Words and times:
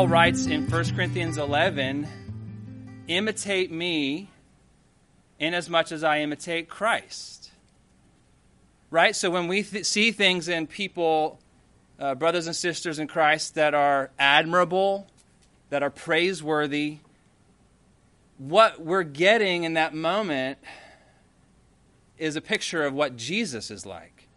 Paul 0.00 0.08
writes 0.08 0.46
in 0.46 0.66
1 0.66 0.94
Corinthians 0.94 1.36
11 1.36 2.08
imitate 3.06 3.70
me 3.70 4.30
inasmuch 5.38 5.92
as 5.92 6.02
I 6.02 6.20
imitate 6.20 6.70
Christ. 6.70 7.50
Right? 8.90 9.14
So 9.14 9.28
when 9.28 9.46
we 9.46 9.62
th- 9.62 9.84
see 9.84 10.10
things 10.10 10.48
in 10.48 10.66
people, 10.66 11.38
uh, 11.98 12.14
brothers 12.14 12.46
and 12.46 12.56
sisters 12.56 12.98
in 12.98 13.08
Christ, 13.08 13.56
that 13.56 13.74
are 13.74 14.10
admirable, 14.18 15.06
that 15.68 15.82
are 15.82 15.90
praiseworthy, 15.90 17.00
what 18.38 18.80
we're 18.80 19.02
getting 19.02 19.64
in 19.64 19.74
that 19.74 19.92
moment 19.92 20.56
is 22.16 22.36
a 22.36 22.40
picture 22.40 22.86
of 22.86 22.94
what 22.94 23.18
Jesus 23.18 23.70
is 23.70 23.84
like. 23.84 24.28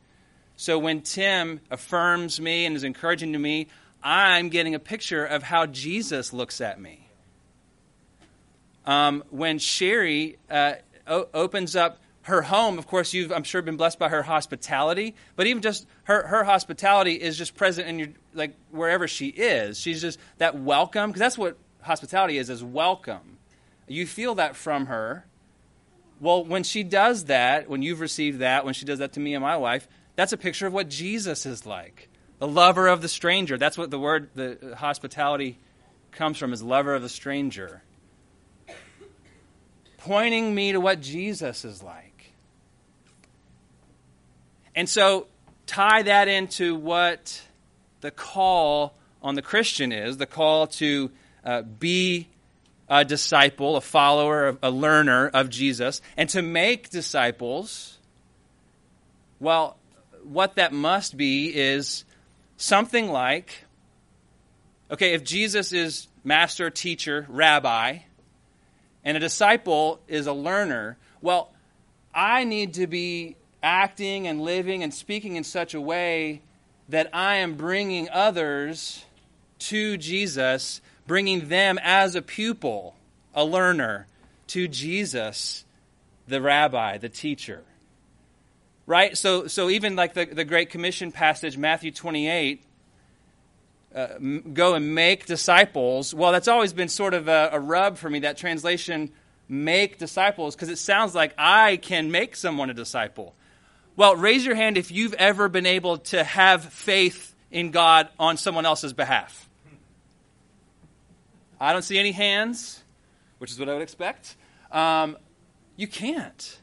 So 0.57 0.77
when 0.77 0.99
Tim 0.99 1.61
affirms 1.71 2.41
me 2.41 2.65
and 2.65 2.75
is 2.75 2.83
encouraging 2.83 3.31
to 3.31 3.39
me, 3.39 3.67
I'm 4.03 4.49
getting 4.49 4.75
a 4.75 4.79
picture 4.79 5.25
of 5.25 5.43
how 5.43 5.65
Jesus 5.65 6.33
looks 6.33 6.59
at 6.59 6.79
me. 6.79 7.07
Um, 8.85 9.23
when 9.29 9.59
Sherry 9.59 10.37
uh, 10.49 10.73
o- 11.07 11.29
opens 11.33 11.75
up 11.75 11.99
her 12.23 12.41
home, 12.41 12.77
of 12.77 12.87
course, 12.87 13.13
you've, 13.13 13.31
I'm 13.31 13.43
sure, 13.43 13.61
been 13.61 13.77
blessed 13.77 13.99
by 13.99 14.09
her 14.09 14.23
hospitality, 14.23 15.15
but 15.35 15.47
even 15.47 15.61
just 15.61 15.87
her, 16.03 16.27
her 16.27 16.43
hospitality 16.43 17.13
is 17.13 17.37
just 17.37 17.55
present 17.55 17.87
in 17.87 17.99
your, 17.99 18.09
like, 18.33 18.55
wherever 18.71 19.07
she 19.07 19.27
is. 19.27 19.79
She's 19.79 20.01
just 20.01 20.19
that 20.37 20.59
welcome, 20.59 21.09
because 21.09 21.19
that's 21.19 21.37
what 21.37 21.57
hospitality 21.81 22.37
is, 22.37 22.49
is 22.49 22.63
welcome. 22.63 23.37
You 23.87 24.05
feel 24.05 24.35
that 24.35 24.55
from 24.55 24.87
her. 24.87 25.25
Well, 26.19 26.45
when 26.45 26.63
she 26.63 26.83
does 26.83 27.25
that, 27.25 27.69
when 27.69 27.81
you've 27.81 27.99
received 27.99 28.39
that, 28.39 28.63
when 28.63 28.73
she 28.73 28.85
does 28.85 28.99
that 28.99 29.13
to 29.13 29.19
me 29.19 29.33
and 29.33 29.41
my 29.41 29.57
wife, 29.57 29.87
that's 30.15 30.31
a 30.31 30.37
picture 30.37 30.67
of 30.67 30.73
what 30.73 30.89
Jesus 30.89 31.45
is 31.45 31.65
like. 31.65 32.09
The 32.43 32.49
lover 32.49 32.89
of 32.89 33.01
the 33.01 33.07
stranger. 33.07 33.57
That's 33.57 33.77
what 33.77 33.89
the 33.89 33.97
word, 33.97 34.27
the 34.35 34.75
hospitality 34.77 35.57
comes 36.11 36.37
from, 36.37 36.51
is 36.51 36.61
lover 36.61 36.93
of 36.93 37.01
the 37.01 37.07
stranger. 37.07 37.83
Pointing 39.99 40.53
me 40.53 40.73
to 40.73 40.81
what 40.81 40.99
Jesus 40.99 41.63
is 41.63 41.81
like. 41.81 42.33
And 44.75 44.89
so 44.89 45.27
tie 45.67 46.01
that 46.01 46.27
into 46.27 46.75
what 46.75 47.41
the 48.01 48.11
call 48.11 48.93
on 49.21 49.35
the 49.35 49.41
Christian 49.41 49.93
is 49.93 50.17
the 50.17 50.25
call 50.25 50.67
to 50.67 51.11
uh, 51.45 51.61
be 51.61 52.27
a 52.89 53.05
disciple, 53.05 53.77
a 53.77 53.81
follower, 53.81 54.57
a 54.61 54.69
learner 54.69 55.29
of 55.29 55.49
Jesus, 55.49 56.01
and 56.17 56.27
to 56.31 56.41
make 56.41 56.89
disciples. 56.89 57.99
Well, 59.39 59.77
what 60.23 60.55
that 60.55 60.73
must 60.73 61.15
be 61.15 61.47
is 61.55 62.03
something 62.63 63.11
like 63.11 63.65
okay, 64.89 65.13
if 65.13 65.23
Jesus 65.23 65.73
is 65.73 66.07
master, 66.23 66.69
teacher, 66.69 67.25
rabbi, 67.27 67.99
and 69.03 69.17
a 69.17 69.19
disciple 69.19 69.99
is 70.07 70.27
a 70.27 70.33
learner, 70.33 70.97
well, 71.19 71.51
I 72.13 72.43
need 72.43 72.75
to 72.75 72.85
be 72.85 73.35
acting 73.63 74.27
and 74.27 74.39
living 74.39 74.83
and 74.83 74.93
speaking 74.93 75.35
in 75.35 75.43
such 75.43 75.73
a 75.73 75.81
way 75.81 76.41
that 76.89 77.09
I 77.11 77.37
am 77.37 77.55
bringing 77.55 78.07
others 78.09 79.03
to 79.59 79.97
Jesus, 79.97 80.79
bringing 81.07 81.47
them 81.47 81.79
as 81.81 82.15
a 82.15 82.21
pupil, 82.21 82.95
a 83.33 83.43
learner, 83.43 84.05
to 84.47 84.67
Jesus, 84.67 85.65
the 86.27 86.39
rabbi, 86.39 86.97
the 86.97 87.09
teacher. 87.09 87.63
Right? 88.85 89.17
So, 89.17 89.47
so 89.47 89.69
even 89.69 89.95
like 89.95 90.13
the, 90.13 90.25
the 90.25 90.43
Great 90.43 90.69
Commission 90.69 91.11
passage, 91.11 91.57
Matthew 91.57 91.91
28, 91.91 92.63
uh, 93.95 94.07
go 94.53 94.73
and 94.73 94.95
make 94.95 95.25
disciples. 95.25 96.13
Well, 96.13 96.31
that's 96.31 96.47
always 96.47 96.73
been 96.73 96.89
sort 96.89 97.13
of 97.13 97.27
a, 97.27 97.49
a 97.53 97.59
rub 97.59 97.97
for 97.97 98.09
me, 98.09 98.19
that 98.19 98.37
translation, 98.37 99.11
make 99.47 99.99
disciples, 99.99 100.55
because 100.55 100.69
it 100.69 100.77
sounds 100.77 101.13
like 101.13 101.33
I 101.37 101.77
can 101.77 102.11
make 102.11 102.35
someone 102.35 102.69
a 102.69 102.73
disciple. 102.73 103.35
Well, 103.95 104.15
raise 104.15 104.45
your 104.45 104.55
hand 104.55 104.77
if 104.77 104.91
you've 104.91 105.13
ever 105.13 105.47
been 105.47 105.67
able 105.67 105.99
to 105.99 106.23
have 106.23 106.65
faith 106.65 107.35
in 107.51 107.69
God 107.69 108.09
on 108.17 108.37
someone 108.37 108.65
else's 108.65 108.93
behalf. 108.93 109.47
I 111.59 111.71
don't 111.71 111.83
see 111.83 111.99
any 111.99 112.11
hands, 112.11 112.83
which 113.37 113.51
is 113.51 113.59
what 113.59 113.69
I 113.69 113.73
would 113.73 113.83
expect. 113.83 114.35
Um, 114.71 115.17
you 115.77 115.87
can't. 115.87 116.59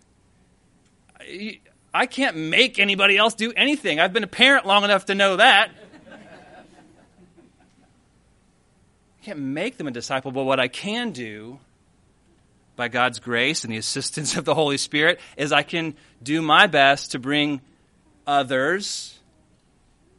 I 1.93 2.07
can't 2.07 2.37
make 2.37 2.79
anybody 2.79 3.17
else 3.17 3.35
do 3.35 3.53
anything. 3.57 3.99
I've 3.99 4.13
been 4.13 4.25
a 4.25 4.29
parent 4.29 4.67
long 4.67 4.85
enough 4.85 5.07
to 5.07 5.15
know 5.15 5.37
that. 5.37 5.71
I 9.21 9.25
can't 9.25 9.41
make 9.41 9.77
them 9.77 9.87
a 9.87 9.91
disciple, 9.91 10.31
but 10.31 10.45
what 10.45 10.61
I 10.61 10.69
can 10.69 11.11
do 11.11 11.59
by 12.77 12.89
God's 12.89 13.19
grace 13.19 13.65
and 13.65 13.73
the 13.73 13.77
assistance 13.77 14.37
of 14.39 14.45
the 14.45 14.55
Holy 14.55 14.79
Spirit 14.79 15.21
is 15.37 15.53
I 15.53 15.63
can 15.63 15.95
do 16.23 16.41
my 16.41 16.67
best 16.67 17.13
to 17.13 17.19
bring 17.19 17.61
others, 18.27 19.19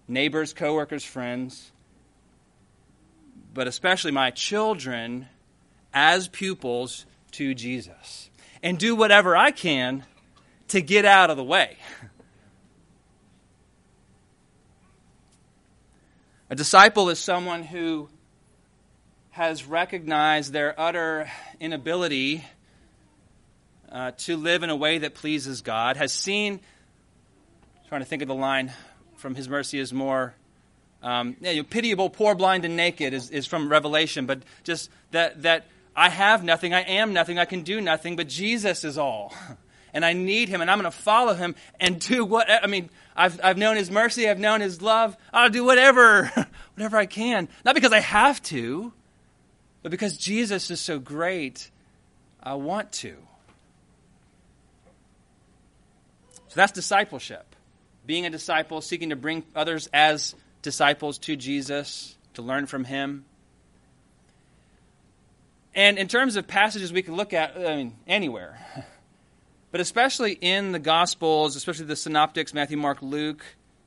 neighbors, 0.08 0.54
coworkers, 0.54 1.04
friends, 1.04 1.72
but 3.54 3.68
especially 3.68 4.12
my 4.12 4.30
children 4.30 5.28
as 5.94 6.28
pupils 6.28 7.06
to 7.32 7.54
Jesus. 7.54 8.30
And 8.62 8.78
do 8.78 8.96
whatever 8.96 9.36
I 9.36 9.52
can 9.52 10.06
to 10.72 10.82
get 10.82 11.06
out 11.06 11.30
of 11.30 11.38
the 11.38 11.44
way. 11.44 11.78
A 16.50 16.56
disciple 16.56 17.10
is 17.10 17.20
someone 17.20 17.64
who 17.64 18.10
has 19.32 19.66
recognized 19.66 20.52
their 20.54 20.78
utter 20.80 21.30
inability 21.60 22.44
uh, 23.92 24.12
to 24.12 24.38
live 24.38 24.64
in 24.64 24.70
a 24.70 24.76
way 24.76 24.98
that 24.98 25.14
pleases 25.14 25.62
God, 25.62 25.98
has 25.98 26.14
seen, 26.14 26.60
trying 27.90 28.02
to 28.02 28.06
think 28.06 28.22
of 28.22 28.28
the 28.30 28.36
line 28.36 28.72
from 29.18 29.36
His 29.36 29.50
mercy 29.50 29.80
is 29.80 29.92
more. 29.92 30.34
Um, 31.04 31.36
yeah, 31.42 31.52
you 31.52 31.64
pitiable, 31.64 32.10
poor, 32.10 32.36
blind, 32.36 32.64
and 32.64 32.78
naked 32.78 33.14
is, 33.14 33.30
is 33.30 33.46
from 33.46 33.70
Revelation, 33.70 34.26
but 34.26 34.44
just 34.64 34.90
that, 35.12 35.42
that 35.42 35.68
I 35.96 36.10
have 36.10 36.44
nothing, 36.44 36.74
I 36.74 36.82
am 36.82 37.12
nothing, 37.12 37.40
I 37.40 37.46
can 37.46 37.64
do 37.64 37.82
nothing, 37.82 38.16
but 38.16 38.28
Jesus 38.28 38.86
is 38.86 38.98
all. 38.98 39.34
And 39.94 40.06
I 40.06 40.14
need 40.14 40.50
him, 40.50 40.62
and 40.62 40.72
I'm 40.72 40.80
going 40.80 40.92
to 40.92 40.98
follow 40.98 41.34
him 41.34 41.56
and 41.80 42.00
do 42.00 42.24
what, 42.24 42.50
I 42.50 42.68
mean, 42.68 42.90
I've, 43.16 43.40
I've 43.44 43.58
known 43.58 43.76
his 43.76 43.92
mercy, 43.92 44.30
I've 44.30 44.40
known 44.40 44.62
his 44.62 44.82
love, 44.82 45.18
I'll 45.34 45.50
do 45.50 45.66
whatever, 45.66 46.32
whatever 46.76 46.98
I 46.98 47.06
can. 47.06 47.50
Not 47.66 47.76
because 47.76 47.92
I 47.92 48.00
have 48.00 48.42
to, 48.44 48.94
but 49.84 49.92
because 49.92 50.18
Jesus 50.18 50.72
is 50.72 50.80
so 50.80 51.00
great, 51.00 51.70
I 52.42 52.54
want 52.56 52.92
to. 52.94 53.16
So 56.50 56.56
that's 56.56 56.72
discipleship. 56.72 57.56
Being 58.06 58.26
a 58.26 58.30
disciple, 58.30 58.82
seeking 58.82 59.10
to 59.10 59.16
bring 59.16 59.44
others 59.56 59.90
as 59.94 60.36
disciples 60.62 61.18
to 61.20 61.36
Jesus, 61.36 62.18
to 62.34 62.42
learn 62.42 62.66
from 62.66 62.84
him. 62.84 63.26
And 65.74 65.98
in 65.98 66.08
terms 66.08 66.36
of 66.36 66.48
passages 66.48 66.92
we 66.92 67.02
can 67.02 67.16
look 67.16 67.34
at, 67.34 67.56
I 67.56 67.76
mean, 67.78 67.96
anywhere, 68.06 68.60
but 69.72 69.82
especially 69.82 70.34
in 70.34 70.72
the 70.72 70.80
Gospels, 70.80 71.56
especially 71.56 71.86
the 71.86 71.96
Synoptics, 71.96 72.54
Matthew, 72.54 72.78
Mark, 72.78 73.02
Luke, 73.02 73.44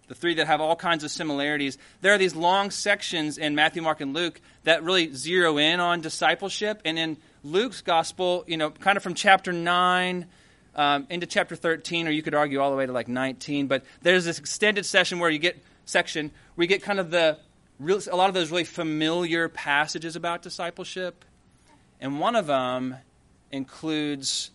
the 0.09 0.15
three 0.15 0.35
that 0.35 0.47
have 0.47 0.61
all 0.61 0.77
kinds 0.77 1.05
of 1.05 1.11
similarities, 1.11 1.79
there 2.01 2.13
are 2.15 2.19
these 2.19 2.35
long 2.35 2.71
sections 2.71 3.39
in 3.39 3.55
Matthew, 3.55 3.83
Mark, 3.83 4.01
and 4.01 4.15
Luke 4.15 4.41
that 4.65 4.83
really 4.83 5.13
zero 5.13 5.59
in 5.59 5.81
on 5.81 6.01
discipleship. 6.01 6.83
And 6.85 6.99
in 6.99 7.17
Luke's 7.43 7.81
gospel, 7.81 8.45
you 8.47 8.57
know, 8.57 8.71
kind 8.71 8.97
of 8.97 9.03
from 9.03 9.15
chapter 9.15 9.53
9 9.53 10.27
um, 10.75 11.07
into 11.09 11.27
chapter 11.27 11.57
13, 11.57 12.09
or 12.09 12.11
you 12.11 12.23
could 12.23 12.35
argue 12.35 12.61
all 12.61 12.71
the 12.71 12.77
way 12.77 12.87
to 12.87 12.93
like 12.93 13.09
19, 13.09 13.67
but 13.67 13.85
there's 14.03 14.25
this 14.25 14.39
extended 14.39 14.85
session 14.85 15.19
where 15.19 15.31
you 15.31 15.39
get 15.39 15.63
section 15.87 16.31
where 16.55 16.65
you 16.65 16.69
get 16.69 16.83
kind 16.83 16.99
of 16.99 17.11
the 17.11 17.39
real, 17.79 18.01
a 18.11 18.17
lot 18.17 18.29
of 18.29 18.35
those 18.35 18.51
really 18.51 18.65
familiar 18.65 19.49
passages 19.49 20.17
about 20.17 20.43
discipleship. 20.43 21.25
And 22.01 22.19
one 22.21 22.37
of 22.37 22.47
them 22.47 22.97
includes 23.53 24.51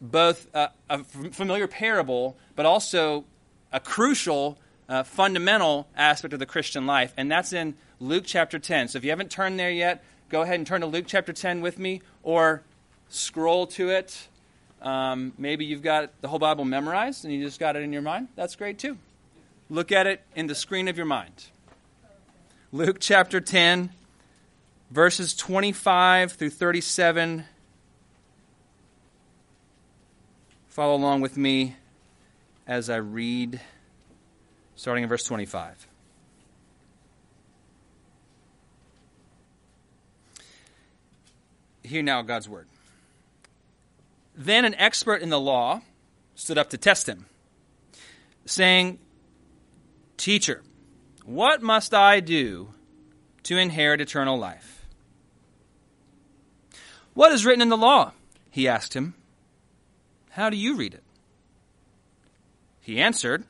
both 0.00 0.48
a, 0.54 0.70
a 0.90 1.02
familiar 1.04 1.66
parable, 1.66 2.36
but 2.54 2.66
also 2.66 3.24
a 3.72 3.80
crucial, 3.80 4.58
uh, 4.88 5.02
fundamental 5.02 5.88
aspect 5.96 6.32
of 6.34 6.40
the 6.40 6.46
Christian 6.46 6.86
life, 6.86 7.12
and 7.16 7.30
that's 7.30 7.52
in 7.52 7.74
Luke 8.00 8.24
chapter 8.26 8.58
10. 8.58 8.88
So 8.88 8.98
if 8.98 9.04
you 9.04 9.10
haven't 9.10 9.30
turned 9.30 9.58
there 9.58 9.70
yet, 9.70 10.04
go 10.28 10.42
ahead 10.42 10.56
and 10.56 10.66
turn 10.66 10.80
to 10.82 10.86
Luke 10.86 11.06
chapter 11.06 11.32
10 11.32 11.60
with 11.60 11.78
me, 11.78 12.02
or 12.22 12.62
scroll 13.08 13.66
to 13.68 13.90
it. 13.90 14.28
Um, 14.82 15.32
maybe 15.38 15.64
you've 15.64 15.82
got 15.82 16.20
the 16.20 16.28
whole 16.28 16.38
Bible 16.38 16.64
memorized 16.64 17.24
and 17.24 17.32
you 17.32 17.42
just 17.42 17.58
got 17.58 17.76
it 17.76 17.82
in 17.82 17.92
your 17.92 18.02
mind. 18.02 18.28
That's 18.36 18.56
great 18.56 18.78
too. 18.78 18.98
Look 19.68 19.90
at 19.90 20.06
it 20.06 20.22
in 20.34 20.46
the 20.46 20.54
screen 20.54 20.86
of 20.88 20.96
your 20.96 21.06
mind. 21.06 21.46
Luke 22.72 22.98
chapter 23.00 23.40
10, 23.40 23.90
verses 24.90 25.34
25 25.34 26.32
through 26.32 26.50
37. 26.50 27.44
Follow 30.76 30.94
along 30.94 31.22
with 31.22 31.38
me 31.38 31.74
as 32.66 32.90
I 32.90 32.96
read, 32.96 33.62
starting 34.74 35.04
in 35.04 35.08
verse 35.08 35.24
25. 35.24 35.88
Hear 41.82 42.02
now 42.02 42.20
God's 42.20 42.46
word. 42.46 42.68
Then 44.34 44.66
an 44.66 44.74
expert 44.74 45.22
in 45.22 45.30
the 45.30 45.40
law 45.40 45.80
stood 46.34 46.58
up 46.58 46.68
to 46.68 46.76
test 46.76 47.08
him, 47.08 47.24
saying, 48.44 48.98
Teacher, 50.18 50.62
what 51.24 51.62
must 51.62 51.94
I 51.94 52.20
do 52.20 52.74
to 53.44 53.56
inherit 53.56 54.02
eternal 54.02 54.38
life? 54.38 54.84
What 57.14 57.32
is 57.32 57.46
written 57.46 57.62
in 57.62 57.70
the 57.70 57.78
law? 57.78 58.12
He 58.50 58.68
asked 58.68 58.92
him. 58.92 59.14
How 60.36 60.50
do 60.50 60.56
you 60.58 60.76
read 60.76 60.92
it? 60.92 61.02
He 62.82 63.00
answered, 63.00 63.44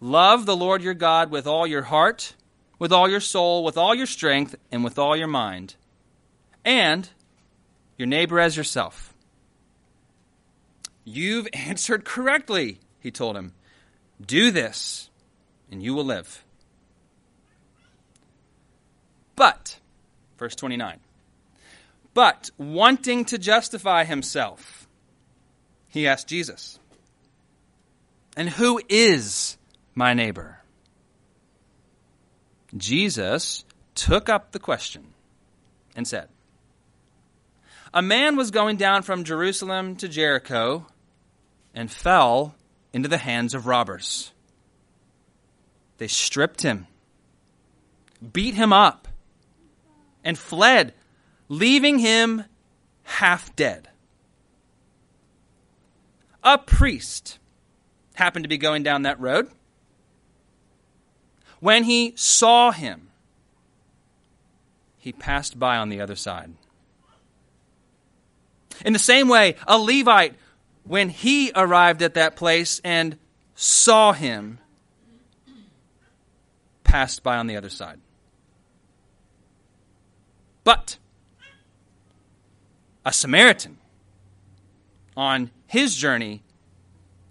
Love 0.00 0.46
the 0.46 0.56
Lord 0.56 0.80
your 0.80 0.94
God 0.94 1.32
with 1.32 1.44
all 1.44 1.66
your 1.66 1.82
heart, 1.82 2.36
with 2.78 2.92
all 2.92 3.10
your 3.10 3.18
soul, 3.18 3.64
with 3.64 3.76
all 3.76 3.96
your 3.96 4.06
strength, 4.06 4.54
and 4.70 4.84
with 4.84 4.96
all 4.96 5.16
your 5.16 5.26
mind, 5.26 5.74
and 6.64 7.08
your 7.98 8.06
neighbor 8.06 8.38
as 8.38 8.56
yourself. 8.56 9.12
You've 11.02 11.48
answered 11.52 12.04
correctly, 12.04 12.78
he 13.00 13.10
told 13.10 13.36
him. 13.36 13.54
Do 14.24 14.52
this, 14.52 15.10
and 15.68 15.82
you 15.82 15.94
will 15.94 16.04
live. 16.04 16.44
But, 19.34 19.80
verse 20.38 20.54
29, 20.54 21.00
but 22.14 22.52
wanting 22.56 23.24
to 23.24 23.36
justify 23.36 24.04
himself, 24.04 24.83
he 25.94 26.08
asked 26.08 26.26
Jesus, 26.26 26.80
And 28.36 28.48
who 28.48 28.80
is 28.88 29.56
my 29.94 30.12
neighbor? 30.12 30.58
Jesus 32.76 33.64
took 33.94 34.28
up 34.28 34.50
the 34.50 34.58
question 34.58 35.14
and 35.94 36.06
said, 36.06 36.28
A 37.94 38.02
man 38.02 38.34
was 38.34 38.50
going 38.50 38.76
down 38.76 39.02
from 39.02 39.22
Jerusalem 39.22 39.94
to 39.96 40.08
Jericho 40.08 40.84
and 41.72 41.88
fell 41.88 42.56
into 42.92 43.08
the 43.08 43.18
hands 43.18 43.54
of 43.54 43.68
robbers. 43.68 44.32
They 45.98 46.08
stripped 46.08 46.62
him, 46.62 46.88
beat 48.32 48.54
him 48.54 48.72
up, 48.72 49.06
and 50.24 50.36
fled, 50.36 50.92
leaving 51.48 52.00
him 52.00 52.46
half 53.04 53.54
dead. 53.54 53.90
A 56.44 56.58
priest 56.58 57.38
happened 58.14 58.44
to 58.44 58.48
be 58.48 58.58
going 58.58 58.82
down 58.82 59.02
that 59.02 59.18
road. 59.18 59.50
When 61.58 61.84
he 61.84 62.12
saw 62.16 62.70
him, 62.70 63.08
he 64.98 65.12
passed 65.12 65.58
by 65.58 65.78
on 65.78 65.88
the 65.88 66.00
other 66.00 66.16
side. 66.16 66.52
In 68.84 68.92
the 68.92 68.98
same 68.98 69.28
way, 69.28 69.56
a 69.66 69.78
Levite 69.78 70.34
when 70.84 71.08
he 71.08 71.50
arrived 71.54 72.02
at 72.02 72.14
that 72.14 72.36
place 72.36 72.80
and 72.84 73.16
saw 73.54 74.12
him, 74.12 74.58
passed 76.82 77.22
by 77.22 77.36
on 77.36 77.46
the 77.46 77.56
other 77.56 77.70
side. 77.70 77.98
But 80.62 80.98
a 83.04 83.12
Samaritan 83.12 83.78
on 85.16 85.50
his 85.74 85.96
journey 85.96 86.40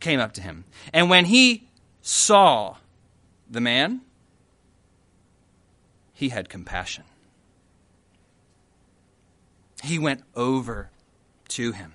came 0.01 0.19
up 0.19 0.33
to 0.33 0.41
him. 0.41 0.65
And 0.91 1.09
when 1.09 1.23
he 1.23 1.69
saw 2.01 2.75
the 3.49 3.61
man, 3.61 4.01
he 6.11 6.27
had 6.27 6.49
compassion. 6.49 7.05
He 9.81 9.97
went 9.97 10.23
over 10.35 10.89
to 11.49 11.71
him 11.71 11.93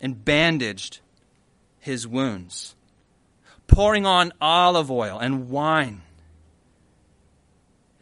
and 0.00 0.24
bandaged 0.24 1.00
his 1.80 2.06
wounds, 2.06 2.76
pouring 3.66 4.06
on 4.06 4.32
olive 4.40 4.92
oil 4.92 5.18
and 5.18 5.50
wine. 5.50 6.02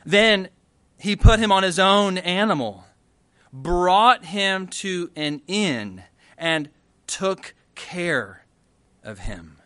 Then 0.04 0.50
he 0.98 1.16
put 1.16 1.38
him 1.40 1.50
on 1.50 1.62
his 1.62 1.78
own 1.78 2.18
animal, 2.18 2.84
brought 3.50 4.26
him 4.26 4.66
to 4.66 5.10
an 5.16 5.40
inn, 5.46 6.02
and 6.36 6.68
took 7.12 7.54
care 7.74 8.46
of 9.04 9.18
him. 9.18 9.58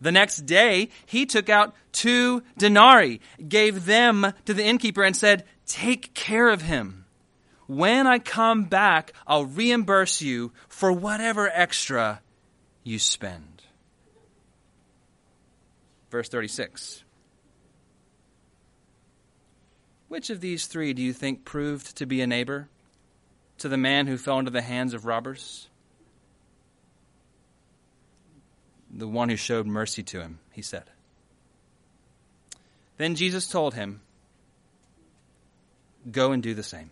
The 0.00 0.10
next 0.10 0.38
day, 0.38 0.90
he 1.06 1.24
took 1.24 1.48
out 1.48 1.72
two 1.92 2.42
denarii, 2.58 3.20
gave 3.48 3.86
them 3.86 4.32
to 4.44 4.52
the 4.52 4.64
innkeeper, 4.64 5.04
and 5.04 5.16
said, 5.16 5.44
Take 5.66 6.14
care 6.14 6.48
of 6.48 6.62
him. 6.62 7.04
When 7.68 8.08
I 8.08 8.18
come 8.18 8.64
back, 8.64 9.12
I'll 9.24 9.44
reimburse 9.44 10.20
you 10.20 10.52
for 10.68 10.90
whatever 10.92 11.48
extra 11.48 12.20
you 12.82 12.98
spend. 12.98 13.62
Verse 16.10 16.28
36. 16.28 17.04
Which 20.08 20.30
of 20.30 20.40
these 20.40 20.66
three 20.66 20.92
do 20.92 21.02
you 21.02 21.12
think 21.12 21.44
proved 21.44 21.96
to 21.98 22.06
be 22.06 22.20
a 22.20 22.26
neighbor 22.26 22.68
to 23.58 23.68
the 23.68 23.76
man 23.76 24.08
who 24.08 24.18
fell 24.18 24.40
into 24.40 24.50
the 24.50 24.62
hands 24.62 24.92
of 24.92 25.06
robbers? 25.06 25.68
The 28.90 29.08
one 29.08 29.28
who 29.28 29.36
showed 29.36 29.66
mercy 29.66 30.02
to 30.04 30.20
him, 30.20 30.38
he 30.52 30.62
said. 30.62 30.84
Then 32.96 33.14
Jesus 33.14 33.48
told 33.48 33.74
him, 33.74 34.00
Go 36.10 36.32
and 36.32 36.42
do 36.42 36.54
the 36.54 36.62
same 36.62 36.90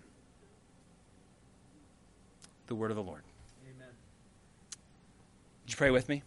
the 2.67 2.75
word 2.75 2.91
of 2.91 2.97
the 2.97 3.03
Lord. 3.03 3.23
Amen. 3.65 3.89
Would 5.63 5.71
you 5.71 5.77
pray 5.77 5.91
with 5.91 6.09
me? 6.09 6.23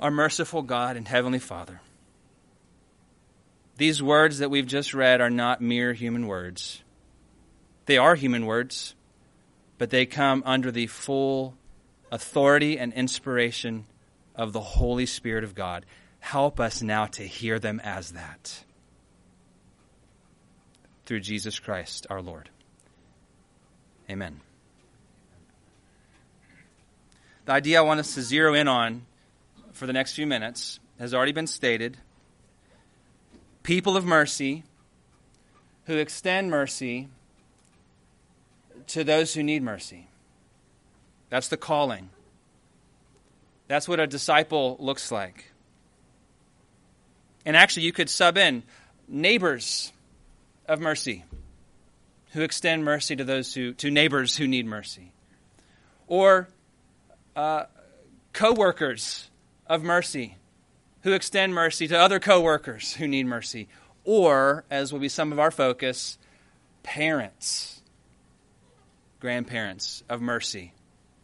Our 0.00 0.10
merciful 0.10 0.62
God 0.62 0.96
and 0.96 1.06
Heavenly 1.06 1.38
Father, 1.38 1.80
these 3.76 4.02
words 4.02 4.38
that 4.38 4.50
we've 4.50 4.66
just 4.66 4.94
read 4.94 5.20
are 5.20 5.30
not 5.30 5.60
mere 5.60 5.92
human 5.92 6.26
words. 6.26 6.82
They 7.86 7.98
are 7.98 8.14
human 8.14 8.46
words, 8.46 8.94
but 9.82 9.90
they 9.90 10.06
come 10.06 10.44
under 10.46 10.70
the 10.70 10.86
full 10.86 11.56
authority 12.12 12.78
and 12.78 12.92
inspiration 12.92 13.84
of 14.36 14.52
the 14.52 14.60
Holy 14.60 15.06
Spirit 15.06 15.42
of 15.42 15.56
God. 15.56 15.84
Help 16.20 16.60
us 16.60 16.82
now 16.82 17.06
to 17.06 17.24
hear 17.24 17.58
them 17.58 17.80
as 17.82 18.12
that 18.12 18.62
through 21.04 21.18
Jesus 21.18 21.58
Christ 21.58 22.06
our 22.08 22.22
Lord. 22.22 22.48
Amen. 24.08 24.40
The 27.46 27.52
idea 27.52 27.80
I 27.80 27.82
want 27.82 27.98
us 27.98 28.14
to 28.14 28.22
zero 28.22 28.54
in 28.54 28.68
on 28.68 29.04
for 29.72 29.88
the 29.88 29.92
next 29.92 30.12
few 30.12 30.28
minutes 30.28 30.78
has 31.00 31.12
already 31.12 31.32
been 31.32 31.48
stated. 31.48 31.96
People 33.64 33.96
of 33.96 34.04
mercy 34.04 34.62
who 35.86 35.96
extend 35.96 36.52
mercy 36.52 37.08
to 38.88 39.04
those 39.04 39.34
who 39.34 39.42
need 39.42 39.62
mercy. 39.62 40.08
That's 41.30 41.48
the 41.48 41.56
calling. 41.56 42.10
That's 43.68 43.88
what 43.88 44.00
a 44.00 44.06
disciple 44.06 44.76
looks 44.80 45.10
like. 45.10 45.52
And 47.44 47.56
actually, 47.56 47.84
you 47.84 47.92
could 47.92 48.10
sub 48.10 48.36
in 48.36 48.62
neighbors 49.08 49.92
of 50.68 50.80
mercy, 50.80 51.24
who 52.32 52.42
extend 52.42 52.84
mercy 52.84 53.16
to 53.16 53.24
those 53.24 53.54
who, 53.54 53.72
to 53.74 53.90
neighbors 53.90 54.36
who 54.36 54.46
need 54.46 54.66
mercy, 54.66 55.12
or 56.06 56.48
uh, 57.34 57.64
co-workers 58.32 59.30
of 59.66 59.82
mercy, 59.82 60.36
who 61.02 61.12
extend 61.12 61.54
mercy 61.54 61.88
to 61.88 61.98
other 61.98 62.20
co-workers 62.20 62.94
who 62.94 63.08
need 63.08 63.26
mercy, 63.26 63.68
or, 64.04 64.64
as 64.70 64.92
will 64.92 65.00
be 65.00 65.08
some 65.08 65.32
of 65.32 65.38
our 65.38 65.50
focus, 65.50 66.18
parents, 66.82 67.71
grandparents 69.22 70.02
of 70.08 70.20
mercy, 70.20 70.74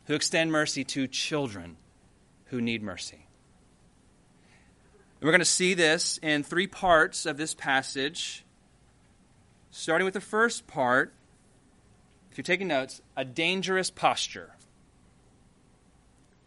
who 0.06 0.14
extend 0.14 0.52
mercy 0.52 0.84
to 0.84 1.08
children 1.08 1.76
who 2.44 2.60
need 2.60 2.80
mercy. 2.80 3.26
We're 5.20 5.32
going 5.32 5.40
to 5.40 5.44
see 5.44 5.74
this 5.74 6.16
in 6.22 6.44
three 6.44 6.68
parts 6.68 7.26
of 7.26 7.36
this 7.36 7.54
passage 7.54 8.44
starting 9.72 10.04
with 10.04 10.14
the 10.14 10.20
first 10.20 10.68
part, 10.68 11.12
if 12.30 12.38
you're 12.38 12.44
taking 12.44 12.68
notes, 12.68 13.02
a 13.16 13.24
dangerous 13.24 13.90
posture. 13.90 14.52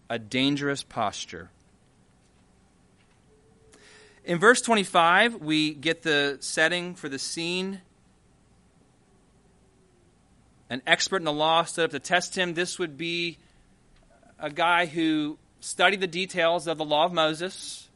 A 0.10 0.18
dangerous 0.18 0.84
posture. 0.84 1.50
In 4.24 4.40
verse 4.40 4.62
25, 4.62 5.36
we 5.42 5.74
get 5.74 6.04
the 6.04 6.38
setting 6.40 6.96
for 6.96 7.10
the 7.10 7.20
scene. 7.20 7.82
An 10.72 10.82
expert 10.88 11.18
in 11.18 11.26
the 11.26 11.34
law 11.34 11.66
stood 11.66 11.84
up 11.84 11.92
to 11.92 12.00
test 12.00 12.38
him. 12.38 12.54
This 12.54 12.80
would 12.80 12.98
be 12.98 13.38
a 14.40 14.50
guy 14.50 14.86
who 14.86 15.38
studied 15.60 16.00
the 16.00 16.08
details 16.08 16.66
of 16.66 16.78
the 16.78 16.86
law 16.86 17.04
of 17.04 17.12
Moses, 17.12 17.90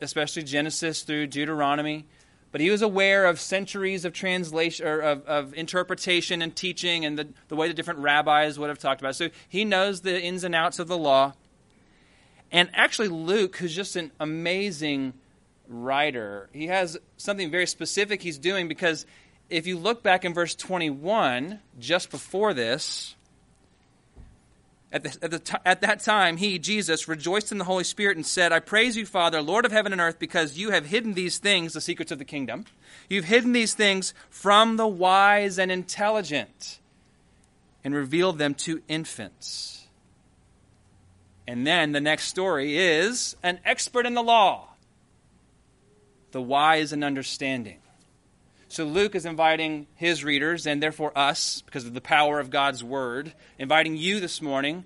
especially 0.00 0.42
Genesis 0.42 1.02
through 1.02 1.26
Deuteronomy. 1.26 2.06
But 2.50 2.62
he 2.62 2.70
was 2.70 2.80
aware 2.80 3.26
of 3.26 3.38
centuries 3.38 4.06
of 4.06 4.14
translation 4.14 4.86
or 4.86 5.00
of, 5.00 5.26
of 5.26 5.52
interpretation 5.52 6.40
and 6.40 6.56
teaching 6.56 7.04
and 7.04 7.18
the, 7.18 7.28
the 7.48 7.56
way 7.56 7.68
the 7.68 7.74
different 7.74 8.00
rabbis 8.00 8.58
would 8.58 8.70
have 8.70 8.78
talked 8.78 9.02
about 9.02 9.10
it. 9.10 9.14
So 9.16 9.28
he 9.46 9.66
knows 9.66 10.00
the 10.00 10.18
ins 10.18 10.44
and 10.44 10.54
outs 10.54 10.78
of 10.78 10.88
the 10.88 10.96
law. 10.96 11.34
And 12.50 12.70
actually, 12.72 13.08
Luke, 13.08 13.56
who's 13.58 13.76
just 13.76 13.96
an 13.96 14.12
amazing 14.18 15.12
writer, 15.68 16.48
he 16.54 16.68
has 16.68 16.96
something 17.18 17.50
very 17.50 17.66
specific 17.66 18.22
he's 18.22 18.38
doing 18.38 18.66
because 18.66 19.04
if 19.50 19.66
you 19.66 19.78
look 19.78 20.02
back 20.02 20.24
in 20.24 20.34
verse 20.34 20.54
21, 20.54 21.60
just 21.78 22.10
before 22.10 22.54
this, 22.54 23.14
at, 24.92 25.02
the, 25.02 25.24
at, 25.24 25.30
the 25.30 25.38
t- 25.40 25.56
at 25.64 25.80
that 25.80 26.00
time, 26.00 26.36
he, 26.36 26.58
Jesus, 26.58 27.08
rejoiced 27.08 27.50
in 27.50 27.58
the 27.58 27.64
Holy 27.64 27.84
Spirit 27.84 28.16
and 28.16 28.24
said, 28.24 28.52
I 28.52 28.60
praise 28.60 28.96
you, 28.96 29.04
Father, 29.04 29.42
Lord 29.42 29.64
of 29.64 29.72
heaven 29.72 29.92
and 29.92 30.00
earth, 30.00 30.18
because 30.18 30.56
you 30.56 30.70
have 30.70 30.86
hidden 30.86 31.14
these 31.14 31.38
things, 31.38 31.72
the 31.72 31.80
secrets 31.80 32.12
of 32.12 32.18
the 32.18 32.24
kingdom. 32.24 32.64
You've 33.08 33.24
hidden 33.24 33.52
these 33.52 33.74
things 33.74 34.14
from 34.30 34.76
the 34.76 34.86
wise 34.86 35.58
and 35.58 35.72
intelligent 35.72 36.78
and 37.82 37.92
revealed 37.92 38.38
them 38.38 38.54
to 38.54 38.82
infants. 38.88 39.86
And 41.46 41.66
then 41.66 41.92
the 41.92 42.00
next 42.00 42.24
story 42.24 42.78
is 42.78 43.36
an 43.42 43.58
expert 43.64 44.06
in 44.06 44.14
the 44.14 44.22
law, 44.22 44.68
the 46.30 46.40
wise 46.40 46.92
and 46.92 47.04
understanding. 47.04 47.78
So 48.68 48.84
Luke 48.84 49.14
is 49.14 49.26
inviting 49.26 49.86
his 49.94 50.24
readers, 50.24 50.66
and 50.66 50.82
therefore 50.82 51.16
us, 51.16 51.62
because 51.62 51.84
of 51.84 51.94
the 51.94 52.00
power 52.00 52.40
of 52.40 52.50
God's 52.50 52.82
word, 52.82 53.32
inviting 53.58 53.96
you 53.96 54.20
this 54.20 54.40
morning 54.42 54.84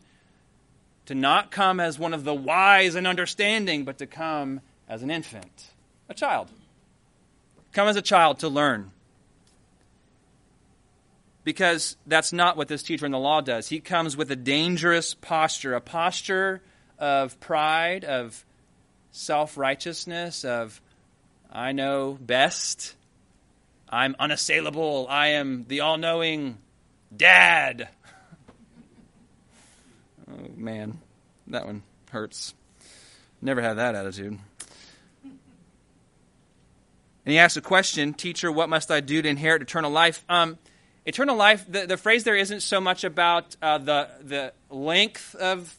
to 1.06 1.14
not 1.14 1.50
come 1.50 1.80
as 1.80 1.98
one 1.98 2.12
of 2.12 2.24
the 2.24 2.34
wise 2.34 2.94
and 2.94 3.06
understanding, 3.06 3.84
but 3.84 3.98
to 3.98 4.06
come 4.06 4.60
as 4.88 5.02
an 5.02 5.10
infant, 5.10 5.70
a 6.08 6.14
child. 6.14 6.50
Come 7.72 7.88
as 7.88 7.96
a 7.96 8.02
child 8.02 8.40
to 8.40 8.48
learn. 8.48 8.90
Because 11.44 11.96
that's 12.06 12.32
not 12.32 12.58
what 12.58 12.68
this 12.68 12.82
teacher 12.82 13.06
in 13.06 13.12
the 13.12 13.18
law 13.18 13.40
does. 13.40 13.68
He 13.68 13.80
comes 13.80 14.18
with 14.18 14.30
a 14.30 14.36
dangerous 14.36 15.14
posture, 15.14 15.74
a 15.74 15.80
posture 15.80 16.60
of 16.98 17.40
pride, 17.40 18.04
of 18.04 18.44
self 19.10 19.56
righteousness, 19.56 20.44
of 20.44 20.80
I 21.50 21.72
know 21.72 22.18
best 22.20 22.96
I'm 23.90 24.14
unassailable. 24.18 25.06
I 25.08 25.28
am 25.28 25.64
the 25.68 25.80
all 25.80 25.96
knowing 25.96 26.58
dad. 27.14 27.88
oh, 30.30 30.48
man. 30.56 30.98
That 31.46 31.66
one 31.66 31.82
hurts. 32.10 32.54
Never 33.40 33.62
had 33.62 33.74
that 33.74 33.94
attitude. 33.94 34.38
And 35.24 37.32
he 37.32 37.38
asks 37.38 37.56
a 37.56 37.62
question 37.62 38.14
Teacher, 38.14 38.52
what 38.52 38.68
must 38.68 38.90
I 38.90 39.00
do 39.00 39.22
to 39.22 39.28
inherit 39.28 39.62
eternal 39.62 39.90
life? 39.90 40.24
Um, 40.28 40.58
eternal 41.06 41.36
life, 41.36 41.64
the, 41.68 41.86
the 41.86 41.96
phrase 41.96 42.24
there 42.24 42.36
isn't 42.36 42.60
so 42.60 42.80
much 42.80 43.04
about 43.04 43.56
uh, 43.62 43.78
the, 43.78 44.08
the 44.22 44.52
length 44.70 45.34
of, 45.34 45.74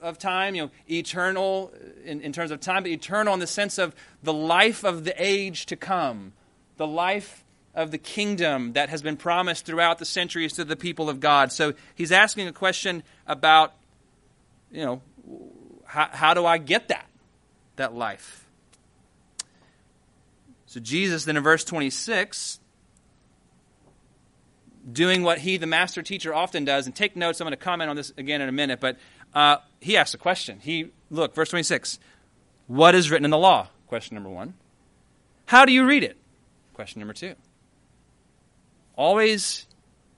of 0.00 0.18
time, 0.18 0.54
you 0.54 0.62
know, 0.62 0.70
eternal 0.88 1.72
in, 2.04 2.22
in 2.22 2.32
terms 2.32 2.50
of 2.50 2.60
time, 2.60 2.84
but 2.84 2.92
eternal 2.92 3.34
in 3.34 3.40
the 3.40 3.46
sense 3.46 3.76
of 3.76 3.94
the 4.22 4.32
life 4.32 4.84
of 4.84 5.04
the 5.04 5.14
age 5.22 5.66
to 5.66 5.76
come 5.76 6.32
the 6.80 6.86
life 6.86 7.44
of 7.74 7.90
the 7.90 7.98
kingdom 7.98 8.72
that 8.72 8.88
has 8.88 9.02
been 9.02 9.18
promised 9.18 9.66
throughout 9.66 9.98
the 9.98 10.06
centuries 10.06 10.54
to 10.54 10.64
the 10.64 10.76
people 10.76 11.10
of 11.10 11.20
God. 11.20 11.52
So 11.52 11.74
he's 11.94 12.10
asking 12.10 12.48
a 12.48 12.52
question 12.52 13.02
about, 13.26 13.74
you 14.72 14.82
know, 14.86 15.02
how, 15.84 16.08
how 16.10 16.32
do 16.32 16.46
I 16.46 16.56
get 16.56 16.88
that, 16.88 17.04
that 17.76 17.94
life? 17.94 18.46
So 20.64 20.80
Jesus, 20.80 21.26
then 21.26 21.36
in 21.36 21.42
verse 21.42 21.64
26, 21.64 22.60
doing 24.90 25.22
what 25.22 25.36
he, 25.36 25.58
the 25.58 25.66
master 25.66 26.00
teacher, 26.00 26.32
often 26.32 26.64
does, 26.64 26.86
and 26.86 26.96
take 26.96 27.14
notes. 27.14 27.42
I'm 27.42 27.44
going 27.44 27.52
to 27.52 27.62
comment 27.62 27.90
on 27.90 27.96
this 27.96 28.10
again 28.16 28.40
in 28.40 28.48
a 28.48 28.52
minute, 28.52 28.80
but 28.80 28.96
uh, 29.34 29.58
he 29.80 29.98
asks 29.98 30.14
a 30.14 30.18
question. 30.18 30.60
He 30.60 30.92
look, 31.10 31.34
verse 31.34 31.50
26. 31.50 31.98
What 32.68 32.94
is 32.94 33.10
written 33.10 33.26
in 33.26 33.30
the 33.30 33.36
law? 33.36 33.68
Question 33.86 34.14
number 34.14 34.30
one. 34.30 34.54
How 35.44 35.66
do 35.66 35.72
you 35.72 35.84
read 35.84 36.04
it? 36.04 36.16
Question 36.74 37.00
number 37.00 37.14
two. 37.14 37.34
Always, 38.96 39.66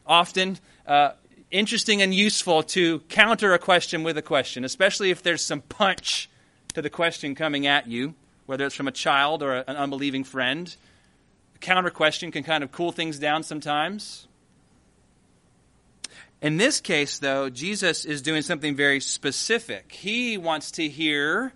often, 0.07 0.59
uh, 0.87 1.13
interesting 1.51 2.03
and 2.03 2.15
useful 2.15 2.63
to 2.63 3.01
counter 3.09 3.53
a 3.53 3.59
question 3.59 4.03
with 4.03 4.17
a 4.17 4.23
question, 4.23 4.65
especially 4.65 5.11
if 5.11 5.23
there's 5.23 5.45
some 5.45 5.61
punch 5.61 6.29
to 6.75 6.83
the 6.83 6.91
question 6.91 7.35
coming 7.35 7.67
at 7.67 7.87
you, 7.87 8.15
whether 8.47 8.67
it's 8.67 8.75
from 8.75 8.89
a 8.89 8.93
child 8.93 9.43
or 9.43 9.57
an 9.57 9.77
unbelieving 9.77 10.25
friend. 10.25 10.75
A 11.55 11.59
counter 11.59 11.91
question 11.91 12.33
can 12.33 12.43
kind 12.43 12.65
of 12.65 12.73
cool 12.73 12.93
things 12.93 13.19
down 13.19 13.43
sometimes. 13.43 14.27
In 16.41 16.57
this 16.57 16.81
case, 16.81 17.19
though, 17.19 17.51
Jesus 17.51 18.05
is 18.05 18.21
doing 18.21 18.43
something 18.43 18.75
very 18.75 18.99
specific. 18.99 19.93
He 19.93 20.37
wants 20.39 20.73
to 20.73 20.89
hear 20.89 21.53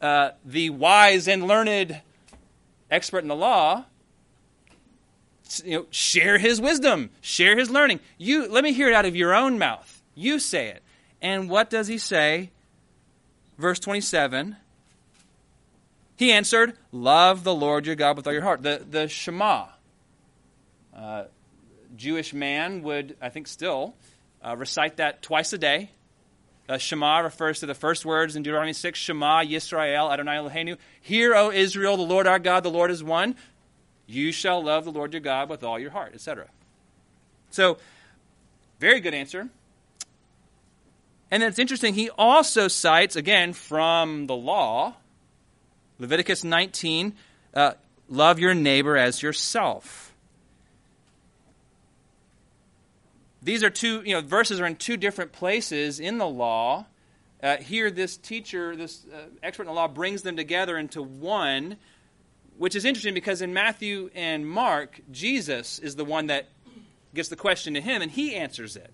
uh, 0.00 0.30
the 0.44 0.70
wise 0.70 1.28
and 1.28 1.46
learned 1.46 2.00
expert 2.90 3.18
in 3.18 3.28
the 3.28 3.36
law 3.36 3.84
you 5.64 5.78
know, 5.78 5.86
share 5.90 6.38
his 6.38 6.60
wisdom, 6.60 7.10
share 7.20 7.56
his 7.56 7.70
learning. 7.70 8.00
You 8.18 8.48
let 8.48 8.64
me 8.64 8.72
hear 8.72 8.88
it 8.88 8.94
out 8.94 9.04
of 9.04 9.16
your 9.16 9.34
own 9.34 9.58
mouth. 9.58 10.02
You 10.14 10.38
say 10.38 10.68
it. 10.68 10.82
And 11.22 11.48
what 11.48 11.70
does 11.70 11.88
he 11.88 11.98
say? 11.98 12.50
Verse 13.58 13.78
27. 13.78 14.56
He 16.16 16.32
answered, 16.32 16.74
Love 16.92 17.44
the 17.44 17.54
Lord 17.54 17.86
your 17.86 17.94
God 17.94 18.16
with 18.16 18.26
all 18.26 18.32
your 18.32 18.42
heart. 18.42 18.62
The, 18.62 18.84
the 18.88 19.08
Shema. 19.08 19.66
Uh, 20.94 21.24
Jewish 21.94 22.32
man 22.32 22.82
would, 22.82 23.16
I 23.20 23.28
think 23.28 23.46
still, 23.46 23.94
uh, 24.42 24.56
recite 24.56 24.96
that 24.96 25.22
twice 25.22 25.52
a 25.52 25.58
day. 25.58 25.90
Uh, 26.68 26.78
Shema 26.78 27.18
refers 27.18 27.60
to 27.60 27.66
the 27.66 27.74
first 27.74 28.04
words 28.04 28.34
in 28.34 28.42
Deuteronomy 28.42 28.72
6 28.72 28.98
Shema 28.98 29.42
Yisrael 29.42 30.12
Adonai 30.12 30.36
Eloheinu. 30.36 30.78
Hear, 31.00 31.34
O 31.34 31.50
Israel, 31.50 31.96
the 31.96 32.02
Lord 32.02 32.26
our 32.26 32.38
God, 32.38 32.64
the 32.64 32.70
Lord 32.70 32.90
is 32.90 33.04
one. 33.04 33.36
You 34.06 34.32
shall 34.32 34.62
love 34.62 34.84
the 34.84 34.92
Lord 34.92 35.12
your 35.12 35.20
God 35.20 35.48
with 35.48 35.64
all 35.64 35.78
your 35.78 35.90
heart, 35.90 36.12
etc. 36.14 36.46
So, 37.50 37.78
very 38.78 39.00
good 39.00 39.14
answer. 39.14 39.48
And 41.30 41.42
then 41.42 41.48
it's 41.48 41.58
interesting, 41.58 41.94
he 41.94 42.10
also 42.10 42.68
cites, 42.68 43.16
again, 43.16 43.52
from 43.52 44.26
the 44.26 44.36
law, 44.36 44.94
Leviticus 45.98 46.44
19, 46.44 47.14
uh, 47.54 47.72
love 48.08 48.38
your 48.38 48.54
neighbor 48.54 48.96
as 48.96 49.22
yourself. 49.22 50.14
These 53.42 53.64
are 53.64 53.70
two, 53.70 54.02
you 54.04 54.14
know, 54.14 54.20
verses 54.20 54.60
are 54.60 54.66
in 54.66 54.76
two 54.76 54.96
different 54.96 55.32
places 55.32 56.00
in 56.00 56.18
the 56.18 56.26
law. 56.26 56.86
Uh, 57.42 57.56
here, 57.58 57.90
this 57.90 58.16
teacher, 58.16 58.76
this 58.76 59.04
uh, 59.12 59.26
expert 59.42 59.64
in 59.64 59.68
the 59.68 59.72
law, 59.72 59.88
brings 59.88 60.22
them 60.22 60.36
together 60.36 60.76
into 60.76 61.02
one 61.02 61.76
which 62.58 62.74
is 62.74 62.84
interesting 62.84 63.14
because 63.14 63.42
in 63.42 63.52
Matthew 63.52 64.10
and 64.14 64.48
Mark, 64.48 65.00
Jesus 65.10 65.78
is 65.78 65.96
the 65.96 66.04
one 66.04 66.28
that 66.28 66.48
gets 67.14 67.28
the 67.28 67.36
question 67.36 67.74
to 67.74 67.80
him 67.80 68.02
and 68.02 68.10
he 68.10 68.34
answers 68.34 68.76
it. 68.76 68.92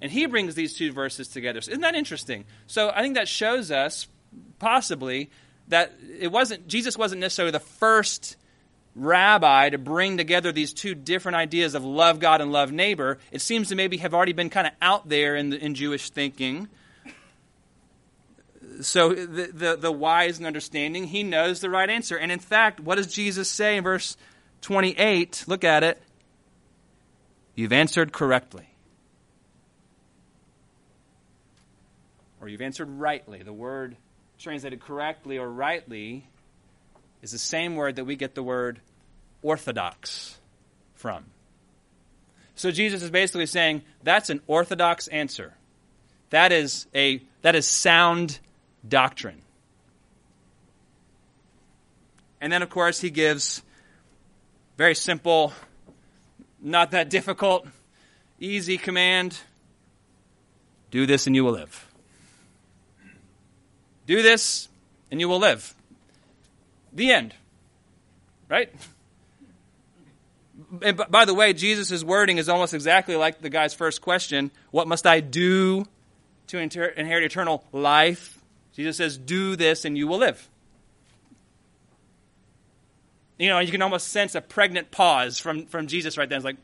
And 0.00 0.10
he 0.10 0.26
brings 0.26 0.54
these 0.54 0.74
two 0.74 0.92
verses 0.92 1.28
together. 1.28 1.60
So 1.60 1.70
isn't 1.70 1.82
that 1.82 1.94
interesting? 1.94 2.44
So 2.66 2.90
I 2.94 3.02
think 3.02 3.14
that 3.14 3.28
shows 3.28 3.70
us 3.70 4.08
possibly 4.58 5.30
that 5.68 5.92
it 6.18 6.32
wasn't 6.32 6.66
Jesus 6.66 6.98
wasn't 6.98 7.20
necessarily 7.20 7.52
the 7.52 7.60
first 7.60 8.36
rabbi 8.94 9.70
to 9.70 9.78
bring 9.78 10.16
together 10.16 10.52
these 10.52 10.72
two 10.72 10.94
different 10.94 11.36
ideas 11.36 11.74
of 11.74 11.84
love 11.84 12.18
God 12.18 12.40
and 12.40 12.52
love 12.52 12.72
neighbor. 12.72 13.18
It 13.30 13.40
seems 13.40 13.68
to 13.68 13.74
maybe 13.74 13.98
have 13.98 14.12
already 14.12 14.32
been 14.32 14.50
kind 14.50 14.66
of 14.66 14.72
out 14.82 15.08
there 15.08 15.36
in, 15.36 15.50
the, 15.50 15.64
in 15.64 15.74
Jewish 15.74 16.10
thinking 16.10 16.68
so 18.80 19.14
the, 19.14 19.50
the, 19.52 19.76
the 19.76 19.92
wise 19.92 20.38
and 20.38 20.46
understanding, 20.46 21.04
he 21.04 21.22
knows 21.22 21.60
the 21.60 21.70
right 21.70 21.88
answer. 21.88 22.16
And 22.16 22.32
in 22.32 22.38
fact, 22.38 22.80
what 22.80 22.96
does 22.96 23.06
Jesus 23.06 23.48
say 23.48 23.76
in 23.76 23.84
verse 23.84 24.16
28? 24.62 25.44
Look 25.46 25.64
at 25.64 25.84
it. 25.84 26.02
You've 27.54 27.72
answered 27.72 28.12
correctly. 28.12 28.68
Or 32.40 32.48
you've 32.48 32.62
answered 32.62 32.88
rightly. 32.88 33.42
The 33.42 33.52
word 33.52 33.96
translated 34.38 34.80
correctly 34.80 35.38
or 35.38 35.48
rightly 35.48 36.26
is 37.22 37.30
the 37.30 37.38
same 37.38 37.76
word 37.76 37.96
that 37.96 38.04
we 38.04 38.16
get 38.16 38.34
the 38.34 38.42
word 38.42 38.80
orthodox 39.42 40.38
from. 40.94 41.24
So 42.54 42.70
Jesus 42.70 43.02
is 43.02 43.10
basically 43.10 43.46
saying 43.46 43.82
that's 44.02 44.30
an 44.30 44.40
orthodox 44.46 45.08
answer. 45.08 45.54
That 46.30 46.52
is 46.52 46.86
a 46.94 47.22
that 47.42 47.54
is 47.54 47.66
sound 47.66 48.38
doctrine. 48.86 49.42
And 52.40 52.52
then, 52.52 52.62
of 52.62 52.70
course, 52.70 53.00
he 53.00 53.10
gives 53.10 53.62
very 54.76 54.94
simple, 54.94 55.52
not 56.60 56.90
that 56.90 57.08
difficult, 57.08 57.66
easy 58.40 58.78
command 58.78 59.38
do 60.92 61.06
this 61.06 61.26
and 61.26 61.34
you 61.34 61.42
will 61.42 61.52
live. 61.52 61.86
Do 64.06 64.22
this 64.22 64.68
and 65.10 65.18
you 65.18 65.28
will 65.28 65.38
live. 65.38 65.74
The 66.92 67.10
end. 67.10 67.34
Right? 68.48 68.70
And 70.82 71.02
by 71.08 71.24
the 71.24 71.34
way, 71.34 71.54
Jesus' 71.54 72.04
wording 72.04 72.36
is 72.36 72.48
almost 72.48 72.74
exactly 72.74 73.16
like 73.16 73.40
the 73.40 73.48
guy's 73.48 73.74
first 73.74 74.02
question 74.02 74.50
What 74.70 74.86
must 74.86 75.06
I 75.06 75.20
do 75.20 75.86
to 76.48 76.58
inherit 76.58 77.24
eternal 77.24 77.64
life? 77.72 78.31
Jesus 78.74 78.96
says, 78.96 79.18
Do 79.18 79.56
this 79.56 79.84
and 79.84 79.96
you 79.96 80.06
will 80.06 80.18
live. 80.18 80.48
You 83.38 83.48
know, 83.48 83.58
you 83.58 83.70
can 83.70 83.82
almost 83.82 84.08
sense 84.08 84.34
a 84.34 84.40
pregnant 84.40 84.90
pause 84.90 85.38
from, 85.38 85.66
from 85.66 85.86
Jesus 85.86 86.16
right 86.16 86.28
then. 86.28 86.36
It's 86.36 86.44
like, 86.44 86.58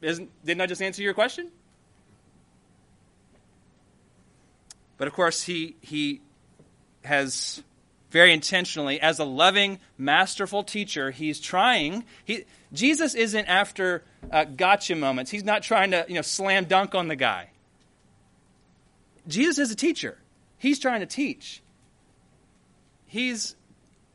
isn't, 0.00 0.30
didn't 0.44 0.60
I 0.60 0.66
just 0.66 0.80
answer 0.80 1.02
your 1.02 1.14
question? 1.14 1.50
But 4.96 5.08
of 5.08 5.14
course, 5.14 5.42
he, 5.42 5.76
he 5.80 6.20
has 7.04 7.62
very 8.10 8.32
intentionally, 8.32 9.00
as 9.00 9.18
a 9.18 9.24
loving, 9.24 9.78
masterful 9.96 10.64
teacher, 10.64 11.10
he's 11.10 11.40
trying. 11.40 12.04
He, 12.24 12.44
Jesus 12.72 13.14
isn't 13.14 13.46
after 13.46 14.04
uh, 14.30 14.44
gotcha 14.44 14.94
moments. 14.94 15.30
He's 15.30 15.44
not 15.44 15.62
trying 15.62 15.90
to 15.90 16.04
you 16.08 16.14
know, 16.14 16.22
slam 16.22 16.64
dunk 16.64 16.94
on 16.94 17.08
the 17.08 17.16
guy. 17.16 17.50
Jesus 19.28 19.58
is 19.58 19.70
a 19.70 19.76
teacher. 19.76 20.18
He's 20.56 20.78
trying 20.78 21.00
to 21.00 21.06
teach. 21.06 21.62
He's, 23.06 23.54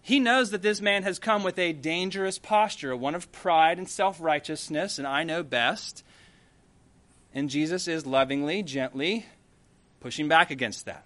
he 0.01 0.19
knows 0.19 0.51
that 0.51 0.61
this 0.61 0.81
man 0.81 1.03
has 1.03 1.19
come 1.19 1.43
with 1.43 1.57
a 1.57 1.71
dangerous 1.71 2.39
posture, 2.39 2.95
one 2.95 3.15
of 3.15 3.31
pride 3.31 3.77
and 3.77 3.87
self 3.87 4.19
righteousness, 4.19 4.97
and 4.97 5.07
I 5.07 5.23
know 5.23 5.43
best. 5.43 6.03
And 7.33 7.49
Jesus 7.49 7.87
is 7.87 8.05
lovingly, 8.05 8.61
gently 8.61 9.25
pushing 9.99 10.27
back 10.27 10.51
against 10.51 10.85
that. 10.85 11.05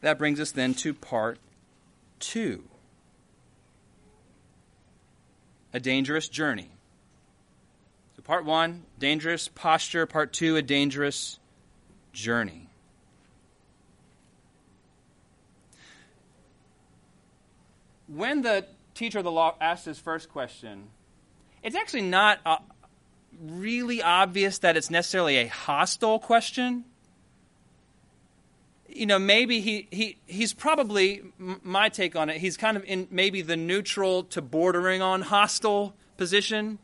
That 0.00 0.18
brings 0.18 0.38
us 0.38 0.52
then 0.52 0.74
to 0.74 0.94
part 0.94 1.38
two 2.20 2.64
a 5.72 5.80
dangerous 5.80 6.28
journey. 6.28 6.70
Part 8.28 8.44
one, 8.44 8.84
dangerous 8.98 9.48
posture. 9.48 10.04
Part 10.04 10.34
two, 10.34 10.56
a 10.56 10.60
dangerous 10.60 11.38
journey. 12.12 12.68
When 18.06 18.42
the 18.42 18.66
teacher 18.94 19.16
of 19.16 19.24
the 19.24 19.32
law 19.32 19.56
asks 19.62 19.86
his 19.86 19.98
first 19.98 20.28
question, 20.28 20.90
it's 21.62 21.74
actually 21.74 22.02
not 22.02 22.40
uh, 22.44 22.58
really 23.40 24.02
obvious 24.02 24.58
that 24.58 24.76
it's 24.76 24.90
necessarily 24.90 25.38
a 25.38 25.46
hostile 25.46 26.18
question 26.18 26.84
you 28.90 29.06
know, 29.06 29.18
maybe 29.18 29.60
he, 29.60 29.86
he 29.90 30.16
he's 30.26 30.54
probably 30.54 31.22
my 31.36 31.90
take 31.90 32.16
on 32.16 32.30
it. 32.30 32.38
He's 32.38 32.56
kind 32.56 32.76
of 32.76 32.84
in 32.84 33.06
maybe 33.10 33.42
the 33.42 33.56
neutral 33.56 34.24
to 34.24 34.40
bordering 34.40 35.02
on 35.02 35.20
hostile 35.22 35.94
position. 36.16 36.78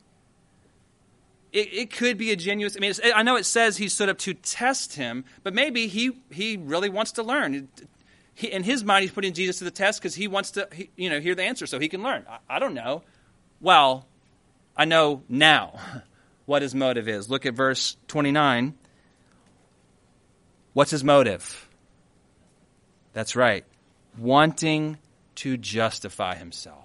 It, 1.55 1.73
it 1.73 1.91
could 1.93 2.19
be 2.19 2.33
a 2.33 2.37
genuine. 2.37 2.73
I 2.77 2.81
mean, 2.81 2.93
I 3.15 3.23
know 3.23 3.37
it 3.37 3.47
says 3.47 3.77
he 3.77 3.89
stood 3.89 4.09
up 4.09 4.19
to 4.19 4.35
test 4.35 4.97
him, 4.97 5.25
but 5.45 5.55
maybe 5.55 5.87
he 5.87 6.11
he 6.31 6.57
really 6.57 6.89
wants 6.91 7.13
to 7.13 7.23
learn. 7.23 7.69
He, 8.35 8.49
in 8.49 8.65
his 8.65 8.83
mind, 8.83 9.03
he's 9.03 9.13
putting 9.13 9.33
Jesus 9.33 9.59
to 9.59 9.65
the 9.65 9.71
test 9.71 10.01
because 10.01 10.17
he 10.17 10.27
wants 10.27 10.51
to, 10.53 10.69
he, 10.73 10.91
you 10.97 11.09
know, 11.09 11.21
hear 11.21 11.37
the 11.37 11.45
answer 11.45 11.67
so 11.67 11.79
he 11.79 11.89
can 11.89 12.03
learn. 12.03 12.27
I, 12.29 12.57
I 12.57 12.59
don't 12.59 12.75
know. 12.75 13.05
Well, 13.61 14.05
I 14.77 14.85
know 14.85 15.23
now 15.29 15.79
what 16.45 16.61
his 16.61 16.75
motive 16.75 17.09
is. 17.09 17.31
Look 17.31 17.47
at 17.47 17.55
verse 17.55 17.97
twenty 18.09 18.33
nine. 18.33 18.75
What's 20.73 20.90
his 20.90 21.05
motive? 21.05 21.69
That's 23.12 23.37
right. 23.37 23.64
Wanting 24.19 24.99
to 25.37 25.57
justify 25.57 26.35
himself. 26.35 26.84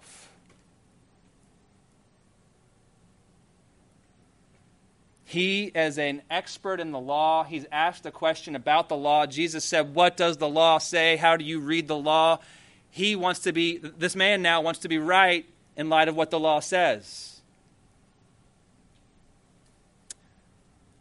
He, 5.29 5.71
as 5.75 5.99
an 5.99 6.23
expert 6.31 6.79
in 6.79 6.91
the 6.91 6.99
law, 6.99 7.43
he's 7.43 7.67
asked 7.71 8.03
a 8.07 8.11
question 8.11 8.55
about 8.55 8.89
the 8.89 8.97
law. 8.97 9.27
Jesus 9.27 9.63
said, 9.63 9.93
What 9.93 10.17
does 10.17 10.37
the 10.37 10.49
law 10.49 10.79
say? 10.79 11.17
How 11.17 11.37
do 11.37 11.45
you 11.45 11.59
read 11.59 11.87
the 11.87 11.95
law? 11.95 12.39
He 12.89 13.15
wants 13.15 13.41
to 13.41 13.53
be, 13.53 13.77
this 13.77 14.15
man 14.15 14.41
now 14.41 14.61
wants 14.61 14.79
to 14.79 14.87
be 14.87 14.97
right 14.97 15.45
in 15.77 15.87
light 15.87 16.07
of 16.07 16.15
what 16.15 16.31
the 16.31 16.39
law 16.39 16.61
says. 16.61 17.41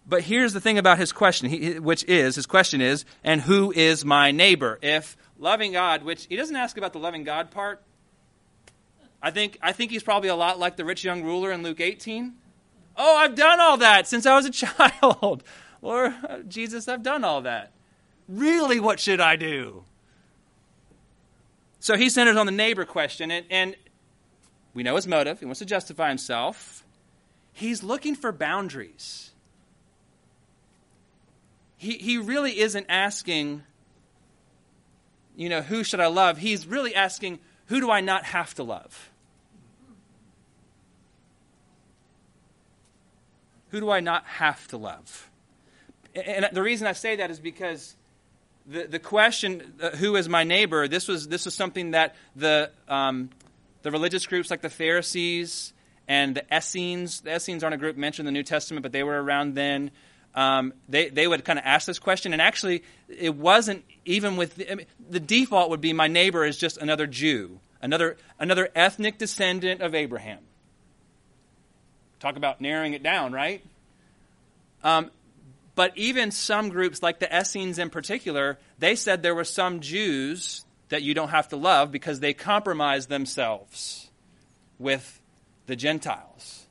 But 0.07 0.25
here's 0.25 0.53
the 0.53 0.61
thing 0.61 0.77
about 0.77 0.99
his 0.99 1.11
question, 1.11 1.83
which 1.83 2.05
is 2.05 2.35
his 2.35 2.45
question 2.45 2.83
is, 2.83 3.07
and 3.25 3.41
who 3.41 3.73
is 3.75 4.05
my 4.05 4.31
neighbor? 4.31 4.79
If 4.83 5.17
loving 5.39 5.73
God, 5.73 6.03
which 6.03 6.27
he 6.27 6.37
doesn't 6.37 6.55
ask 6.55 6.77
about 6.77 6.93
the 6.93 6.99
loving 6.99 7.25
God 7.25 7.51
part. 7.51 7.81
I 9.23 9.31
think 9.31 9.59
I 9.63 9.73
think 9.73 9.91
he's 9.91 10.03
probably 10.03 10.29
a 10.29 10.37
lot 10.37 10.59
like 10.59 10.77
the 10.77 10.85
rich 10.85 11.03
young 11.03 11.25
ruler 11.25 11.51
in 11.51 11.63
Luke 11.63 11.81
18. 11.81 12.35
Oh, 12.99 13.17
I've 13.17 13.35
done 13.35 13.61
all 13.61 13.79
that 13.79 14.07
since 14.07 14.27
I 14.27 14.37
was 14.37 14.45
a 14.45 14.51
child. 14.67 15.45
Lord 15.81 16.15
Jesus, 16.49 16.89
I've 16.89 17.03
done 17.03 17.25
all 17.25 17.43
that. 17.43 17.73
Really, 18.29 18.81
what 18.81 19.01
should 19.01 19.21
I 19.21 19.37
do? 19.37 19.85
So 21.81 21.97
he 21.97 22.11
centers 22.11 22.37
on 22.37 22.45
the 22.45 22.53
neighbor 22.53 22.85
question, 22.85 23.31
and, 23.31 23.47
and 23.49 23.77
we 24.75 24.83
know 24.83 24.97
his 24.97 25.07
motive. 25.07 25.39
He 25.39 25.47
wants 25.47 25.61
to 25.61 25.65
justify 25.65 26.09
himself. 26.09 26.85
He's 27.53 27.83
looking 27.83 28.15
for 28.15 28.33
boundaries 28.33 29.29
he, 31.79 31.97
he 31.97 32.19
really 32.19 32.59
isn't 32.59 32.87
asking, 32.89 33.63
you 35.37 35.49
know, 35.49 35.63
who 35.63 35.85
should 35.85 36.01
I 36.01 36.09
love? 36.09 36.39
He's 36.39 36.67
really 36.67 36.95
asking, 36.95 37.39
who 37.67 37.81
do 37.81 37.91
I 37.91 38.01
not 38.01 38.25
have 38.25 38.53
to 38.55 38.65
love? 38.65 39.11
Who 43.71 43.81
do 43.81 43.91
I 43.91 44.01
not 44.01 44.25
have 44.25 44.67
to 44.69 44.77
love? 44.77 45.31
And 46.15 46.49
the 46.53 46.63
reason 46.63 46.87
I 46.87 46.93
say 46.93 47.17
that 47.17 47.31
is 47.31 47.39
because 47.39 47.95
the, 48.67 48.85
the 48.85 48.99
question, 48.99 49.75
uh, 49.81 49.91
who 49.91 50.17
is 50.17 50.29
my 50.29 50.45
neighbor, 50.45 50.89
this 50.89 51.09
was, 51.09 51.29
this 51.29 51.45
was 51.45 51.55
something 51.55 51.93
that 51.93 52.17
the, 52.35 52.71
um, 52.89 53.31
the 53.83 53.91
religious 53.91 54.27
groups 54.27 54.51
like 54.51 54.63
the 54.63 54.71
Pharisees 54.71 55.73
and 56.07 56.35
the 56.35 56.57
Essenes, 56.57 57.21
the 57.21 57.37
Essenes 57.37 57.63
aren't 57.63 57.75
a 57.75 57.79
group 57.79 57.97
mentioned 57.97 58.27
in 58.27 58.35
the 58.35 58.39
New 58.39 58.45
Testament, 58.45 58.83
but 58.83 58.93
they 58.93 59.03
were 59.03 59.23
around 59.23 59.55
then 59.55 59.91
um, 60.35 60.73
they, 60.89 61.09
they 61.09 61.27
would 61.27 61.45
kind 61.45 61.59
of 61.59 61.65
ask 61.65 61.87
this 61.87 61.99
question. 61.99 62.33
And 62.33 62.41
actually, 62.41 62.85
it 63.09 63.35
wasn't 63.35 63.85
even 64.05 64.37
with 64.37 64.57
the, 64.57 64.71
I 64.71 64.75
mean, 64.77 64.87
the 65.11 65.21
default 65.21 65.71
would 65.71 65.81
be 65.81 65.93
my 65.93 66.07
neighbor 66.07 66.45
is 66.45 66.57
just 66.57 66.79
another 66.79 67.07
Jew, 67.07 67.61
another, 67.83 68.17
another 68.39 68.69
ethnic 68.75 69.19
descendant 69.19 69.81
of 69.81 69.95
Abraham. 69.95 70.41
Talk 72.21 72.37
about 72.37 72.61
narrowing 72.61 72.95
it 72.95 73.03
down, 73.03 73.33
right? 73.33 73.63
Um, 74.83 75.11
but 75.75 75.97
even 75.97 76.31
some 76.31 76.71
groups, 76.71 77.03
like 77.03 77.21
the 77.21 77.37
Essenes 77.37 77.79
in 77.79 77.91
particular, 77.91 78.59
they 78.79 78.97
said 78.97 79.23
there 79.23 79.35
were 79.35 79.45
some 79.45 79.81
Jews 79.81 80.65
that 80.89 81.03
you 81.03 81.15
don't 81.15 81.29
have 81.29 81.49
to 81.49 81.57
love 81.57 81.93
because 81.93 82.21
they 82.21 82.35
compromised 82.35 83.09
themselves 83.09 84.11
with 84.79 85.21
the 85.67 85.77
Gentiles. 85.77 86.67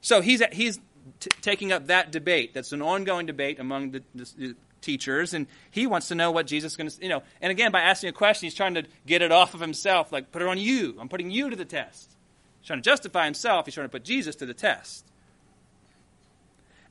So 0.00 0.20
he's, 0.20 0.42
he's 0.52 0.78
t- 1.18 1.30
taking 1.40 1.72
up 1.72 1.88
that 1.88 2.12
debate. 2.12 2.54
That's 2.54 2.72
an 2.72 2.82
ongoing 2.82 3.26
debate 3.26 3.58
among 3.58 3.90
the, 3.92 4.02
the, 4.14 4.30
the 4.36 4.56
teachers, 4.80 5.34
and 5.34 5.46
he 5.70 5.86
wants 5.86 6.08
to 6.08 6.14
know 6.14 6.30
what 6.30 6.46
Jesus 6.46 6.72
is 6.72 6.76
going 6.76 6.90
to, 6.90 7.02
you 7.02 7.08
know. 7.08 7.22
And 7.40 7.50
again, 7.50 7.72
by 7.72 7.80
asking 7.80 8.10
a 8.10 8.12
question, 8.12 8.46
he's 8.46 8.54
trying 8.54 8.74
to 8.74 8.84
get 9.06 9.22
it 9.22 9.32
off 9.32 9.54
of 9.54 9.60
himself, 9.60 10.12
like 10.12 10.30
put 10.32 10.42
it 10.42 10.48
on 10.48 10.58
you. 10.58 10.96
I'm 11.00 11.08
putting 11.08 11.30
you 11.30 11.50
to 11.50 11.56
the 11.56 11.64
test. 11.64 12.10
He's 12.60 12.66
trying 12.66 12.80
to 12.80 12.84
justify 12.84 13.24
himself. 13.24 13.66
He's 13.66 13.74
trying 13.74 13.86
to 13.86 13.90
put 13.90 14.04
Jesus 14.04 14.36
to 14.36 14.46
the 14.46 14.54
test. 14.54 15.06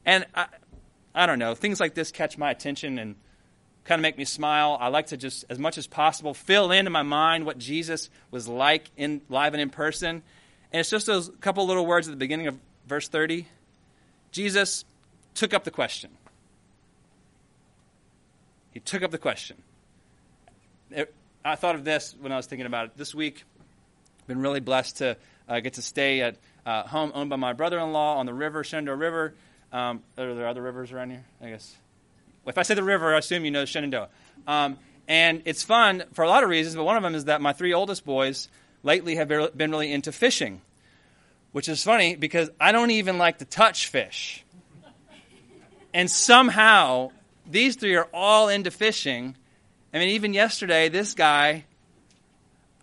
And 0.05 0.25
I, 0.33 0.47
I 1.13 1.25
don't 1.25 1.39
know, 1.39 1.55
things 1.55 1.79
like 1.79 1.93
this 1.93 2.11
catch 2.11 2.37
my 2.37 2.51
attention 2.51 2.97
and 2.97 3.15
kind 3.83 3.99
of 3.99 4.01
make 4.01 4.17
me 4.17 4.25
smile. 4.25 4.77
I 4.79 4.87
like 4.87 5.07
to 5.07 5.17
just, 5.17 5.45
as 5.49 5.59
much 5.59 5.77
as 5.77 5.87
possible, 5.87 6.33
fill 6.33 6.71
in 6.71 6.91
my 6.91 7.03
mind 7.03 7.45
what 7.45 7.57
Jesus 7.57 8.09
was 8.31 8.47
like 8.47 8.89
in 8.97 9.21
live 9.29 9.53
and 9.53 9.61
in 9.61 9.69
person. 9.69 10.23
And 10.71 10.79
it's 10.79 10.89
just 10.89 11.05
those 11.05 11.31
couple 11.41 11.65
little 11.65 11.85
words 11.85 12.07
at 12.07 12.11
the 12.11 12.17
beginning 12.17 12.47
of 12.47 12.57
verse 12.87 13.07
30. 13.07 13.47
Jesus 14.31 14.85
took 15.33 15.53
up 15.53 15.63
the 15.63 15.71
question. 15.71 16.11
He 18.71 18.79
took 18.79 19.01
up 19.01 19.11
the 19.11 19.17
question. 19.17 19.57
It, 20.91 21.13
I 21.43 21.55
thought 21.55 21.75
of 21.75 21.83
this 21.83 22.15
when 22.19 22.31
I 22.31 22.37
was 22.37 22.45
thinking 22.45 22.65
about 22.65 22.85
it 22.85 22.91
this 22.97 23.15
week. 23.15 23.43
Been 24.27 24.41
really 24.41 24.59
blessed 24.59 24.97
to 24.97 25.17
uh, 25.49 25.59
get 25.59 25.73
to 25.73 25.81
stay 25.81 26.21
at 26.21 26.37
uh, 26.65 26.83
home 26.83 27.11
owned 27.13 27.29
by 27.29 27.35
my 27.35 27.53
brother-in-law 27.53 28.17
on 28.17 28.25
the 28.25 28.33
river, 28.33 28.63
Shenandoah 28.63 28.95
River. 28.95 29.33
Um, 29.73 30.01
are 30.17 30.33
there 30.33 30.47
other 30.47 30.61
rivers 30.61 30.91
around 30.91 31.09
here? 31.09 31.25
I 31.41 31.49
guess. 31.49 31.75
If 32.45 32.57
I 32.57 32.61
say 32.61 32.75
the 32.75 32.83
river, 32.83 33.13
I 33.13 33.17
assume 33.17 33.43
you 33.43 33.51
know 33.51 33.65
Shenandoah. 33.65 34.09
Um, 34.47 34.77
and 35.07 35.41
it's 35.45 35.63
fun 35.63 36.03
for 36.13 36.23
a 36.23 36.29
lot 36.29 36.43
of 36.43 36.49
reasons, 36.49 36.75
but 36.75 36.83
one 36.85 36.95
of 36.95 37.03
them 37.03 37.15
is 37.15 37.25
that 37.25 37.41
my 37.41 37.53
three 37.53 37.73
oldest 37.73 38.05
boys 38.05 38.47
lately 38.83 39.15
have 39.15 39.27
been 39.27 39.71
really 39.71 39.91
into 39.91 40.11
fishing 40.11 40.61
which 41.51 41.67
is 41.67 41.83
funny 41.83 42.15
because 42.15 42.49
I 42.59 42.71
don't 42.71 42.91
even 42.91 43.17
like 43.17 43.39
to 43.39 43.45
touch 43.45 43.87
fish. 43.87 44.43
And 45.93 46.09
somehow 46.09 47.11
these 47.49 47.75
three 47.75 47.95
are 47.95 48.07
all 48.13 48.49
into 48.49 48.69
fishing. 48.69 49.35
I 49.93 49.97
mean, 49.97 50.09
even 50.09 50.33
yesterday, 50.33 50.89
this 50.89 51.15
guy, 51.15 51.65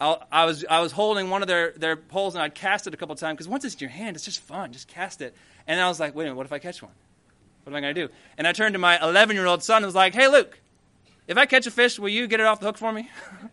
I, 0.00 0.18
I 0.30 0.44
was, 0.44 0.64
I 0.68 0.80
was 0.80 0.92
holding 0.92 1.30
one 1.30 1.42
of 1.42 1.48
their, 1.48 1.72
their 1.72 1.96
poles 1.96 2.34
and 2.34 2.42
I'd 2.42 2.54
cast 2.54 2.86
it 2.86 2.94
a 2.94 2.96
couple 2.96 3.14
times 3.16 3.36
because 3.36 3.48
once 3.48 3.64
it's 3.64 3.74
in 3.74 3.80
your 3.80 3.90
hand, 3.90 4.16
it's 4.16 4.24
just 4.24 4.40
fun. 4.40 4.72
Just 4.72 4.88
cast 4.88 5.22
it. 5.22 5.34
And 5.66 5.80
I 5.80 5.88
was 5.88 5.98
like, 5.98 6.14
wait 6.14 6.24
a 6.24 6.26
minute, 6.26 6.36
what 6.36 6.46
if 6.46 6.52
I 6.52 6.58
catch 6.58 6.82
one? 6.82 6.92
What 7.64 7.72
am 7.72 7.76
I 7.76 7.80
going 7.80 7.94
to 7.94 8.06
do? 8.06 8.12
And 8.38 8.46
I 8.46 8.52
turned 8.52 8.74
to 8.74 8.78
my 8.78 9.02
11 9.02 9.36
year 9.36 9.46
old 9.46 9.62
son 9.62 9.78
and 9.78 9.86
was 9.86 9.94
like, 9.94 10.14
hey, 10.14 10.28
Luke, 10.28 10.58
if 11.26 11.38
I 11.38 11.46
catch 11.46 11.66
a 11.66 11.70
fish, 11.70 11.98
will 11.98 12.10
you 12.10 12.26
get 12.26 12.40
it 12.40 12.46
off 12.46 12.60
the 12.60 12.66
hook 12.66 12.78
for 12.78 12.92
me? 12.92 13.10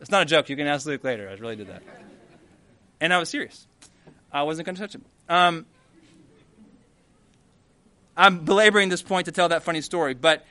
it's 0.00 0.10
not 0.10 0.22
a 0.22 0.26
joke. 0.26 0.48
You 0.48 0.56
can 0.56 0.66
ask 0.66 0.84
Luke 0.84 1.04
later. 1.04 1.28
I 1.28 1.34
really 1.34 1.56
did 1.56 1.68
that. 1.68 1.82
And 3.00 3.14
I 3.14 3.18
was 3.18 3.28
serious. 3.28 3.68
I 4.32 4.42
wasn't 4.42 4.66
going 4.66 4.74
to 4.76 4.82
touch 4.82 4.96
him. 4.96 5.04
Um, 5.28 5.64
I'm 8.16 8.44
belaboring 8.44 8.88
this 8.88 9.00
point 9.00 9.26
to 9.26 9.32
tell 9.32 9.50
that 9.50 9.62
funny 9.62 9.80
story, 9.80 10.14
but 10.14 10.44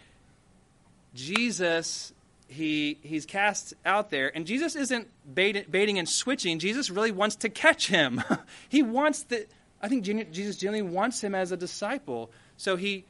Jesus, 1.17 2.13
he, 2.47 2.99
he's 3.01 3.25
cast 3.25 3.73
out 3.83 4.11
there, 4.11 4.31
and 4.33 4.45
Jesus 4.45 4.75
isn't 4.75 5.07
bait, 5.33 5.69
baiting 5.69 5.97
and 5.97 6.07
switching. 6.07 6.59
Jesus 6.59 6.91
really 6.91 7.11
wants 7.11 7.37
to 7.37 7.49
catch 7.49 7.87
him. 7.87 8.23
he 8.69 8.83
wants 8.83 9.23
the, 9.23 9.47
I 9.81 9.89
think 9.89 10.03
Jesus 10.03 10.57
genuinely 10.57 10.93
wants 10.93 11.21
him 11.21 11.33
as 11.33 11.51
a 11.51 11.57
disciple. 11.57 12.29
So 12.55 12.75
he, 12.75 13.03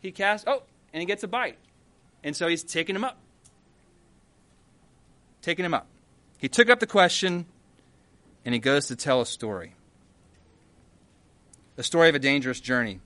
he 0.00 0.12
casts, 0.12 0.46
oh, 0.46 0.62
and 0.92 1.00
he 1.00 1.06
gets 1.06 1.22
a 1.22 1.28
bite. 1.28 1.56
And 2.22 2.36
so 2.36 2.46
he's 2.46 2.62
taking 2.62 2.94
him 2.94 3.04
up. 3.04 3.16
Taking 5.40 5.64
him 5.64 5.72
up. 5.72 5.86
He 6.36 6.48
took 6.48 6.68
up 6.68 6.78
the 6.78 6.86
question, 6.86 7.46
and 8.44 8.54
he 8.54 8.60
goes 8.60 8.88
to 8.88 8.96
tell 8.96 9.22
a 9.22 9.26
story. 9.26 9.74
A 11.78 11.82
story 11.82 12.10
of 12.10 12.14
a 12.14 12.18
dangerous 12.18 12.60
journey. 12.60 13.00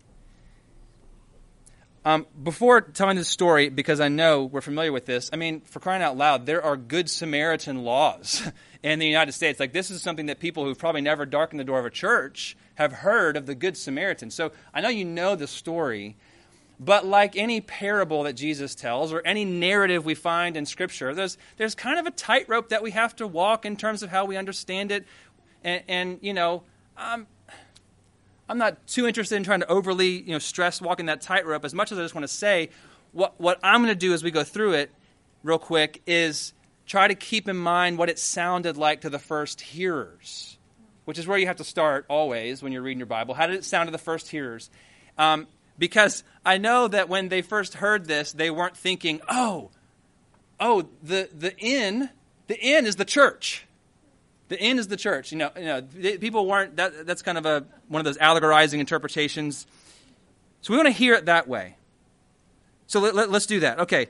Um, 2.07 2.27
before 2.43 2.83
telling 2.83 3.17
this 3.17 3.29
story, 3.29 3.71
because 3.71 3.99
I 3.99 4.09
know 4.09 4.45
we're 4.45 4.61
familiar 4.61 4.93
with 4.93 5.07
this, 5.07 5.31
I 5.33 5.37
mean, 5.37 5.63
for 5.63 5.81
crying 5.81 6.03
out 6.03 6.19
loud, 6.19 6.45
there 6.45 6.63
are 6.63 6.77
Good 6.77 7.09
Samaritan 7.09 7.83
laws 7.83 8.43
in 8.83 8.99
the 8.99 9.07
United 9.07 9.33
States. 9.33 9.59
Like, 9.59 9.73
this 9.73 9.91
is 9.91 10.03
something 10.03 10.27
that 10.27 10.39
people 10.39 10.65
who've 10.65 10.79
probably 10.79 11.01
never 11.01 11.25
darkened 11.25 11.61
the 11.61 11.65
door 11.65 11.79
of 11.79 11.87
a 11.87 11.91
church 11.91 12.59
have 12.75 12.93
heard 12.93 13.39
of 13.39 13.47
the 13.47 13.55
Good 13.55 13.79
Samaritan. 13.79 14.31
So 14.31 14.53
I 14.75 14.83
know 14.83 14.91
you 14.91 15.07
know 15.07 15.35
the 15.35 15.47
story, 15.47 16.17
but 16.79 17.07
like 17.07 17.37
any 17.37 17.63
parable 17.63 18.25
that 18.25 18.35
Jesus 18.35 18.75
tells 18.75 19.11
or 19.11 19.23
any 19.25 19.47
narrative 19.47 20.05
we 20.05 20.15
find 20.15 20.59
in 20.59 20.67
Scripture, 20.67 21.15
there's, 21.15 21.39
there's 21.57 21.75
kind 21.75 21.99
of 21.99 22.05
a 22.05 22.11
tightrope 22.11 22.69
that 22.69 22.83
we 22.83 22.91
have 22.91 23.17
to 23.17 23.27
walk 23.27 23.65
in 23.65 23.77
terms 23.77 24.03
of 24.03 24.11
how 24.11 24.27
we 24.27 24.37
understand 24.37 24.93
it. 24.93 25.07
And, 25.63 25.83
and 25.89 26.19
you 26.21 26.35
know, 26.35 26.65
um, 26.99 27.27
I'm 28.49 28.59
not 28.59 28.87
too 28.87 29.07
interested 29.07 29.37
in 29.37 29.45
trying 29.45 29.61
to 29.61 29.71
overly 29.71 30.21
you 30.23 30.33
know, 30.33 30.39
stress 30.39 30.81
walking 30.81 31.07
that 31.07 31.21
tightrope 31.21 31.65
as 31.65 31.75
much 31.75 31.93
as 31.93 31.99
I 31.99 32.03
just 32.03 32.15
want 32.15 32.25
to 32.25 32.33
say 32.33 32.71
what, 33.13 33.41
what 33.41 33.59
I'm 33.63 33.81
going 33.81 33.89
to 33.89 33.95
do 33.95 34.13
as 34.13 34.23
we 34.23 34.31
go 34.31 34.45
through 34.45 34.75
it 34.75 34.91
real 35.43 35.59
quick 35.59 36.03
is 36.07 36.53
try 36.87 37.09
to 37.09 37.15
keep 37.15 37.49
in 37.49 37.57
mind 37.57 37.97
what 37.97 38.11
it 38.11 38.19
sounded 38.19 38.77
like 38.77 39.03
to 39.03 39.11
the 39.11 39.19
first 39.19 39.61
hearers, 39.61 40.59
which 41.05 41.19
is 41.19 41.27
where 41.27 41.39
you 41.39 41.47
have 41.47 41.57
to 41.57 41.65
start 41.65 42.05
always 42.09 42.63
when 42.63 42.73
you're 42.73 42.83
reading 42.83 42.99
your 42.99 43.07
Bible. 43.07 43.35
How 43.35 43.47
did 43.47 43.57
it 43.57 43.65
sound 43.65 43.87
to 43.87 43.93
the 43.93 43.99
first 43.99 44.29
hearers? 44.29 44.69
Um, 45.17 45.47
because 45.79 46.25
I 46.45 46.59
know 46.59 46.89
that 46.89 47.09
when 47.09 47.29
they 47.29 47.43
first 47.43 47.75
heard 47.75 48.07
this, 48.07 48.33
they 48.33 48.51
weren't 48.51 48.77
thinking, 48.77 49.21
oh, 49.29 49.71
oh, 50.61 50.89
the, 51.03 51.29
the 51.37 51.57
inn, 51.59 52.11
the 52.47 52.61
inn 52.61 52.87
is 52.87 52.97
the 52.97 53.05
church. 53.05 53.67
The 54.49 54.61
inn 54.61 54.79
is 54.79 54.89
the 54.89 54.97
church. 54.97 55.33
You 55.33 55.39
know, 55.39 55.51
you 55.57 55.65
know 55.65 55.83
people 56.19 56.47
weren't, 56.47 56.77
that, 56.77 57.07
that's 57.07 57.23
kind 57.23 57.39
of 57.39 57.47
a, 57.47 57.65
one 57.89 58.01
of 58.01 58.05
those 58.05 58.19
allegorizing 58.19 58.81
interpretations. 58.81 59.67
So 60.61 60.73
we 60.73 60.77
want 60.77 60.87
to 60.87 60.93
hear 60.93 61.15
it 61.15 61.27
that 61.27 61.49
way. 61.49 61.77
So 62.87 63.01
let, 63.01 63.15
let, 63.15 63.31
let's 63.31 63.47
do 63.47 63.61
that. 63.61 63.81
Okay. 63.81 64.09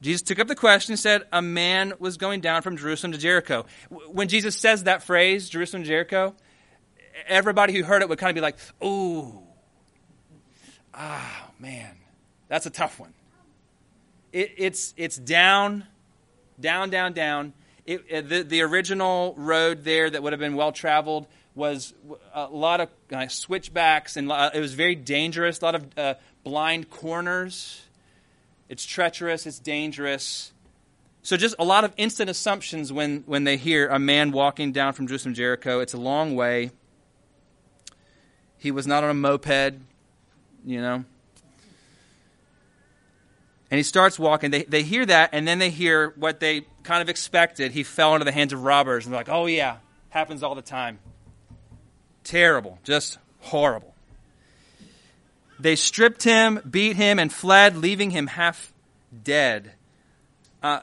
Jesus 0.00 0.22
took 0.22 0.38
up 0.38 0.46
the 0.46 0.54
question 0.54 0.92
and 0.92 0.98
said, 0.98 1.26
A 1.32 1.42
man 1.42 1.92
was 1.98 2.16
going 2.16 2.40
down 2.40 2.62
from 2.62 2.76
Jerusalem 2.76 3.12
to 3.12 3.18
Jericho. 3.18 3.66
When 3.90 4.28
Jesus 4.28 4.56
says 4.56 4.84
that 4.84 5.02
phrase, 5.02 5.48
Jerusalem 5.48 5.82
to 5.82 5.88
Jericho, 5.88 6.36
everybody 7.26 7.72
who 7.72 7.82
heard 7.82 8.02
it 8.02 8.08
would 8.08 8.18
kind 8.18 8.30
of 8.30 8.34
be 8.36 8.40
like, 8.40 8.56
Ooh, 8.84 9.42
ah, 10.94 11.50
man, 11.58 11.96
that's 12.46 12.66
a 12.66 12.70
tough 12.70 13.00
one. 13.00 13.12
It, 14.32 14.52
it's, 14.56 14.94
it's 14.96 15.16
down, 15.16 15.84
down, 16.60 16.90
down, 16.90 17.12
down 17.12 17.52
it, 17.88 18.28
the, 18.28 18.42
the 18.42 18.60
original 18.62 19.34
road 19.36 19.84
there 19.84 20.10
that 20.10 20.22
would 20.22 20.32
have 20.32 20.40
been 20.40 20.56
well 20.56 20.72
traveled 20.72 21.26
was 21.54 21.94
a 22.34 22.46
lot 22.46 22.80
of 22.80 22.88
uh, 23.12 23.26
switchbacks 23.28 24.16
and 24.16 24.30
uh, 24.30 24.50
it 24.54 24.60
was 24.60 24.74
very 24.74 24.94
dangerous, 24.94 25.60
a 25.60 25.64
lot 25.64 25.74
of 25.74 25.98
uh, 25.98 26.14
blind 26.44 26.90
corners. 26.90 27.82
It's 28.68 28.84
treacherous, 28.84 29.46
it's 29.46 29.58
dangerous. 29.58 30.52
So, 31.22 31.36
just 31.36 31.56
a 31.58 31.64
lot 31.64 31.84
of 31.84 31.92
instant 31.96 32.30
assumptions 32.30 32.92
when, 32.92 33.22
when 33.26 33.44
they 33.44 33.56
hear 33.56 33.88
a 33.88 33.98
man 33.98 34.30
walking 34.30 34.72
down 34.72 34.92
from 34.92 35.06
Jerusalem 35.06 35.34
Jericho. 35.34 35.80
It's 35.80 35.94
a 35.94 35.98
long 35.98 36.36
way. 36.36 36.70
He 38.56 38.70
was 38.70 38.86
not 38.86 39.04
on 39.04 39.10
a 39.10 39.14
moped, 39.14 39.74
you 40.64 40.80
know. 40.80 41.04
And 43.70 43.76
he 43.76 43.82
starts 43.82 44.18
walking. 44.18 44.50
They, 44.50 44.62
they 44.64 44.82
hear 44.82 45.04
that, 45.04 45.30
and 45.32 45.46
then 45.46 45.58
they 45.58 45.70
hear 45.70 46.14
what 46.16 46.40
they 46.40 46.62
kind 46.82 47.02
of 47.02 47.08
expected. 47.08 47.72
He 47.72 47.82
fell 47.82 48.14
into 48.14 48.24
the 48.24 48.32
hands 48.32 48.52
of 48.52 48.62
robbers. 48.62 49.04
And 49.04 49.12
they're 49.12 49.20
like, 49.20 49.28
oh, 49.28 49.46
yeah, 49.46 49.76
happens 50.08 50.42
all 50.42 50.54
the 50.54 50.62
time. 50.62 50.98
Terrible. 52.24 52.78
Just 52.82 53.18
horrible. 53.40 53.94
They 55.60 55.76
stripped 55.76 56.22
him, 56.22 56.60
beat 56.68 56.96
him, 56.96 57.18
and 57.18 57.32
fled, 57.32 57.76
leaving 57.76 58.10
him 58.10 58.26
half 58.26 58.72
dead. 59.24 59.72
Uh, 60.62 60.80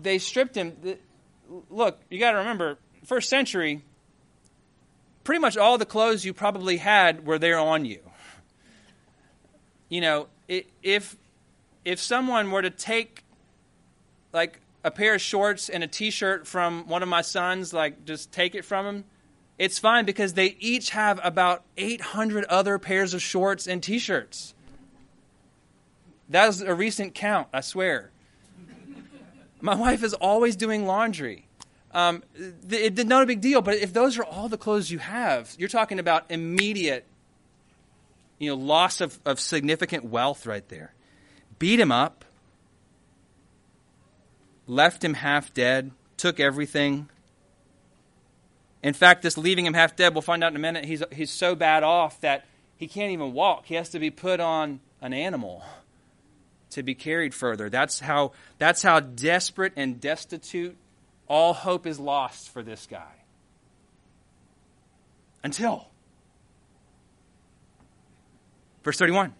they 0.00 0.18
stripped 0.18 0.54
him. 0.54 0.76
Look, 1.70 1.98
you 2.10 2.18
got 2.18 2.32
to 2.32 2.38
remember, 2.38 2.78
first 3.04 3.28
century, 3.28 3.82
pretty 5.24 5.40
much 5.40 5.56
all 5.56 5.78
the 5.78 5.86
clothes 5.86 6.24
you 6.24 6.34
probably 6.34 6.76
had 6.76 7.26
were 7.26 7.38
there 7.38 7.58
on 7.58 7.84
you. 7.84 8.00
You 9.88 10.00
know, 10.02 10.26
if 10.48 11.16
if 11.84 12.00
someone 12.00 12.50
were 12.50 12.62
to 12.62 12.70
take 12.70 13.24
like 14.32 14.60
a 14.84 14.90
pair 14.90 15.14
of 15.14 15.20
shorts 15.20 15.68
and 15.68 15.82
a 15.82 15.86
t-shirt 15.86 16.46
from 16.46 16.86
one 16.86 17.02
of 17.02 17.08
my 17.08 17.22
sons, 17.22 17.72
like 17.72 18.04
just 18.04 18.32
take 18.32 18.54
it 18.54 18.64
from 18.64 18.86
him, 18.86 19.04
it's 19.58 19.78
fine 19.78 20.04
because 20.04 20.34
they 20.34 20.56
each 20.60 20.90
have 20.90 21.20
about 21.22 21.64
800 21.76 22.44
other 22.44 22.78
pairs 22.78 23.14
of 23.14 23.22
shorts 23.22 23.66
and 23.66 23.82
t-shirts. 23.82 24.54
That 26.28 26.46
was 26.46 26.62
a 26.62 26.74
recent 26.74 27.14
count, 27.14 27.48
I 27.52 27.60
swear. 27.60 28.10
My 29.60 29.74
wife 29.74 30.04
is 30.04 30.14
always 30.14 30.54
doing 30.54 30.86
laundry. 30.86 31.48
Um, 31.92 32.22
it's 32.68 33.02
not 33.04 33.22
a 33.22 33.26
big 33.26 33.40
deal, 33.40 33.62
but 33.62 33.76
if 33.76 33.92
those 33.92 34.18
are 34.18 34.24
all 34.24 34.48
the 34.48 34.58
clothes 34.58 34.90
you 34.90 34.98
have, 34.98 35.52
you're 35.58 35.70
talking 35.70 35.98
about 35.98 36.30
immediate, 36.30 37.06
you 38.38 38.50
know, 38.50 38.56
loss 38.56 39.00
of, 39.00 39.18
of 39.24 39.40
significant 39.40 40.04
wealth 40.04 40.46
right 40.46 40.68
there 40.68 40.92
beat 41.58 41.80
him 41.80 41.92
up, 41.92 42.24
left 44.66 45.02
him 45.04 45.14
half 45.14 45.52
dead, 45.54 45.90
took 46.16 46.38
everything. 46.40 47.08
In 48.82 48.94
fact, 48.94 49.22
this 49.22 49.36
leaving 49.36 49.66
him 49.66 49.74
half 49.74 49.96
dead, 49.96 50.14
we'll 50.14 50.22
find 50.22 50.44
out 50.44 50.52
in 50.52 50.56
a 50.56 50.60
minute, 50.60 50.84
he's, 50.84 51.02
he's 51.12 51.30
so 51.30 51.54
bad 51.54 51.82
off 51.82 52.20
that 52.20 52.44
he 52.76 52.86
can't 52.86 53.12
even 53.12 53.32
walk. 53.32 53.66
He 53.66 53.74
has 53.74 53.88
to 53.90 53.98
be 53.98 54.10
put 54.10 54.40
on 54.40 54.80
an 55.00 55.12
animal 55.12 55.64
to 56.70 56.82
be 56.82 56.94
carried 56.94 57.34
further. 57.34 57.68
That's 57.70 58.00
how, 58.00 58.32
that's 58.58 58.82
how 58.82 59.00
desperate 59.00 59.72
and 59.76 60.00
destitute 60.00 60.76
all 61.26 61.54
hope 61.54 61.86
is 61.86 61.98
lost 61.98 62.50
for 62.50 62.62
this 62.62 62.86
guy. 62.86 63.12
Until. 65.42 65.88
Verse 68.82 68.98
31. 68.98 69.34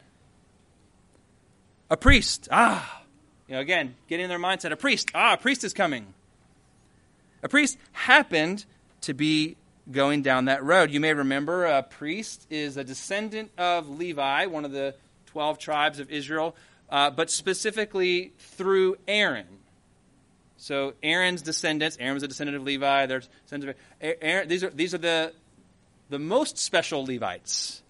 A 1.90 1.96
priest. 1.96 2.48
Ah. 2.50 3.02
You 3.46 3.54
know, 3.54 3.60
again, 3.60 3.94
getting 4.08 4.24
in 4.24 4.28
their 4.28 4.38
mindset. 4.38 4.72
A 4.72 4.76
priest. 4.76 5.10
Ah, 5.14 5.34
a 5.34 5.36
priest 5.36 5.64
is 5.64 5.72
coming. 5.72 6.14
A 7.42 7.48
priest 7.48 7.78
happened 7.92 8.64
to 9.02 9.14
be 9.14 9.56
going 9.90 10.22
down 10.22 10.46
that 10.46 10.62
road. 10.62 10.90
You 10.90 11.00
may 11.00 11.14
remember 11.14 11.64
a 11.64 11.82
priest 11.82 12.46
is 12.50 12.76
a 12.76 12.84
descendant 12.84 13.50
of 13.56 13.88
Levi, 13.88 14.46
one 14.46 14.64
of 14.64 14.72
the 14.72 14.94
12 15.26 15.58
tribes 15.58 15.98
of 15.98 16.10
Israel, 16.10 16.56
uh, 16.90 17.10
but 17.10 17.30
specifically 17.30 18.32
through 18.38 18.96
Aaron. 19.06 19.46
So 20.56 20.94
Aaron's 21.02 21.42
descendants, 21.42 21.96
Aaron 22.00 22.14
was 22.14 22.22
a 22.22 22.28
descendant 22.28 22.56
of 22.56 22.64
Levi, 22.64 23.06
They're 23.06 23.20
descendants 23.20 23.78
of 24.00 24.14
Aaron, 24.20 24.48
these 24.48 24.64
are, 24.64 24.70
these 24.70 24.92
are 24.92 24.98
the, 24.98 25.32
the 26.10 26.18
most 26.18 26.58
special 26.58 27.04
Levites. 27.04 27.82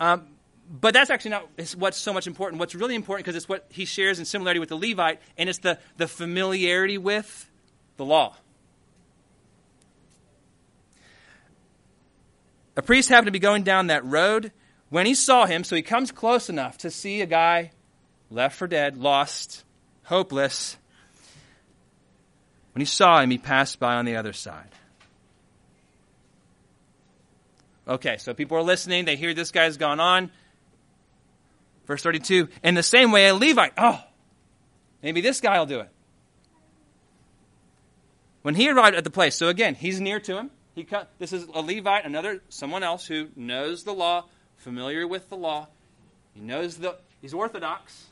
Um, 0.00 0.26
but 0.70 0.94
that's 0.94 1.10
actually 1.10 1.32
not 1.32 1.48
what's 1.76 1.98
so 1.98 2.12
much 2.12 2.26
important. 2.26 2.60
What's 2.60 2.74
really 2.74 2.94
important 2.94 3.26
because 3.26 3.36
it's 3.36 3.48
what 3.48 3.66
he 3.70 3.84
shares 3.84 4.18
in 4.18 4.24
similarity 4.24 4.60
with 4.60 4.68
the 4.68 4.78
Levite, 4.78 5.20
and 5.36 5.48
it's 5.48 5.58
the, 5.58 5.78
the 5.96 6.06
familiarity 6.06 6.96
with 6.96 7.50
the 7.96 8.04
law. 8.04 8.36
a 12.80 12.82
priest 12.82 13.10
happened 13.10 13.26
to 13.26 13.32
be 13.32 13.38
going 13.38 13.62
down 13.62 13.88
that 13.88 14.02
road 14.06 14.52
when 14.88 15.04
he 15.04 15.14
saw 15.14 15.44
him, 15.44 15.64
so 15.64 15.76
he 15.76 15.82
comes 15.82 16.10
close 16.10 16.48
enough 16.48 16.78
to 16.78 16.90
see 16.90 17.20
a 17.20 17.26
guy 17.26 17.72
left 18.30 18.56
for 18.56 18.66
dead, 18.66 18.96
lost, 18.96 19.64
hopeless. 20.04 20.78
When 22.72 22.80
he 22.80 22.86
saw 22.86 23.20
him, 23.20 23.30
he 23.30 23.36
passed 23.36 23.78
by 23.78 23.96
on 23.96 24.06
the 24.06 24.16
other 24.16 24.32
side. 24.32 24.70
Okay, 27.86 28.16
so 28.16 28.32
people 28.32 28.56
are 28.56 28.62
listening. 28.62 29.04
They 29.04 29.16
hear 29.16 29.34
this 29.34 29.50
guy's 29.50 29.76
gone 29.76 30.00
on. 30.00 30.30
Verse 31.90 32.04
32 32.04 32.46
In 32.62 32.76
the 32.76 32.84
same 32.84 33.10
way, 33.10 33.26
a 33.26 33.34
Levite, 33.34 33.72
oh, 33.76 34.00
maybe 35.02 35.20
this 35.20 35.40
guy 35.40 35.58
will 35.58 35.66
do 35.66 35.80
it. 35.80 35.88
When 38.42 38.54
he 38.54 38.70
arrived 38.70 38.94
at 38.94 39.02
the 39.02 39.10
place, 39.10 39.34
so 39.34 39.48
again, 39.48 39.74
he's 39.74 40.00
near 40.00 40.20
to 40.20 40.36
him. 40.38 40.52
He 40.76 40.86
this 41.18 41.32
is 41.32 41.48
a 41.52 41.60
Levite, 41.60 42.04
another 42.04 42.42
someone 42.48 42.84
else 42.84 43.06
who 43.06 43.30
knows 43.34 43.82
the 43.82 43.92
law, 43.92 44.26
familiar 44.58 45.04
with 45.04 45.28
the 45.30 45.36
law. 45.36 45.66
He 46.32 46.40
knows 46.40 46.76
the 46.76 46.96
he's 47.20 47.34
orthodox. 47.34 48.06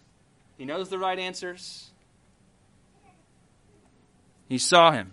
He 0.56 0.64
knows 0.64 0.88
the 0.88 0.98
right 0.98 1.16
answers. 1.16 1.88
He 4.48 4.58
saw 4.58 4.90
him, 4.90 5.12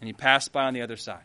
and 0.00 0.06
he 0.06 0.12
passed 0.12 0.52
by 0.52 0.66
on 0.66 0.74
the 0.74 0.82
other 0.82 0.96
side. 0.96 1.24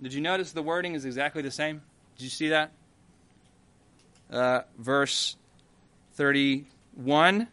Did 0.00 0.14
you 0.14 0.22
notice 0.22 0.52
the 0.52 0.62
wording 0.62 0.94
is 0.94 1.04
exactly 1.04 1.42
the 1.42 1.50
same? 1.50 1.82
Did 2.16 2.24
you 2.24 2.30
see 2.30 2.48
that? 2.48 2.72
Uh, 4.30 4.62
verse 4.78 5.36
31 6.14 7.48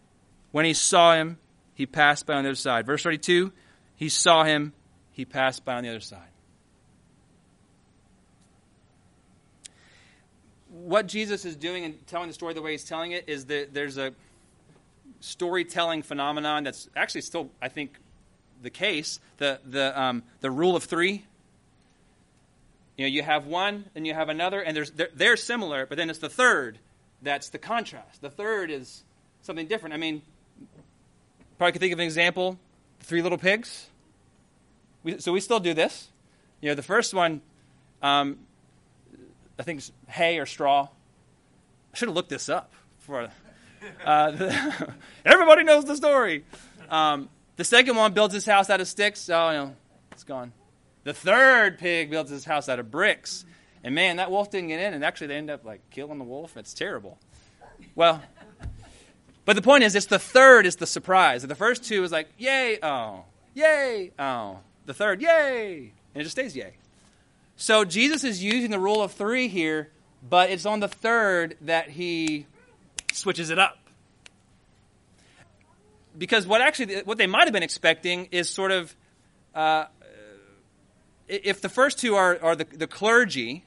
When 0.51 0.65
he 0.65 0.73
saw 0.73 1.13
him, 1.15 1.37
he 1.75 1.85
passed 1.85 2.25
by 2.25 2.35
on 2.35 2.43
the 2.43 2.49
other 2.49 2.55
side. 2.55 2.85
Verse 2.85 3.03
32 3.03 3.51
He 3.95 4.09
saw 4.09 4.43
him, 4.43 4.73
he 5.11 5.25
passed 5.25 5.65
by 5.65 5.75
on 5.75 5.83
the 5.83 5.89
other 5.89 5.99
side. 5.99 6.19
What 10.69 11.07
Jesus 11.07 11.45
is 11.45 11.55
doing 11.55 11.85
and 11.85 12.07
telling 12.07 12.27
the 12.27 12.33
story 12.33 12.53
the 12.53 12.61
way 12.61 12.71
he's 12.71 12.83
telling 12.83 13.11
it 13.11 13.25
is 13.27 13.45
that 13.45 13.73
there's 13.73 13.97
a 13.97 14.13
storytelling 15.19 16.01
phenomenon 16.01 16.63
that's 16.63 16.89
actually 16.95 17.21
still, 17.21 17.49
I 17.61 17.69
think, 17.69 17.97
the 18.61 18.69
case. 18.69 19.19
The, 19.37 19.59
the, 19.65 19.99
um, 19.99 20.23
the 20.41 20.49
rule 20.49 20.75
of 20.75 20.83
three. 20.83 21.25
You 22.97 23.05
know, 23.05 23.09
you 23.09 23.23
have 23.23 23.47
one, 23.47 23.85
and 23.95 24.05
you 24.05 24.13
have 24.13 24.29
another, 24.29 24.61
and 24.61 24.77
there's, 24.77 24.91
they're, 24.91 25.09
they're 25.15 25.37
similar, 25.37 25.85
but 25.85 25.97
then 25.97 26.09
it's 26.09 26.19
the 26.19 26.29
third 26.29 26.77
that's 27.23 27.49
the 27.49 27.57
contrast. 27.57 28.21
The 28.21 28.29
third 28.29 28.69
is 28.69 29.03
something 29.41 29.67
different. 29.67 29.93
I 29.93 29.97
mean, 29.97 30.21
probably 31.57 31.71
could 31.71 31.81
think 31.81 31.93
of 31.93 31.99
an 31.99 32.05
example 32.05 32.59
three 32.99 33.21
little 33.21 33.37
pigs. 33.37 33.87
We, 35.03 35.19
so 35.19 35.33
we 35.33 35.39
still 35.39 35.59
do 35.59 35.73
this. 35.73 36.09
You 36.61 36.69
know, 36.69 36.75
the 36.75 36.83
first 36.83 37.13
one, 37.13 37.41
um, 38.01 38.39
I 39.59 39.63
think, 39.63 39.81
hay 40.07 40.39
or 40.39 40.45
straw. 40.45 40.87
I 41.93 41.97
should 41.97 42.07
have 42.07 42.15
looked 42.15 42.29
this 42.29 42.49
up 42.49 42.71
for. 42.99 43.29
Uh, 44.05 44.31
the, 44.31 44.93
everybody 45.25 45.63
knows 45.63 45.85
the 45.85 45.95
story. 45.95 46.45
Um, 46.89 47.29
the 47.57 47.63
second 47.63 47.95
one 47.95 48.13
builds 48.13 48.33
his 48.33 48.45
house 48.45 48.69
out 48.69 48.81
of 48.81 48.87
sticks. 48.87 49.29
Oh, 49.29 49.49
you 49.49 49.57
know, 49.57 49.75
it's 50.11 50.23
gone. 50.23 50.53
The 51.03 51.13
third 51.13 51.79
pig 51.79 52.09
builds 52.09 52.31
his 52.31 52.45
house 52.45 52.69
out 52.69 52.79
of 52.79 52.89
bricks. 52.89 53.45
And 53.83 53.93
man, 53.93 54.17
that 54.17 54.31
wolf 54.31 54.49
didn't 54.49 54.69
get 54.69 54.79
in, 54.79 54.93
and 54.93 55.03
actually 55.03 55.27
they 55.27 55.35
end 55.35 55.49
up 55.49 55.65
like 55.65 55.81
killing 55.89 56.17
the 56.17 56.23
wolf. 56.23 56.55
It's 56.55 56.73
terrible. 56.73 57.17
Well, 57.95 58.21
but 59.45 59.55
the 59.55 59.61
point 59.61 59.83
is, 59.83 59.95
it's 59.95 60.05
the 60.05 60.19
third 60.19 60.65
is 60.65 60.77
the 60.77 60.87
surprise. 60.87 61.43
The 61.43 61.55
first 61.55 61.83
two 61.83 62.03
is 62.03 62.11
like, 62.11 62.29
yay, 62.37 62.79
oh, 62.81 63.25
yay, 63.53 64.11
oh. 64.17 64.59
The 64.85 64.93
third, 64.93 65.21
yay, 65.21 65.91
and 66.13 66.21
it 66.21 66.23
just 66.23 66.31
stays 66.31 66.55
yay. 66.55 66.73
So 67.55 67.83
Jesus 67.85 68.23
is 68.23 68.43
using 68.43 68.71
the 68.71 68.79
rule 68.79 69.01
of 69.01 69.11
three 69.11 69.47
here, 69.47 69.89
but 70.27 70.49
it's 70.49 70.65
on 70.65 70.79
the 70.79 70.87
third 70.87 71.57
that 71.61 71.89
he 71.89 72.45
switches 73.11 73.49
it 73.49 73.59
up. 73.59 73.77
Because 76.17 76.45
what 76.47 76.61
actually, 76.61 77.01
what 77.01 77.17
they 77.17 77.27
might 77.27 77.45
have 77.45 77.53
been 77.53 77.63
expecting 77.63 78.29
is 78.31 78.49
sort 78.49 78.71
of, 78.71 78.95
uh, 79.55 79.85
if 81.27 81.61
the 81.61 81.69
first 81.69 81.99
two 81.99 82.15
are, 82.15 82.37
are 82.41 82.55
the, 82.55 82.65
the 82.65 82.87
clergy, 82.87 83.65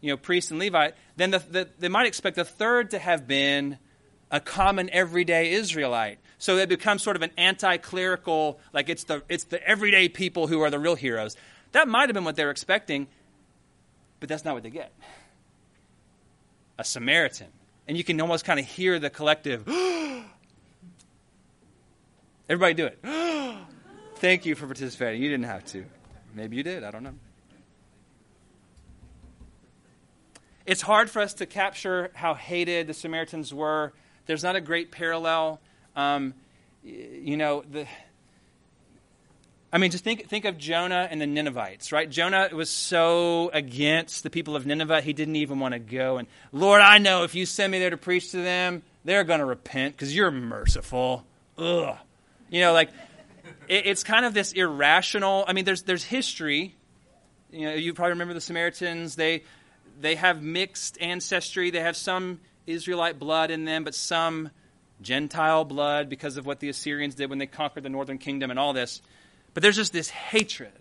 you 0.00 0.10
know, 0.10 0.16
priest 0.16 0.50
and 0.50 0.60
Levite, 0.60 0.94
then 1.16 1.30
the, 1.30 1.38
the, 1.38 1.68
they 1.78 1.88
might 1.88 2.06
expect 2.06 2.36
the 2.36 2.44
third 2.44 2.90
to 2.90 2.98
have 2.98 3.26
been 3.26 3.78
a 4.30 4.40
common 4.40 4.90
everyday 4.90 5.52
Israelite. 5.52 6.18
So 6.38 6.56
it 6.56 6.68
becomes 6.68 7.02
sort 7.02 7.16
of 7.16 7.22
an 7.22 7.30
anti-clerical, 7.36 8.60
like 8.72 8.88
it's 8.88 9.04
the 9.04 9.22
it's 9.28 9.44
the 9.44 9.66
everyday 9.66 10.08
people 10.08 10.46
who 10.46 10.60
are 10.60 10.70
the 10.70 10.78
real 10.78 10.94
heroes. 10.94 11.36
That 11.72 11.88
might 11.88 12.08
have 12.08 12.14
been 12.14 12.24
what 12.24 12.36
they 12.36 12.44
were 12.44 12.50
expecting, 12.50 13.08
but 14.20 14.28
that's 14.28 14.44
not 14.44 14.54
what 14.54 14.62
they 14.62 14.70
get. 14.70 14.92
A 16.78 16.84
Samaritan. 16.84 17.48
And 17.88 17.96
you 17.96 18.04
can 18.04 18.20
almost 18.20 18.44
kind 18.44 18.60
of 18.60 18.66
hear 18.66 18.98
the 18.98 19.10
collective 19.10 19.66
Everybody 22.48 22.74
do 22.74 22.86
it. 22.86 22.98
Thank 24.16 24.46
you 24.46 24.54
for 24.54 24.66
participating. 24.66 25.22
You 25.22 25.28
didn't 25.28 25.46
have 25.46 25.64
to. 25.66 25.84
Maybe 26.38 26.56
you 26.56 26.62
did, 26.62 26.84
I 26.84 26.92
don't 26.92 27.02
know. 27.02 27.14
It's 30.66 30.82
hard 30.82 31.10
for 31.10 31.20
us 31.20 31.34
to 31.34 31.46
capture 31.46 32.12
how 32.14 32.34
hated 32.34 32.86
the 32.86 32.94
Samaritans 32.94 33.52
were. 33.52 33.92
There's 34.26 34.44
not 34.44 34.54
a 34.54 34.60
great 34.60 34.92
parallel. 34.92 35.60
Um, 35.96 36.34
you 36.84 37.36
know, 37.36 37.64
the, 37.68 37.88
I 39.72 39.78
mean, 39.78 39.90
just 39.90 40.04
think, 40.04 40.28
think 40.28 40.44
of 40.44 40.58
Jonah 40.58 41.08
and 41.10 41.20
the 41.20 41.26
Ninevites, 41.26 41.90
right? 41.90 42.08
Jonah 42.08 42.50
was 42.52 42.70
so 42.70 43.50
against 43.52 44.22
the 44.22 44.30
people 44.30 44.54
of 44.54 44.64
Nineveh, 44.64 45.00
he 45.00 45.12
didn't 45.12 45.36
even 45.36 45.58
want 45.58 45.72
to 45.72 45.80
go. 45.80 46.18
And, 46.18 46.28
Lord, 46.52 46.82
I 46.82 46.98
know 46.98 47.24
if 47.24 47.34
you 47.34 47.46
send 47.46 47.72
me 47.72 47.80
there 47.80 47.90
to 47.90 47.96
preach 47.96 48.30
to 48.30 48.36
them, 48.36 48.84
they're 49.04 49.24
going 49.24 49.40
to 49.40 49.44
repent 49.44 49.96
because 49.96 50.14
you're 50.14 50.30
merciful. 50.30 51.24
Ugh. 51.58 51.96
You 52.48 52.60
know, 52.60 52.72
like, 52.72 52.90
it, 53.68 53.86
it's 53.86 54.02
kind 54.02 54.24
of 54.24 54.34
this 54.34 54.52
irrational. 54.52 55.44
I 55.46 55.52
mean, 55.52 55.64
there's, 55.64 55.82
there's 55.82 56.04
history. 56.04 56.74
You 57.50 57.66
know, 57.66 57.74
you 57.74 57.94
probably 57.94 58.12
remember 58.12 58.34
the 58.34 58.40
Samaritans. 58.40 59.16
They, 59.16 59.44
they 60.00 60.16
have 60.16 60.42
mixed 60.42 61.00
ancestry. 61.00 61.70
They 61.70 61.80
have 61.80 61.96
some 61.96 62.40
Israelite 62.66 63.18
blood 63.18 63.50
in 63.50 63.64
them, 63.64 63.84
but 63.84 63.94
some 63.94 64.50
Gentile 65.00 65.64
blood 65.64 66.08
because 66.08 66.36
of 66.36 66.46
what 66.46 66.60
the 66.60 66.68
Assyrians 66.68 67.14
did 67.14 67.30
when 67.30 67.38
they 67.38 67.46
conquered 67.46 67.84
the 67.84 67.88
northern 67.88 68.18
kingdom 68.18 68.50
and 68.50 68.58
all 68.58 68.72
this. 68.72 69.00
But 69.54 69.62
there's 69.62 69.76
just 69.76 69.92
this 69.92 70.10
hatred. 70.10 70.72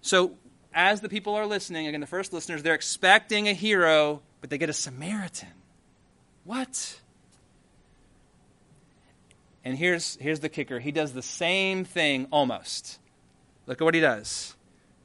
So, 0.00 0.34
as 0.72 1.00
the 1.00 1.08
people 1.08 1.34
are 1.34 1.46
listening, 1.46 1.86
again, 1.86 2.00
the 2.00 2.06
first 2.06 2.32
listeners, 2.32 2.62
they're 2.62 2.74
expecting 2.74 3.48
a 3.48 3.52
hero, 3.52 4.22
but 4.40 4.50
they 4.50 4.58
get 4.58 4.70
a 4.70 4.74
Samaritan. 4.74 5.48
What? 6.44 7.00
And 9.68 9.76
here's, 9.76 10.16
here's 10.18 10.40
the 10.40 10.48
kicker. 10.48 10.78
He 10.78 10.92
does 10.92 11.12
the 11.12 11.20
same 11.20 11.84
thing 11.84 12.26
almost. 12.30 12.98
Look 13.66 13.82
at 13.82 13.84
what 13.84 13.94
he 13.94 14.00
does. 14.00 14.56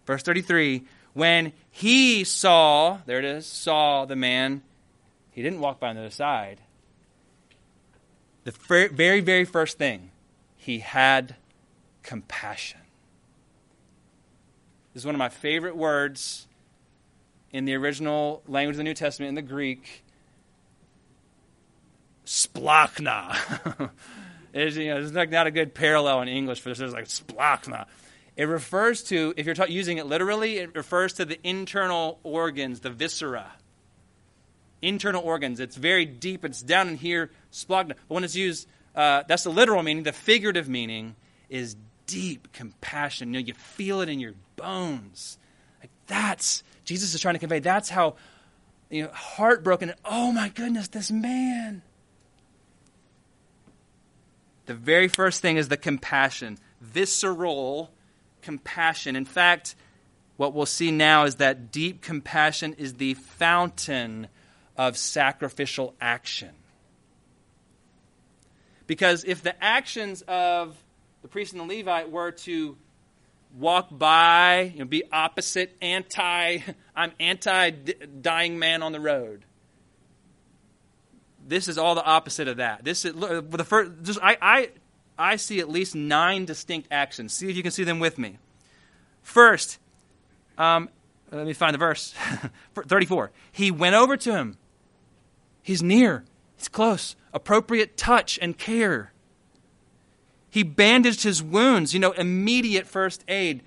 Verse 0.06 0.24
33 0.24 0.86
when 1.12 1.52
he 1.70 2.24
saw, 2.24 3.00
there 3.06 3.20
it 3.20 3.26
is, 3.26 3.46
saw 3.46 4.06
the 4.06 4.16
man, 4.16 4.62
he 5.32 5.44
didn't 5.44 5.60
walk 5.60 5.82
by 5.82 5.90
on 5.90 5.96
the 5.96 6.02
other 6.04 6.12
side. 6.12 6.62
The 8.46 8.52
very, 8.94 9.20
very 9.20 9.44
first 9.44 9.78
thing, 9.78 10.12
he 10.56 10.80
had 10.80 11.36
compassion. 12.02 12.80
This 14.94 15.02
is 15.02 15.06
one 15.06 15.14
of 15.14 15.20
my 15.20 15.28
favorite 15.28 15.76
words 15.76 16.48
in 17.52 17.66
the 17.66 17.76
original 17.76 18.42
language 18.48 18.76
of 18.76 18.78
the 18.78 18.86
New 18.86 18.94
Testament, 18.94 19.28
in 19.28 19.36
the 19.36 19.42
Greek. 19.42 20.06
Splanchna. 22.26 23.90
it's, 24.54 24.76
you 24.76 24.90
know, 24.90 24.96
there's 24.96 25.14
like 25.14 25.32
not 25.32 25.48
a 25.48 25.52
good 25.52 25.74
parallel 25.74 26.22
in 26.22 26.28
English 26.28 26.62
for 26.62 26.70
this. 26.70 26.80
It's 26.80 26.94
like 26.94 27.06
splanchna. 27.06 27.88
It 28.36 28.46
refers 28.46 29.04
to, 29.06 29.34
if 29.38 29.46
you're 29.46 29.56
ta- 29.56 29.66
using 29.66 29.98
it 29.98 30.06
literally, 30.06 30.58
it 30.58 30.76
refers 30.76 31.14
to 31.14 31.26
the 31.26 31.40
internal 31.48 32.20
organs, 32.24 32.80
the 32.80 32.90
viscera. 32.90 33.52
Internal 34.82 35.24
organs. 35.24 35.60
It's 35.60 35.76
very 35.76 36.06
deep. 36.06 36.44
It's 36.46 36.62
down 36.62 36.88
in 36.88 36.98
here, 36.98 37.32
splanchna. 37.52 37.96
But 38.08 38.16
when 38.16 38.24
it's 38.24 38.36
used, 38.36 38.68
uh, 38.96 39.24
that's 39.28 39.44
the 39.44 39.50
literal 39.50 39.82
meaning. 39.84 40.04
The 40.04 40.14
figurative 40.14 40.70
meaning 40.70 41.16
is 41.50 41.76
deep 42.06 42.52
compassion. 42.54 43.34
You 43.34 43.40
know, 43.40 43.46
you 43.46 43.54
feel 43.54 44.02
it 44.02 44.10
in 44.10 44.20
your 44.20 44.34
bones. 44.56 45.38
Like 45.82 45.92
that's 46.08 46.64
Jesus 46.86 47.14
is 47.14 47.22
trying 47.22 47.36
to 47.36 47.40
convey. 47.40 47.60
That's 47.60 47.90
how 47.90 48.16
you 48.90 49.04
know, 49.04 49.10
heartbroken. 49.10 49.94
Oh 50.06 50.32
my 50.32 50.50
goodness, 50.50 50.90
this 50.90 51.12
man. 51.12 51.82
The 54.66 54.74
very 54.74 55.08
first 55.08 55.42
thing 55.42 55.58
is 55.58 55.68
the 55.68 55.78
compassion, 55.78 56.58
visceral 56.80 57.92
compassion. 58.42 59.16
In 59.16 59.26
fact, 59.26 59.76
what 60.38 60.54
we'll 60.54 60.66
see 60.66 60.92
now 60.92 61.26
is 61.26 61.36
that 61.36 61.72
deep 61.72 62.02
compassion 62.02 62.74
is 62.78 62.96
the 62.96 63.14
fountain 63.16 64.28
of 64.78 64.98
sacrificial 64.98 65.96
action. 66.00 66.52
Because 68.88 69.24
if 69.24 69.42
the 69.42 69.62
actions 69.64 70.22
of 70.28 70.78
the 71.22 71.28
priest 71.28 71.54
and 71.54 71.62
the 71.62 71.78
Levite 71.78 72.12
were 72.12 72.32
to 72.32 72.78
walk 73.58 73.88
by, 73.92 74.72
you 74.74 74.80
know, 74.80 74.86
be 74.86 75.04
opposite, 75.12 75.76
anti, 75.82 76.60
I'm 76.96 77.12
anti 77.20 77.70
dying 77.70 78.60
man 78.60 78.84
on 78.84 78.92
the 78.92 79.00
road. 79.00 79.46
This 81.46 81.68
is 81.68 81.78
all 81.78 81.96
the 81.96 82.04
opposite 82.04 82.48
of 82.48 82.58
that. 82.58 82.84
This 82.84 83.06
is 83.06 83.14
the 83.14 83.66
first. 83.66 83.92
Just 84.04 84.20
I, 84.22 84.38
I, 84.42 84.70
I 85.18 85.36
see 85.36 85.60
at 85.60 85.70
least 85.70 85.96
nine 85.96 86.46
distinct 86.46 86.88
actions. 86.92 87.34
See 87.34 87.50
if 87.50 87.56
you 87.56 87.64
can 87.64 87.72
see 87.72 87.84
them 87.84 88.00
with 88.00 88.18
me. 88.18 88.38
First, 89.22 89.80
um, 90.58 90.90
let 91.32 91.46
me 91.46 91.54
find 91.54 91.74
the 91.74 91.80
verse. 91.80 92.14
34. 92.76 93.32
He 93.52 93.72
went 93.72 93.96
over 93.96 94.18
to 94.18 94.32
him. 94.32 94.58
He's 95.62 95.82
near. 95.82 96.26
He's 96.58 96.68
close. 96.68 97.16
Appropriate 97.34 97.98
touch 97.98 98.38
and 98.42 98.58
care. 98.58 99.12
He 100.50 100.62
bandaged 100.62 101.24
his 101.24 101.42
wounds, 101.42 101.94
you 101.94 102.00
know, 102.00 102.12
immediate 102.12 102.86
first 102.86 103.24
aid. 103.28 103.64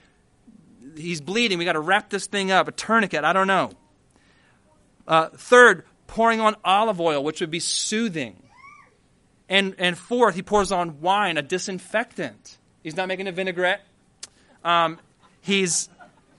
He's 0.97 1.21
bleeding. 1.21 1.59
We 1.59 1.65
got 1.65 1.73
to 1.73 1.81
wrap 1.81 2.11
this 2.11 2.27
thing 2.27 2.53
up, 2.53 2.69
a 2.69 2.73
tourniquet, 2.73 3.25
I 3.25 3.33
don't 3.33 3.49
know. 3.49 3.73
Uh, 5.09 5.29
third, 5.31 5.85
pouring 6.07 6.40
on 6.40 6.57
olive 6.64 7.01
oil, 7.01 7.23
which 7.23 7.40
would 7.40 7.51
be 7.51 7.61
soothing. 7.61 8.42
And, 9.49 9.75
and 9.79 9.97
fourth, 9.97 10.35
he 10.35 10.42
pours 10.42 10.73
on 10.73 11.01
wine, 11.01 11.38
a 11.38 11.42
disinfectant. 11.42 12.59
He's 12.83 12.97
not 12.97 13.09
making 13.09 13.29
a 13.29 13.33
vinaigrette. 13.33 13.81
Um, 14.64 14.99
he's 15.40 15.88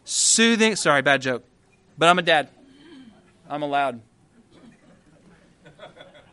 soothing. 0.04 0.76
Sorry, 0.76 1.02
bad 1.02 1.22
joke. 1.22 1.44
But 1.98 2.10
I'm 2.10 2.20
a 2.20 2.22
dad. 2.22 2.50
I'm 3.50 3.64
allowed. 3.64 4.02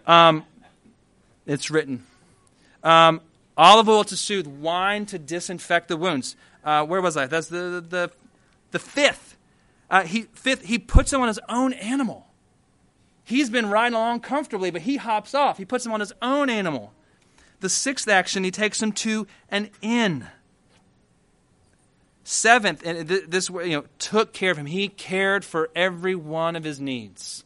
Um, 0.07 0.45
it's 1.47 1.71
written. 1.71 2.05
Um, 2.83 3.21
olive 3.57 3.89
oil 3.89 4.05
to 4.05 4.17
soothe, 4.17 4.47
wine 4.47 5.07
to 5.07 5.19
disinfect 5.19 5.89
the 5.89 5.97
wounds. 5.97 6.37
Uh, 6.65 6.85
where 6.85 7.01
was 7.01 7.17
I? 7.17 7.27
That's 7.27 7.49
the, 7.49 7.85
the, 7.89 8.11
the 8.73 8.79
fifth. 8.79 9.37
Uh, 9.91 10.03
he, 10.03 10.23
fifth, 10.33 10.65
he 10.65 10.79
puts 10.79 11.13
him 11.13 11.21
on 11.21 11.29
his 11.29 11.41
own 11.49 11.73
animal. 11.75 12.27
He's 13.25 13.49
been 13.49 13.71
riding 13.71 13.97
along 13.97 14.21
comfortably, 14.21 14.71
but 14.71 14.83
he 14.83 14.97
hops 14.97 15.35
off. 15.35 15.59
He 15.59 15.65
puts 15.65 15.85
him 15.85 15.93
on 15.93 16.01
his 16.01 16.13
own 16.21 16.51
animal. 16.51 16.93
The 17.61 17.69
sixth 17.69 18.09
action, 18.09 18.45
he 18.45 18.51
takes 18.51 18.83
him 18.83 18.93
to 18.93 19.27
an 19.49 19.71
inn. 19.81 20.27
Seventh, 22.23 22.85
and 22.85 23.09
this 23.09 23.49
you 23.49 23.69
know 23.69 23.85
took 23.99 24.33
care 24.33 24.51
of 24.51 24.59
him. 24.59 24.67
He 24.67 24.89
cared 24.89 25.45
for 25.45 25.71
every 25.75 26.15
one 26.15 26.57
of 26.57 26.65
his 26.65 26.81
needs. 26.81 27.45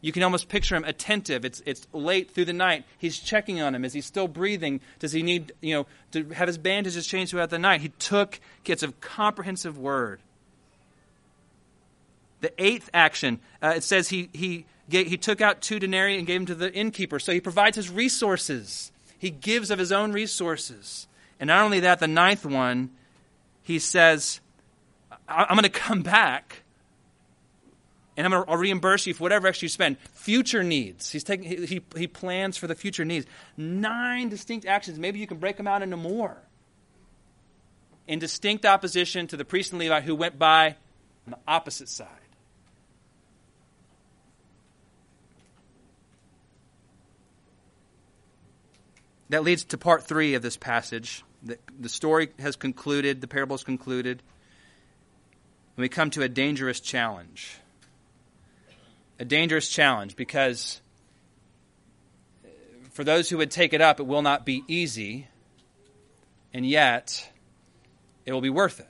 You 0.00 0.12
can 0.12 0.22
almost 0.22 0.48
picture 0.48 0.76
him 0.76 0.84
attentive. 0.84 1.44
It's, 1.44 1.60
it's 1.66 1.86
late 1.92 2.30
through 2.30 2.44
the 2.44 2.52
night. 2.52 2.84
He's 2.98 3.18
checking 3.18 3.60
on 3.60 3.74
him. 3.74 3.84
Is 3.84 3.92
he 3.92 4.00
still 4.00 4.28
breathing? 4.28 4.80
Does 5.00 5.10
he 5.10 5.22
need, 5.22 5.52
you 5.60 5.74
know, 5.74 5.86
to 6.12 6.32
have 6.34 6.46
his 6.46 6.58
bandages 6.58 7.04
changed 7.06 7.30
throughout 7.30 7.50
the 7.50 7.58
night? 7.58 7.80
He 7.80 7.88
took, 7.98 8.38
gets 8.62 8.84
a 8.84 8.92
comprehensive 8.92 9.76
word. 9.76 10.20
The 12.40 12.52
eighth 12.62 12.90
action, 12.94 13.40
uh, 13.60 13.74
it 13.76 13.82
says 13.82 14.10
he, 14.10 14.30
he, 14.32 14.66
he 14.90 15.16
took 15.16 15.40
out 15.40 15.60
two 15.60 15.78
denarii 15.78 16.16
and 16.16 16.26
gave 16.26 16.40
them 16.40 16.46
to 16.46 16.54
the 16.54 16.72
innkeeper. 16.72 17.18
So 17.18 17.32
he 17.32 17.40
provides 17.40 17.76
his 17.76 17.90
resources. 17.90 18.90
He 19.18 19.30
gives 19.30 19.70
of 19.70 19.78
his 19.78 19.92
own 19.92 20.12
resources. 20.12 21.06
And 21.38 21.48
not 21.48 21.64
only 21.64 21.80
that, 21.80 21.98
the 21.98 22.08
ninth 22.08 22.46
one, 22.46 22.90
he 23.62 23.78
says, 23.78 24.40
I'm 25.28 25.56
going 25.56 25.62
to 25.62 25.68
come 25.68 26.02
back 26.02 26.62
and 28.16 28.26
I'm 28.26 28.32
going 28.32 28.46
to 28.46 28.56
reimburse 28.56 29.06
you 29.06 29.14
for 29.14 29.22
whatever 29.22 29.46
extra 29.46 29.66
you 29.66 29.68
spend. 29.68 29.96
Future 30.12 30.64
needs. 30.64 31.12
He's 31.12 31.22
taking, 31.22 31.48
he, 31.48 31.80
he, 31.96 32.06
plans 32.08 32.56
for 32.56 32.66
the 32.66 32.74
future 32.74 33.04
needs. 33.04 33.26
Nine 33.56 34.28
distinct 34.28 34.66
actions. 34.66 34.98
Maybe 34.98 35.20
you 35.20 35.26
can 35.28 35.36
break 35.36 35.56
them 35.56 35.68
out 35.68 35.82
into 35.82 35.96
more. 35.96 36.36
In 38.08 38.18
distinct 38.18 38.66
opposition 38.66 39.28
to 39.28 39.36
the 39.36 39.44
priest 39.44 39.72
and 39.72 39.80
Levite 39.80 40.02
who 40.02 40.16
went 40.16 40.36
by 40.36 40.76
on 41.26 41.30
the 41.32 41.38
opposite 41.46 41.88
side. 41.88 42.08
That 49.30 49.42
leads 49.42 49.64
to 49.64 49.78
part 49.78 50.04
three 50.04 50.34
of 50.34 50.42
this 50.42 50.56
passage. 50.56 51.24
The, 51.42 51.58
the 51.78 51.88
story 51.88 52.30
has 52.38 52.56
concluded, 52.56 53.20
the 53.20 53.28
parable 53.28 53.56
is 53.56 53.64
concluded. 53.64 54.22
And 55.76 55.82
we 55.82 55.88
come 55.88 56.10
to 56.10 56.22
a 56.22 56.28
dangerous 56.28 56.80
challenge 56.80 57.58
a 59.18 59.24
dangerous 59.24 59.68
challenge 59.68 60.16
because 60.16 60.80
for 62.92 63.04
those 63.04 63.28
who 63.28 63.38
would 63.38 63.50
take 63.50 63.72
it 63.72 63.80
up, 63.80 64.00
it 64.00 64.06
will 64.06 64.22
not 64.22 64.46
be 64.46 64.64
easy, 64.68 65.28
and 66.52 66.66
yet 66.66 67.30
it 68.24 68.32
will 68.32 68.40
be 68.40 68.50
worth 68.50 68.80
it. 68.80 68.88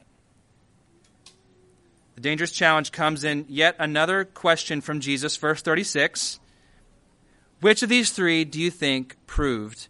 The 2.14 2.20
dangerous 2.20 2.52
challenge 2.52 2.90
comes 2.90 3.22
in 3.22 3.46
yet 3.48 3.76
another 3.78 4.24
question 4.24 4.80
from 4.80 5.00
Jesus, 5.00 5.36
verse 5.36 5.62
36. 5.62 6.40
Which 7.60 7.82
of 7.82 7.88
these 7.88 8.10
three 8.10 8.44
do 8.44 8.60
you 8.60 8.70
think 8.70 9.16
proved 9.26 9.88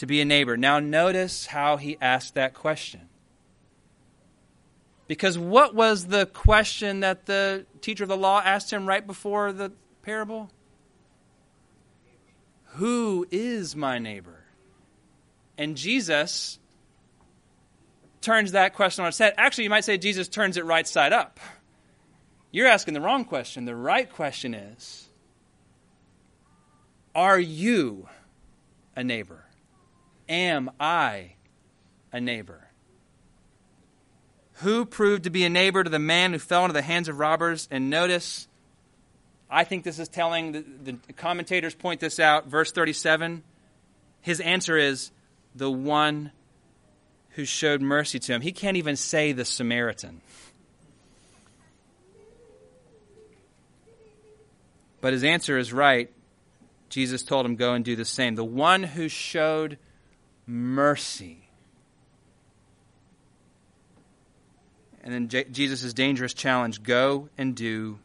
to 0.00 0.06
be 0.06 0.22
a 0.22 0.24
neighbor? 0.24 0.56
Now, 0.56 0.80
notice 0.80 1.44
how 1.44 1.76
he 1.76 1.98
asked 2.00 2.34
that 2.34 2.54
question. 2.54 3.02
Because 5.06 5.38
what 5.38 5.74
was 5.74 6.06
the 6.06 6.24
question 6.24 7.00
that 7.00 7.26
the 7.26 7.66
teacher 7.82 8.04
of 8.04 8.08
the 8.08 8.16
law 8.16 8.40
asked 8.42 8.72
him 8.72 8.86
right 8.86 9.06
before 9.06 9.52
the 9.52 9.72
parable? 10.02 10.50
Who 12.76 13.26
is 13.30 13.76
my 13.76 13.98
neighbor? 13.98 14.42
And 15.58 15.76
Jesus 15.76 16.58
turns 18.22 18.52
that 18.52 18.72
question 18.72 19.02
on 19.02 19.08
its 19.08 19.18
head. 19.18 19.34
Actually, 19.36 19.64
you 19.64 19.70
might 19.70 19.84
say 19.84 19.98
Jesus 19.98 20.28
turns 20.28 20.56
it 20.56 20.64
right 20.64 20.88
side 20.88 21.12
up. 21.12 21.38
You're 22.50 22.68
asking 22.68 22.94
the 22.94 23.02
wrong 23.02 23.26
question. 23.26 23.66
The 23.66 23.76
right 23.76 24.10
question 24.10 24.54
is 24.54 25.08
Are 27.14 27.38
you 27.38 28.08
a 28.96 29.04
neighbor? 29.04 29.39
Am 30.30 30.70
I 30.80 31.34
a 32.10 32.20
neighbor? 32.20 32.70
who 34.60 34.84
proved 34.84 35.24
to 35.24 35.30
be 35.30 35.44
a 35.44 35.48
neighbor 35.48 35.82
to 35.82 35.90
the 35.90 35.98
man 35.98 36.32
who 36.32 36.38
fell 36.38 36.64
into 36.64 36.74
the 36.74 36.82
hands 36.82 37.08
of 37.08 37.18
robbers. 37.18 37.66
And 37.70 37.88
notice, 37.88 38.46
I 39.50 39.64
think 39.64 39.84
this 39.84 39.98
is 39.98 40.08
telling, 40.08 40.52
the, 40.52 40.64
the 40.84 41.12
commentators 41.14 41.74
point 41.74 42.00
this 42.00 42.20
out, 42.20 42.46
verse 42.46 42.70
37. 42.70 43.42
His 44.20 44.40
answer 44.40 44.76
is 44.76 45.12
the 45.54 45.70
one 45.70 46.30
who 47.30 47.46
showed 47.46 47.80
mercy 47.80 48.18
to 48.18 48.32
him. 48.32 48.42
He 48.42 48.52
can't 48.52 48.76
even 48.76 48.96
say 48.96 49.32
the 49.32 49.46
Samaritan. 49.46 50.20
But 55.00 55.14
his 55.14 55.24
answer 55.24 55.56
is 55.56 55.72
right. 55.72 56.10
Jesus 56.90 57.22
told 57.22 57.46
him, 57.46 57.56
Go 57.56 57.72
and 57.72 57.82
do 57.82 57.96
the 57.96 58.04
same. 58.04 58.34
The 58.34 58.44
one 58.44 58.82
who 58.82 59.08
showed 59.08 59.78
mercy. 60.50 61.38
And 65.02 65.14
then 65.14 65.28
J- 65.28 65.44
Jesus' 65.44 65.92
dangerous 65.94 66.34
challenge 66.34 66.82
go 66.82 67.28
and 67.38 67.54
do 67.54 67.98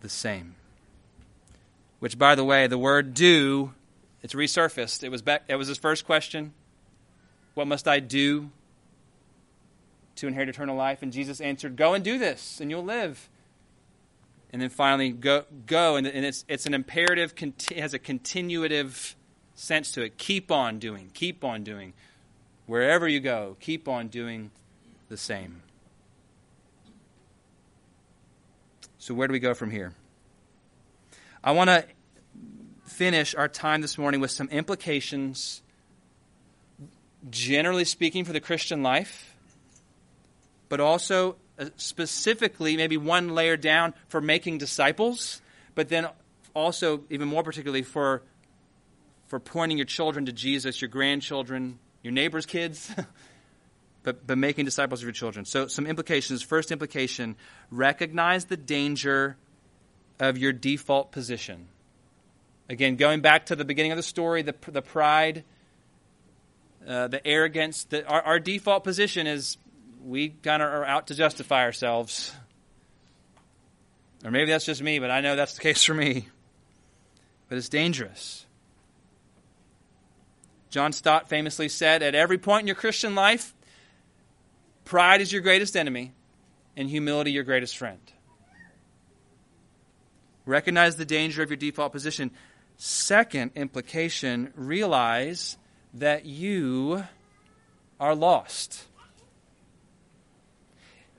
the 0.00 0.08
same. 0.08 0.56
Which, 2.00 2.18
by 2.18 2.34
the 2.34 2.44
way, 2.44 2.66
the 2.66 2.78
word 2.78 3.14
do, 3.14 3.72
it's 4.22 4.34
resurfaced. 4.34 5.04
It 5.04 5.10
was, 5.10 5.22
back, 5.22 5.44
it 5.46 5.54
was 5.54 5.68
his 5.68 5.78
first 5.78 6.04
question 6.04 6.52
What 7.54 7.68
must 7.68 7.86
I 7.86 8.00
do 8.00 8.50
to 10.16 10.26
inherit 10.26 10.48
eternal 10.48 10.74
life? 10.74 11.02
And 11.02 11.12
Jesus 11.12 11.40
answered, 11.40 11.76
Go 11.76 11.94
and 11.94 12.02
do 12.02 12.18
this, 12.18 12.60
and 12.60 12.70
you'll 12.70 12.84
live. 12.84 13.28
And 14.52 14.60
then 14.60 14.68
finally, 14.68 15.10
go, 15.10 15.44
go 15.66 15.96
and, 15.96 16.06
it's, 16.06 16.44
it's 16.46 16.66
an 16.66 16.74
imperative, 16.74 17.32
it 17.40 17.78
has 17.78 17.94
a 17.94 17.98
continuative 17.98 19.14
sense 19.62 19.92
to 19.92 20.02
it. 20.02 20.18
Keep 20.18 20.50
on 20.50 20.78
doing, 20.78 21.10
keep 21.14 21.44
on 21.44 21.62
doing. 21.62 21.92
Wherever 22.66 23.06
you 23.06 23.20
go, 23.20 23.56
keep 23.60 23.86
on 23.88 24.08
doing 24.08 24.50
the 25.08 25.16
same. 25.16 25.62
So, 28.98 29.14
where 29.14 29.28
do 29.28 29.32
we 29.32 29.38
go 29.38 29.54
from 29.54 29.70
here? 29.70 29.94
I 31.42 31.52
want 31.52 31.70
to 31.70 31.84
finish 32.86 33.34
our 33.34 33.48
time 33.48 33.80
this 33.82 33.98
morning 33.98 34.20
with 34.20 34.30
some 34.30 34.48
implications, 34.48 35.62
generally 37.30 37.84
speaking, 37.84 38.24
for 38.24 38.32
the 38.32 38.40
Christian 38.40 38.82
life, 38.82 39.34
but 40.68 40.80
also 40.80 41.36
uh, 41.58 41.66
specifically, 41.76 42.76
maybe 42.76 42.96
one 42.96 43.34
layer 43.34 43.56
down 43.56 43.94
for 44.08 44.20
making 44.20 44.58
disciples, 44.58 45.40
but 45.74 45.88
then 45.88 46.08
also, 46.54 47.02
even 47.10 47.28
more 47.28 47.42
particularly, 47.42 47.82
for, 47.82 48.22
for 49.32 49.40
pointing 49.40 49.78
your 49.78 49.86
children 49.86 50.26
to 50.26 50.32
Jesus, 50.32 50.82
your 50.82 50.90
grandchildren, 50.90 51.78
your 52.02 52.12
neighbor's 52.12 52.44
kids. 52.44 52.92
but, 54.02 54.26
but 54.26 54.36
making 54.36 54.66
disciples 54.66 55.00
of 55.00 55.04
your 55.04 55.14
children. 55.14 55.46
So, 55.46 55.68
some 55.68 55.86
implications. 55.86 56.42
First 56.42 56.70
implication 56.70 57.36
recognize 57.70 58.44
the 58.44 58.58
danger 58.58 59.38
of 60.20 60.36
your 60.36 60.52
default 60.52 61.12
position. 61.12 61.68
Again, 62.68 62.96
going 62.96 63.22
back 63.22 63.46
to 63.46 63.56
the 63.56 63.64
beginning 63.64 63.92
of 63.92 63.96
the 63.96 64.02
story, 64.02 64.42
the, 64.42 64.54
the 64.70 64.82
pride, 64.82 65.44
uh, 66.86 67.08
the 67.08 67.26
arrogance, 67.26 67.84
the, 67.84 68.06
our, 68.06 68.20
our 68.20 68.38
default 68.38 68.84
position 68.84 69.26
is 69.26 69.56
we 70.04 70.28
kind 70.28 70.62
of 70.62 70.68
are 70.68 70.84
out 70.84 71.06
to 71.06 71.14
justify 71.14 71.62
ourselves. 71.62 72.34
Or 74.26 74.30
maybe 74.30 74.50
that's 74.50 74.66
just 74.66 74.82
me, 74.82 74.98
but 74.98 75.10
I 75.10 75.22
know 75.22 75.36
that's 75.36 75.54
the 75.54 75.62
case 75.62 75.82
for 75.82 75.94
me. 75.94 76.28
But 77.48 77.56
it's 77.56 77.70
dangerous. 77.70 78.44
John 80.72 80.92
Stott 80.92 81.28
famously 81.28 81.68
said 81.68 82.02
At 82.02 82.14
every 82.14 82.38
point 82.38 82.62
in 82.62 82.66
your 82.66 82.74
Christian 82.74 83.14
life, 83.14 83.54
pride 84.86 85.20
is 85.20 85.30
your 85.30 85.42
greatest 85.42 85.76
enemy, 85.76 86.12
and 86.76 86.88
humility 86.88 87.30
your 87.30 87.44
greatest 87.44 87.76
friend. 87.76 88.00
Recognize 90.46 90.96
the 90.96 91.04
danger 91.04 91.42
of 91.42 91.50
your 91.50 91.58
default 91.58 91.92
position. 91.92 92.30
Second 92.78 93.52
implication, 93.54 94.50
realize 94.56 95.58
that 95.94 96.24
you 96.24 97.04
are 98.00 98.14
lost. 98.14 98.86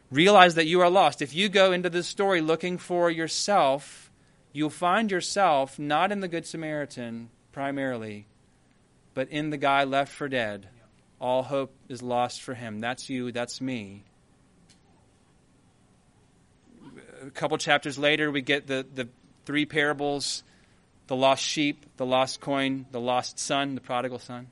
Realize 0.09 0.55
that 0.55 0.65
you 0.65 0.81
are 0.81 0.89
lost. 0.89 1.21
If 1.21 1.35
you 1.35 1.47
go 1.47 1.71
into 1.71 1.91
this 1.91 2.07
story 2.07 2.41
looking 2.41 2.79
for 2.79 3.11
yourself, 3.11 4.11
you'll 4.51 4.71
find 4.71 5.11
yourself 5.11 5.77
not 5.77 6.11
in 6.11 6.21
the 6.21 6.27
Good 6.27 6.47
Samaritan 6.47 7.29
primarily, 7.51 8.25
but 9.13 9.29
in 9.29 9.49
the 9.49 9.57
guy 9.57 9.83
left 9.83 10.11
for 10.11 10.27
dead. 10.27 10.67
All 11.19 11.43
hope 11.43 11.73
is 11.87 12.01
lost 12.01 12.41
for 12.41 12.53
him. 12.53 12.79
That's 12.79 13.09
you, 13.09 13.31
that's 13.31 13.61
me. 13.61 14.03
A 17.25 17.29
couple 17.29 17.57
chapters 17.57 17.97
later, 17.97 18.29
we 18.29 18.41
get 18.41 18.67
the, 18.67 18.85
the 18.93 19.07
three 19.45 19.65
parables 19.65 20.43
the 21.07 21.15
lost 21.15 21.43
sheep, 21.43 21.85
the 21.97 22.05
lost 22.05 22.39
coin, 22.39 22.85
the 22.91 22.99
lost 22.99 23.37
son, 23.37 23.75
the 23.75 23.81
prodigal 23.81 24.19
son. 24.19 24.47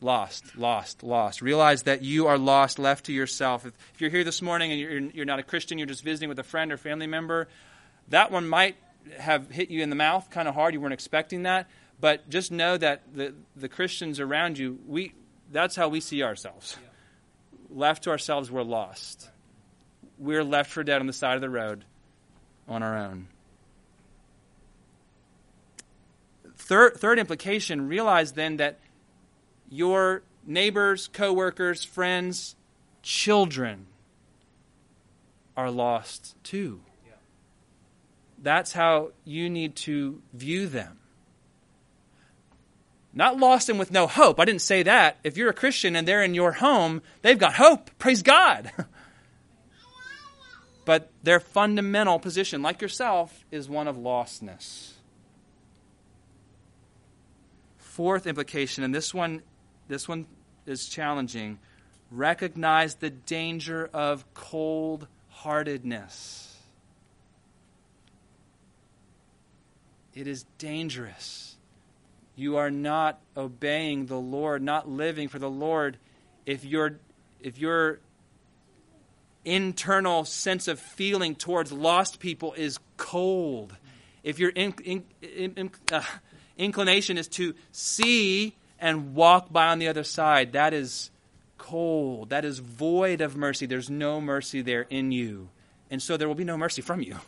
Lost, 0.00 0.56
lost, 0.56 1.02
lost. 1.02 1.42
Realize 1.42 1.82
that 1.82 2.02
you 2.02 2.28
are 2.28 2.38
lost, 2.38 2.78
left 2.78 3.06
to 3.06 3.12
yourself. 3.12 3.66
If, 3.66 3.74
if 3.94 4.00
you're 4.00 4.10
here 4.10 4.24
this 4.24 4.40
morning 4.40 4.70
and 4.70 4.80
you're, 4.80 5.00
you're 5.00 5.24
not 5.26 5.38
a 5.38 5.42
Christian, 5.42 5.76
you're 5.76 5.86
just 5.86 6.04
visiting 6.04 6.28
with 6.28 6.38
a 6.38 6.44
friend 6.44 6.72
or 6.72 6.76
family 6.76 7.06
member, 7.06 7.48
that 8.08 8.30
one 8.30 8.48
might 8.48 8.76
have 9.18 9.50
hit 9.50 9.70
you 9.70 9.82
in 9.82 9.90
the 9.90 9.96
mouth 9.96 10.30
kind 10.30 10.48
of 10.48 10.54
hard. 10.54 10.72
You 10.72 10.80
weren't 10.80 10.94
expecting 10.94 11.42
that. 11.42 11.68
But 12.00 12.30
just 12.30 12.50
know 12.50 12.76
that 12.78 13.02
the, 13.14 13.34
the 13.56 13.68
Christians 13.68 14.20
around 14.20 14.58
you, 14.58 14.78
we, 14.86 15.12
that's 15.52 15.76
how 15.76 15.88
we 15.88 16.00
see 16.00 16.22
ourselves. 16.22 16.76
Yeah. 16.80 16.88
Left 17.78 18.04
to 18.04 18.10
ourselves, 18.10 18.50
we're 18.50 18.62
lost. 18.62 19.28
We're 20.18 20.44
left 20.44 20.70
for 20.70 20.82
dead 20.82 21.00
on 21.00 21.06
the 21.06 21.12
side 21.12 21.34
of 21.34 21.40
the 21.40 21.50
road 21.50 21.84
on 22.68 22.82
our 22.82 22.96
own. 22.96 23.28
Third, 26.56 26.96
third 26.96 27.18
implication 27.18 27.88
realize 27.88 28.32
then 28.32 28.58
that 28.58 28.78
your 29.68 30.22
neighbors, 30.46 31.08
coworkers, 31.08 31.84
friends, 31.84 32.56
children 33.02 33.86
are 35.56 35.70
lost 35.70 36.36
too. 36.42 36.80
Yeah. 37.04 37.12
That's 38.42 38.72
how 38.72 39.10
you 39.24 39.50
need 39.50 39.76
to 39.76 40.22
view 40.32 40.66
them. 40.66 40.99
Not 43.12 43.38
lost 43.38 43.68
and 43.68 43.78
with 43.78 43.90
no 43.90 44.06
hope. 44.06 44.38
I 44.38 44.44
didn't 44.44 44.62
say 44.62 44.82
that. 44.84 45.18
If 45.24 45.36
you're 45.36 45.50
a 45.50 45.54
Christian 45.54 45.96
and 45.96 46.06
they're 46.06 46.22
in 46.22 46.34
your 46.34 46.52
home, 46.52 47.02
they've 47.22 47.38
got 47.38 47.54
hope. 47.54 47.90
Praise 47.98 48.22
God. 48.22 48.70
but 50.84 51.10
their 51.22 51.40
fundamental 51.40 52.18
position, 52.18 52.62
like 52.62 52.80
yourself, 52.80 53.44
is 53.50 53.68
one 53.68 53.88
of 53.88 53.96
lostness. 53.96 54.92
Fourth 57.78 58.26
implication, 58.26 58.84
and 58.84 58.94
this 58.94 59.12
one, 59.12 59.42
this 59.88 60.08
one 60.08 60.26
is 60.66 60.88
challenging 60.88 61.58
recognize 62.10 62.96
the 62.96 63.10
danger 63.10 63.88
of 63.92 64.24
cold 64.34 65.06
heartedness. 65.28 66.56
It 70.14 70.26
is 70.26 70.44
dangerous 70.58 71.49
you 72.40 72.56
are 72.56 72.70
not 72.70 73.20
obeying 73.36 74.06
the 74.06 74.18
Lord, 74.18 74.62
not 74.62 74.88
living 74.88 75.28
for 75.28 75.38
the 75.38 75.50
Lord, 75.50 75.98
if 76.46 76.64
your 76.64 76.98
if 77.40 77.58
your 77.58 78.00
internal 79.44 80.24
sense 80.24 80.68
of 80.68 80.78
feeling 80.78 81.34
towards 81.34 81.72
lost 81.72 82.20
people 82.20 82.52
is 82.54 82.78
cold, 82.96 83.74
if 84.22 84.38
your 84.38 84.50
in, 84.50 84.74
in, 84.82 85.04
in, 85.22 85.70
uh, 85.92 86.02
inclination 86.58 87.16
is 87.18 87.28
to 87.28 87.54
see 87.72 88.54
and 88.78 89.14
walk 89.14 89.52
by 89.52 89.68
on 89.68 89.78
the 89.78 89.88
other 89.88 90.04
side, 90.04 90.52
that 90.52 90.72
is 90.72 91.10
cold. 91.58 92.30
That 92.30 92.44
is 92.44 92.58
void 92.58 93.20
of 93.20 93.36
mercy. 93.36 93.66
There's 93.66 93.90
no 93.90 94.20
mercy 94.20 94.62
there 94.62 94.86
in 94.90 95.12
you. 95.12 95.50
And 95.90 96.02
so 96.02 96.16
there 96.16 96.26
will 96.28 96.34
be 96.34 96.44
no 96.44 96.56
mercy 96.56 96.82
from 96.82 97.02
you. 97.02 97.18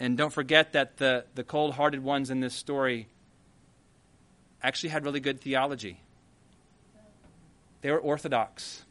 And 0.00 0.16
don't 0.16 0.32
forget 0.32 0.72
that 0.72 0.98
the, 0.98 1.24
the 1.34 1.42
cold 1.42 1.74
hearted 1.74 2.02
ones 2.02 2.30
in 2.30 2.40
this 2.40 2.54
story 2.54 3.08
actually 4.62 4.90
had 4.90 5.04
really 5.04 5.20
good 5.20 5.40
theology. 5.40 6.00
They 7.80 7.90
were 7.90 7.98
orthodox. 7.98 8.84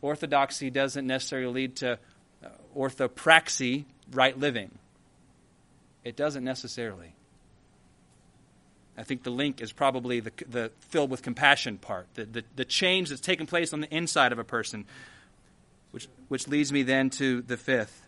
Orthodoxy 0.00 0.70
doesn't 0.70 1.06
necessarily 1.06 1.52
lead 1.52 1.76
to 1.76 1.98
uh, 2.44 2.48
orthopraxy, 2.76 3.84
right 4.12 4.38
living. 4.38 4.70
It 6.04 6.16
doesn't 6.16 6.44
necessarily. 6.44 7.14
I 8.96 9.02
think 9.02 9.24
the 9.24 9.30
link 9.30 9.60
is 9.60 9.72
probably 9.72 10.20
the, 10.20 10.32
the 10.48 10.70
filled 10.80 11.10
with 11.10 11.22
compassion 11.22 11.76
part, 11.76 12.06
the, 12.14 12.24
the, 12.24 12.44
the 12.56 12.64
change 12.64 13.10
that's 13.10 13.20
taken 13.20 13.46
place 13.46 13.74
on 13.74 13.80
the 13.80 13.94
inside 13.94 14.32
of 14.32 14.38
a 14.38 14.44
person, 14.44 14.86
which, 15.90 16.08
which 16.28 16.48
leads 16.48 16.72
me 16.72 16.82
then 16.82 17.10
to 17.10 17.42
the 17.42 17.58
fifth 17.58 18.05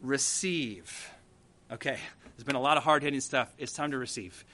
receive. 0.00 1.10
Okay, 1.70 1.98
there's 2.36 2.44
been 2.44 2.56
a 2.56 2.60
lot 2.60 2.76
of 2.76 2.84
hard 2.84 3.02
hitting 3.02 3.20
stuff. 3.20 3.52
It's 3.58 3.72
time 3.72 3.90
to 3.90 3.98
receive. 3.98 4.44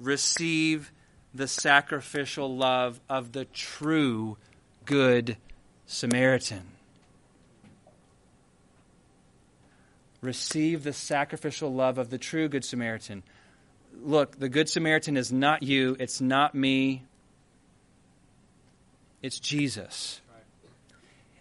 Receive 0.00 0.92
the 1.34 1.48
sacrificial 1.48 2.56
love 2.56 3.00
of 3.08 3.32
the 3.32 3.44
true 3.46 4.36
Good 4.84 5.36
Samaritan. 5.86 6.66
Receive 10.20 10.82
the 10.82 10.92
sacrificial 10.92 11.72
love 11.72 11.98
of 11.98 12.10
the 12.10 12.18
true 12.18 12.48
Good 12.48 12.64
Samaritan. 12.64 13.22
Look, 14.02 14.38
the 14.38 14.48
Good 14.48 14.68
Samaritan 14.68 15.16
is 15.16 15.32
not 15.32 15.62
you, 15.62 15.96
it's 15.98 16.20
not 16.20 16.54
me, 16.54 17.04
it's 19.22 19.38
Jesus. 19.38 20.20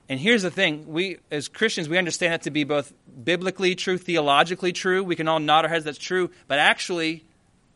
And 0.09 0.19
here's 0.19 0.41
the 0.41 0.51
thing 0.51 0.85
we, 0.87 1.17
as 1.31 1.47
Christians, 1.47 1.89
we 1.89 1.97
understand 1.97 2.33
that 2.33 2.43
to 2.43 2.51
be 2.51 2.63
both 2.63 2.93
biblically 3.23 3.75
true, 3.75 3.97
theologically 3.97 4.71
true. 4.71 5.03
We 5.03 5.15
can 5.15 5.27
all 5.27 5.39
nod 5.39 5.65
our 5.65 5.69
heads, 5.69 5.85
that's 5.85 5.97
true. 5.97 6.31
But 6.47 6.59
actually, 6.59 7.25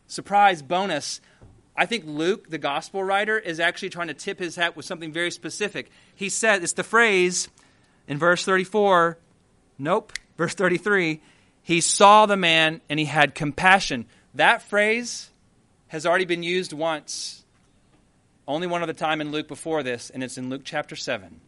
surprise 0.06 0.62
bonus, 0.62 1.20
I 1.76 1.84
think 1.84 2.04
Luke, 2.06 2.48
the 2.48 2.58
gospel 2.58 3.04
writer, 3.04 3.38
is 3.38 3.60
actually 3.60 3.90
trying 3.90 4.08
to 4.08 4.14
tip 4.14 4.38
his 4.38 4.56
hat 4.56 4.76
with 4.76 4.86
something 4.86 5.12
very 5.12 5.30
specific. 5.30 5.90
He 6.14 6.30
said, 6.30 6.62
it's 6.62 6.72
the 6.72 6.82
phrase 6.82 7.48
in 8.08 8.18
verse 8.18 8.44
34, 8.44 9.18
nope, 9.78 10.12
verse 10.38 10.54
33, 10.54 11.20
he 11.62 11.80
saw 11.80 12.26
the 12.26 12.36
man 12.36 12.80
and 12.88 12.98
he 12.98 13.06
had 13.06 13.34
compassion. 13.34 14.06
That 14.34 14.62
phrase 14.62 15.30
has 15.88 16.06
already 16.06 16.24
been 16.24 16.42
used 16.42 16.72
once, 16.72 17.44
only 18.48 18.66
one 18.66 18.82
other 18.82 18.94
time 18.94 19.20
in 19.20 19.30
Luke 19.30 19.48
before 19.48 19.82
this, 19.82 20.10
and 20.10 20.24
it's 20.24 20.38
in 20.38 20.48
Luke 20.48 20.62
chapter 20.64 20.96
7 20.96 21.40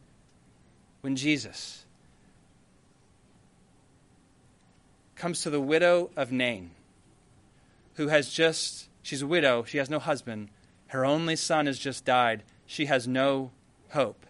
when 1.05 1.17
Jesus 1.17 1.85
comes 5.17 5.43
to 5.43 5.51
the 5.51 5.61
widow 5.61 6.09
of 6.17 6.33
Nain, 6.33 6.71
who 7.97 8.09
has 8.09 8.31
just, 8.31 8.89
she's 9.03 9.21
a 9.21 9.27
widow, 9.27 9.65
she 9.65 9.77
has 9.77 9.91
no 9.91 9.99
husband, 9.99 10.49
her 10.87 11.05
only 11.05 11.37
son 11.37 11.67
has 11.67 11.79
just 11.79 12.07
died, 12.07 12.43
she 12.65 12.87
has 12.87 13.07
no 13.07 13.51
hope. 13.91 14.25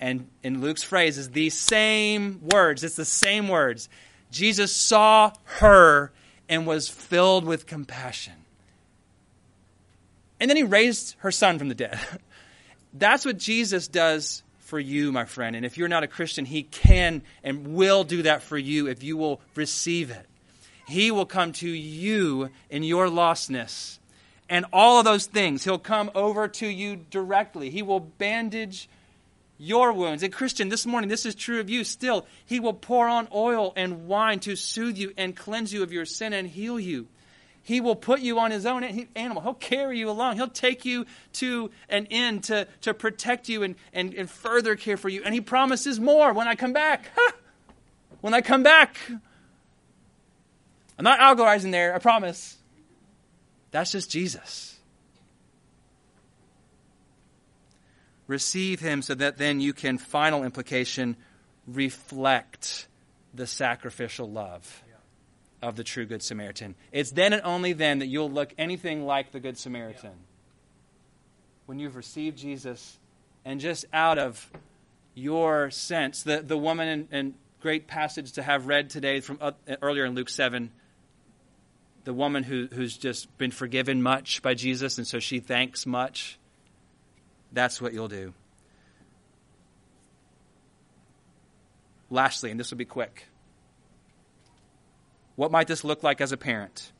And 0.00 0.28
in 0.42 0.62
Luke's 0.62 0.82
phrase 0.82 1.18
is 1.18 1.28
these 1.28 1.52
same 1.52 2.40
words, 2.40 2.82
it's 2.82 2.96
the 2.96 3.04
same 3.04 3.48
words. 3.48 3.90
Jesus 4.30 4.72
saw 4.72 5.30
her 5.58 6.10
and 6.48 6.66
was 6.66 6.88
filled 6.88 7.44
with 7.44 7.66
compassion. 7.66 8.46
And 10.40 10.48
then 10.48 10.56
he 10.56 10.62
raised 10.62 11.16
her 11.18 11.30
son 11.30 11.58
from 11.58 11.68
the 11.68 11.74
dead. 11.74 12.00
That's 12.94 13.26
what 13.26 13.36
Jesus 13.36 13.88
does 13.88 14.42
for 14.64 14.80
you, 14.80 15.12
my 15.12 15.24
friend. 15.24 15.54
And 15.54 15.64
if 15.64 15.78
you're 15.78 15.88
not 15.88 16.02
a 16.02 16.08
Christian, 16.08 16.44
He 16.44 16.62
can 16.62 17.22
and 17.42 17.74
will 17.74 18.02
do 18.02 18.22
that 18.22 18.42
for 18.42 18.58
you 18.58 18.88
if 18.88 19.02
you 19.02 19.16
will 19.16 19.40
receive 19.54 20.10
it. 20.10 20.26
He 20.88 21.10
will 21.10 21.26
come 21.26 21.52
to 21.54 21.68
you 21.68 22.50
in 22.70 22.82
your 22.82 23.06
lostness. 23.06 23.98
And 24.48 24.66
all 24.72 24.98
of 24.98 25.04
those 25.04 25.26
things, 25.26 25.64
He'll 25.64 25.78
come 25.78 26.10
over 26.14 26.48
to 26.48 26.66
you 26.66 26.96
directly. 26.96 27.70
He 27.70 27.82
will 27.82 28.00
bandage 28.00 28.88
your 29.58 29.92
wounds. 29.92 30.22
And 30.22 30.32
Christian, 30.32 30.68
this 30.68 30.86
morning, 30.86 31.08
this 31.08 31.26
is 31.26 31.34
true 31.34 31.60
of 31.60 31.70
you 31.70 31.84
still. 31.84 32.26
He 32.44 32.58
will 32.58 32.72
pour 32.72 33.06
on 33.06 33.28
oil 33.34 33.72
and 33.76 34.06
wine 34.06 34.40
to 34.40 34.56
soothe 34.56 34.96
you 34.96 35.12
and 35.16 35.36
cleanse 35.36 35.72
you 35.72 35.82
of 35.82 35.92
your 35.92 36.04
sin 36.04 36.32
and 36.32 36.48
heal 36.48 36.80
you. 36.80 37.06
He 37.64 37.80
will 37.80 37.96
put 37.96 38.20
you 38.20 38.38
on 38.38 38.50
his 38.50 38.66
own 38.66 38.84
animal. 39.16 39.42
He'll 39.42 39.54
carry 39.54 39.98
you 39.98 40.10
along. 40.10 40.36
He'll 40.36 40.48
take 40.48 40.84
you 40.84 41.06
to 41.34 41.70
an 41.88 42.04
inn 42.06 42.42
to, 42.42 42.68
to 42.82 42.92
protect 42.92 43.48
you 43.48 43.62
and, 43.62 43.74
and, 43.94 44.12
and 44.12 44.28
further 44.28 44.76
care 44.76 44.98
for 44.98 45.08
you. 45.08 45.22
And 45.24 45.32
he 45.32 45.40
promises 45.40 45.98
more 45.98 46.34
when 46.34 46.46
I 46.46 46.56
come 46.56 46.74
back. 46.74 47.06
when 48.20 48.34
I 48.34 48.42
come 48.42 48.62
back. 48.62 48.98
I'm 50.98 51.04
not 51.04 51.18
allegorizing 51.20 51.70
there, 51.70 51.94
I 51.94 51.98
promise. 52.00 52.58
That's 53.70 53.92
just 53.92 54.10
Jesus. 54.10 54.78
Receive 58.26 58.78
him 58.78 59.00
so 59.00 59.14
that 59.14 59.38
then 59.38 59.60
you 59.60 59.72
can, 59.72 59.96
final 59.96 60.44
implication, 60.44 61.16
reflect 61.66 62.88
the 63.32 63.46
sacrificial 63.46 64.30
love 64.30 64.83
of 65.64 65.76
the 65.76 65.84
true 65.84 66.04
Good 66.04 66.22
Samaritan. 66.22 66.74
It's 66.92 67.10
then 67.10 67.32
and 67.32 67.42
only 67.42 67.72
then 67.72 68.00
that 68.00 68.06
you'll 68.06 68.30
look 68.30 68.52
anything 68.58 69.06
like 69.06 69.32
the 69.32 69.40
Good 69.40 69.56
Samaritan. 69.56 70.12
When 71.66 71.78
you've 71.78 71.96
received 71.96 72.36
Jesus, 72.36 72.98
and 73.46 73.60
just 73.60 73.86
out 73.92 74.18
of 74.18 74.50
your 75.14 75.70
sense, 75.70 76.22
the, 76.22 76.42
the 76.42 76.58
woman 76.58 77.08
in 77.10 77.34
great 77.60 77.86
passage 77.86 78.32
to 78.32 78.42
have 78.42 78.66
read 78.66 78.90
today 78.90 79.20
from 79.20 79.38
uh, 79.40 79.52
earlier 79.80 80.04
in 80.04 80.14
Luke 80.14 80.28
7, 80.28 80.70
the 82.04 82.12
woman 82.12 82.42
who, 82.42 82.68
who's 82.70 82.98
just 82.98 83.36
been 83.38 83.50
forgiven 83.50 84.02
much 84.02 84.42
by 84.42 84.52
Jesus, 84.52 84.98
and 84.98 85.06
so 85.06 85.18
she 85.18 85.40
thanks 85.40 85.86
much. 85.86 86.38
That's 87.52 87.80
what 87.80 87.94
you'll 87.94 88.08
do. 88.08 88.34
Lastly, 92.10 92.50
and 92.50 92.60
this 92.60 92.70
will 92.70 92.76
be 92.76 92.84
quick 92.84 93.26
what 95.36 95.50
might 95.50 95.66
this 95.66 95.84
look 95.84 96.02
like 96.02 96.20
as 96.20 96.32
a 96.32 96.36
parent? 96.36 96.92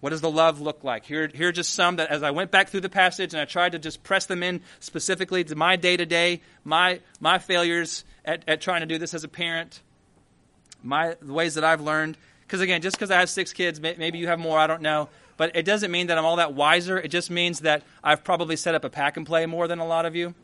What 0.00 0.10
does 0.10 0.20
the 0.20 0.30
love 0.30 0.60
look 0.60 0.82
like? 0.82 1.04
Here, 1.04 1.30
here 1.32 1.48
are 1.48 1.52
just 1.52 1.74
some 1.74 1.96
that 1.96 2.10
as 2.10 2.24
I 2.24 2.32
went 2.32 2.50
back 2.50 2.70
through 2.70 2.80
the 2.80 2.88
passage 2.88 3.34
and 3.34 3.40
I 3.40 3.44
tried 3.44 3.72
to 3.72 3.78
just 3.78 4.02
press 4.02 4.26
them 4.26 4.42
in 4.42 4.60
specifically 4.80 5.44
to 5.44 5.54
my 5.54 5.76
day 5.76 5.96
to 5.96 6.04
day, 6.04 6.40
my 6.64 6.98
my 7.20 7.38
failures 7.38 8.04
at, 8.24 8.42
at 8.48 8.60
trying 8.60 8.80
to 8.80 8.86
do 8.86 8.98
this 8.98 9.14
as 9.14 9.22
a 9.22 9.28
parent, 9.28 9.80
my 10.82 11.16
the 11.22 11.32
ways 11.32 11.54
that 11.54 11.62
I've 11.62 11.80
learned. 11.80 12.16
Because 12.40 12.60
again, 12.60 12.82
just 12.82 12.96
because 12.96 13.12
I 13.12 13.20
have 13.20 13.30
six 13.30 13.52
kids, 13.52 13.80
maybe 13.80 14.18
you 14.18 14.26
have 14.26 14.40
more, 14.40 14.58
I 14.58 14.66
don't 14.66 14.82
know. 14.82 15.08
But 15.36 15.54
it 15.54 15.62
doesn't 15.62 15.92
mean 15.92 16.08
that 16.08 16.18
I'm 16.18 16.24
all 16.24 16.36
that 16.36 16.52
wiser. 16.52 16.98
It 16.98 17.08
just 17.08 17.30
means 17.30 17.60
that 17.60 17.84
I've 18.02 18.24
probably 18.24 18.56
set 18.56 18.74
up 18.74 18.84
a 18.84 18.90
pack 18.90 19.16
and 19.16 19.24
play 19.24 19.46
more 19.46 19.68
than 19.68 19.78
a 19.78 19.86
lot 19.86 20.04
of 20.04 20.16
you. 20.16 20.34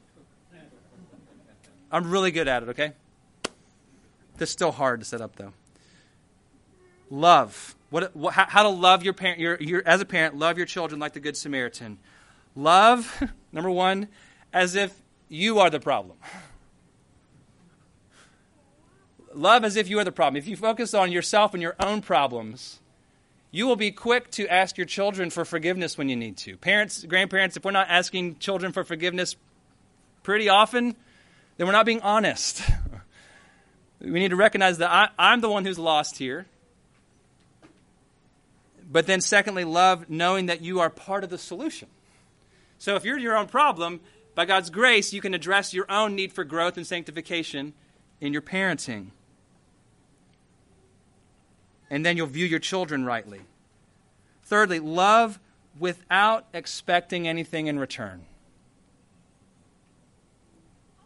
I'm 1.90 2.10
really 2.10 2.30
good 2.30 2.46
at 2.46 2.62
it, 2.62 2.68
okay? 2.70 2.92
That's 4.38 4.50
still 4.50 4.72
hard 4.72 5.00
to 5.00 5.06
set 5.06 5.20
up, 5.20 5.36
though. 5.36 5.52
Love. 7.10 7.74
What, 7.90 8.14
what, 8.14 8.34
how 8.34 8.62
to 8.62 8.68
love 8.68 9.02
your 9.02 9.14
parent, 9.14 9.40
your, 9.40 9.56
your, 9.60 9.82
as 9.86 10.00
a 10.00 10.04
parent, 10.04 10.36
love 10.36 10.58
your 10.58 10.66
children 10.66 11.00
like 11.00 11.14
the 11.14 11.20
Good 11.20 11.36
Samaritan. 11.36 11.98
Love, 12.54 13.22
number 13.52 13.70
one, 13.70 14.08
as 14.52 14.74
if 14.74 15.00
you 15.28 15.58
are 15.58 15.70
the 15.70 15.80
problem. 15.80 16.16
Love 19.34 19.64
as 19.64 19.76
if 19.76 19.88
you 19.88 19.98
are 19.98 20.04
the 20.04 20.12
problem. 20.12 20.36
If 20.36 20.48
you 20.48 20.56
focus 20.56 20.94
on 20.94 21.12
yourself 21.12 21.54
and 21.54 21.62
your 21.62 21.76
own 21.80 22.02
problems, 22.02 22.80
you 23.50 23.66
will 23.66 23.76
be 23.76 23.90
quick 23.90 24.30
to 24.32 24.46
ask 24.48 24.76
your 24.76 24.86
children 24.86 25.30
for 25.30 25.44
forgiveness 25.44 25.96
when 25.96 26.08
you 26.08 26.16
need 26.16 26.36
to. 26.38 26.56
Parents, 26.56 27.04
grandparents, 27.04 27.56
if 27.56 27.64
we're 27.64 27.70
not 27.70 27.88
asking 27.88 28.38
children 28.38 28.72
for 28.72 28.84
forgiveness 28.84 29.36
pretty 30.22 30.48
often, 30.48 30.96
then 31.56 31.66
we're 31.66 31.72
not 31.72 31.86
being 31.86 32.02
honest. 32.02 32.62
We 34.00 34.20
need 34.20 34.30
to 34.30 34.36
recognize 34.36 34.78
that 34.78 34.90
I, 34.90 35.08
I'm 35.18 35.40
the 35.40 35.50
one 35.50 35.64
who's 35.64 35.78
lost 35.78 36.18
here. 36.18 36.46
But 38.90 39.06
then, 39.06 39.20
secondly, 39.20 39.64
love 39.64 40.08
knowing 40.08 40.46
that 40.46 40.62
you 40.62 40.80
are 40.80 40.88
part 40.88 41.24
of 41.24 41.30
the 41.30 41.38
solution. 41.38 41.88
So 42.78 42.94
if 42.94 43.04
you're 43.04 43.18
your 43.18 43.36
own 43.36 43.48
problem, 43.48 44.00
by 44.34 44.44
God's 44.44 44.70
grace, 44.70 45.12
you 45.12 45.20
can 45.20 45.34
address 45.34 45.74
your 45.74 45.90
own 45.90 46.14
need 46.14 46.32
for 46.32 46.44
growth 46.44 46.76
and 46.76 46.86
sanctification 46.86 47.74
in 48.20 48.32
your 48.32 48.40
parenting. 48.40 49.08
And 51.90 52.06
then 52.06 52.16
you'll 52.16 52.28
view 52.28 52.46
your 52.46 52.60
children 52.60 53.04
rightly. 53.04 53.40
Thirdly, 54.44 54.78
love 54.78 55.40
without 55.78 56.46
expecting 56.54 57.26
anything 57.26 57.66
in 57.66 57.78
return. 57.78 58.26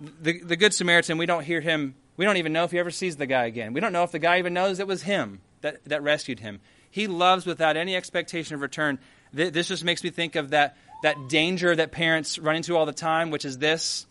The, 0.01 0.41
the 0.41 0.57
Good 0.57 0.75
Samaritan, 0.75 1.19
we 1.19 1.27
don't 1.27 1.45
hear 1.45 1.61
him 1.61 1.95
we 2.17 2.25
don't 2.25 2.37
even 2.37 2.53
know 2.53 2.65
if 2.65 2.71
he 2.71 2.79
ever 2.79 2.91
sees 2.91 3.17
the 3.17 3.27
guy 3.27 3.47
again. 3.47 3.73
We 3.73 3.81
don't 3.81 3.93
know 3.93 4.03
if 4.03 4.13
the 4.13 4.19
guy 4.19 4.39
even 4.39 4.55
knows 4.55 4.81
it 4.81 4.87
was 4.87 5.03
him 5.03 5.41
that, 5.63 5.85
that 5.87 6.03
rescued 6.03 6.41
him. 6.41 6.61
He 6.91 7.07
loves 7.07 7.47
without 7.47 7.77
any 7.77 7.97
expectation 7.97 8.55
of 8.55 8.61
return. 8.61 8.99
This 9.33 9.69
just 9.69 9.83
makes 9.83 10.05
me 10.05 10.11
think 10.11 10.37
of 10.37 10.51
that, 10.51 10.77
that 11.03 11.29
danger 11.29 11.75
that 11.75 11.91
parents 11.91 12.39
run 12.39 12.57
into 12.57 12.77
all 12.77 12.85
the 12.85 12.93
time, 12.93 13.31
which 13.31 13.45
is 13.45 13.59
this 13.59 14.07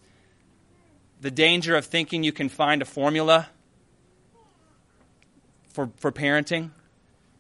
the 1.22 1.30
danger 1.30 1.76
of 1.76 1.86
thinking 1.86 2.24
you 2.24 2.32
can 2.32 2.50
find 2.50 2.82
a 2.82 2.86
formula 2.86 3.48
for, 5.70 5.92
for 5.98 6.12
parenting. 6.12 6.72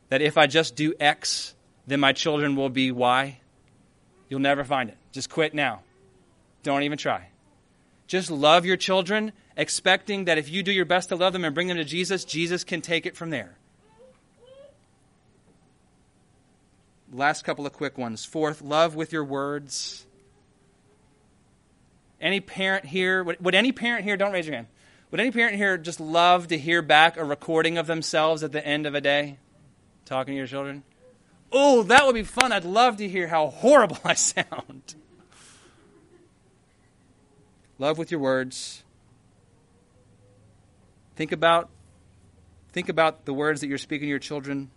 That 0.09 0.21
if 0.21 0.37
I 0.37 0.45
just 0.45 0.75
do 0.75 0.93
X, 0.99 1.55
then 1.87 1.99
my 1.99 2.13
children 2.13 2.55
will 2.55 2.69
be 2.69 2.91
Y. 2.91 3.39
You'll 4.29 4.39
never 4.39 4.63
find 4.63 4.89
it. 4.89 4.97
Just 5.11 5.29
quit 5.29 5.55
now. 5.55 5.81
Don't 6.61 6.83
even 6.83 6.99
try. 6.99 7.29
Just 8.05 8.29
love 8.29 8.65
your 8.65 8.77
children 8.77 9.31
expecting 9.61 10.25
that 10.25 10.39
if 10.39 10.49
you 10.49 10.63
do 10.63 10.71
your 10.71 10.85
best 10.85 11.09
to 11.09 11.15
love 11.15 11.33
them 11.33 11.45
and 11.45 11.53
bring 11.53 11.67
them 11.67 11.77
to 11.77 11.83
Jesus, 11.83 12.25
Jesus 12.25 12.63
can 12.63 12.81
take 12.81 13.05
it 13.05 13.15
from 13.15 13.29
there. 13.29 13.55
Last 17.13 17.43
couple 17.43 17.67
of 17.67 17.73
quick 17.73 17.95
ones. 17.95 18.25
Fourth, 18.25 18.63
love 18.63 18.95
with 18.95 19.13
your 19.13 19.23
words. 19.23 20.07
Any 22.19 22.39
parent 22.39 22.85
here, 22.85 23.23
would, 23.23 23.43
would, 23.43 23.53
any 23.53 23.71
parent 23.71 24.03
here, 24.03 24.17
don't 24.17 24.31
raise 24.31 24.47
your 24.47 24.55
hand, 24.55 24.67
would 25.11 25.19
any 25.19 25.31
parent 25.31 25.55
here 25.57 25.77
just 25.77 25.99
love 25.99 26.47
to 26.47 26.57
hear 26.57 26.81
back 26.81 27.17
a 27.17 27.23
recording 27.23 27.77
of 27.77 27.85
themselves 27.85 28.43
at 28.43 28.51
the 28.51 28.65
end 28.65 28.87
of 28.87 28.95
a 28.95 29.01
day 29.01 29.37
talking 30.05 30.33
to 30.33 30.37
your 30.37 30.47
children? 30.47 30.83
Oh, 31.51 31.83
that 31.83 32.05
would 32.07 32.15
be 32.15 32.23
fun. 32.23 32.51
I'd 32.51 32.65
love 32.65 32.97
to 32.97 33.07
hear 33.07 33.27
how 33.27 33.49
horrible 33.49 33.99
I 34.05 34.15
sound. 34.15 34.95
Love 37.77 37.99
with 37.99 38.09
your 38.09 38.21
words. 38.21 38.83
Think 41.15 41.31
about 41.31 41.69
think 42.71 42.89
about 42.89 43.25
the 43.25 43.33
words 43.33 43.61
that 43.61 43.67
you're 43.67 43.77
speaking 43.77 44.05
to 44.05 44.09
your 44.09 44.19
children. 44.19 44.69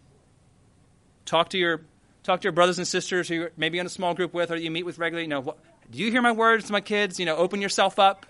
Talk 1.24 1.50
to 1.50 1.58
your 1.58 1.82
talk 2.22 2.40
to 2.40 2.44
your 2.44 2.52
brothers 2.52 2.78
and 2.78 2.86
sisters 2.86 3.28
who 3.28 3.34
you're 3.34 3.52
maybe 3.56 3.78
in 3.78 3.86
a 3.86 3.90
small 3.90 4.14
group 4.14 4.34
with 4.34 4.50
or 4.50 4.56
you 4.56 4.70
meet 4.70 4.84
with 4.84 4.98
regularly. 4.98 5.24
You 5.24 5.30
know, 5.30 5.40
what, 5.40 5.58
do 5.90 5.98
you 5.98 6.10
hear 6.10 6.22
my 6.22 6.32
words 6.32 6.66
to 6.66 6.72
my 6.72 6.80
kids? 6.80 7.20
You 7.20 7.26
know, 7.26 7.36
open 7.36 7.60
yourself 7.60 7.98
up. 7.98 8.26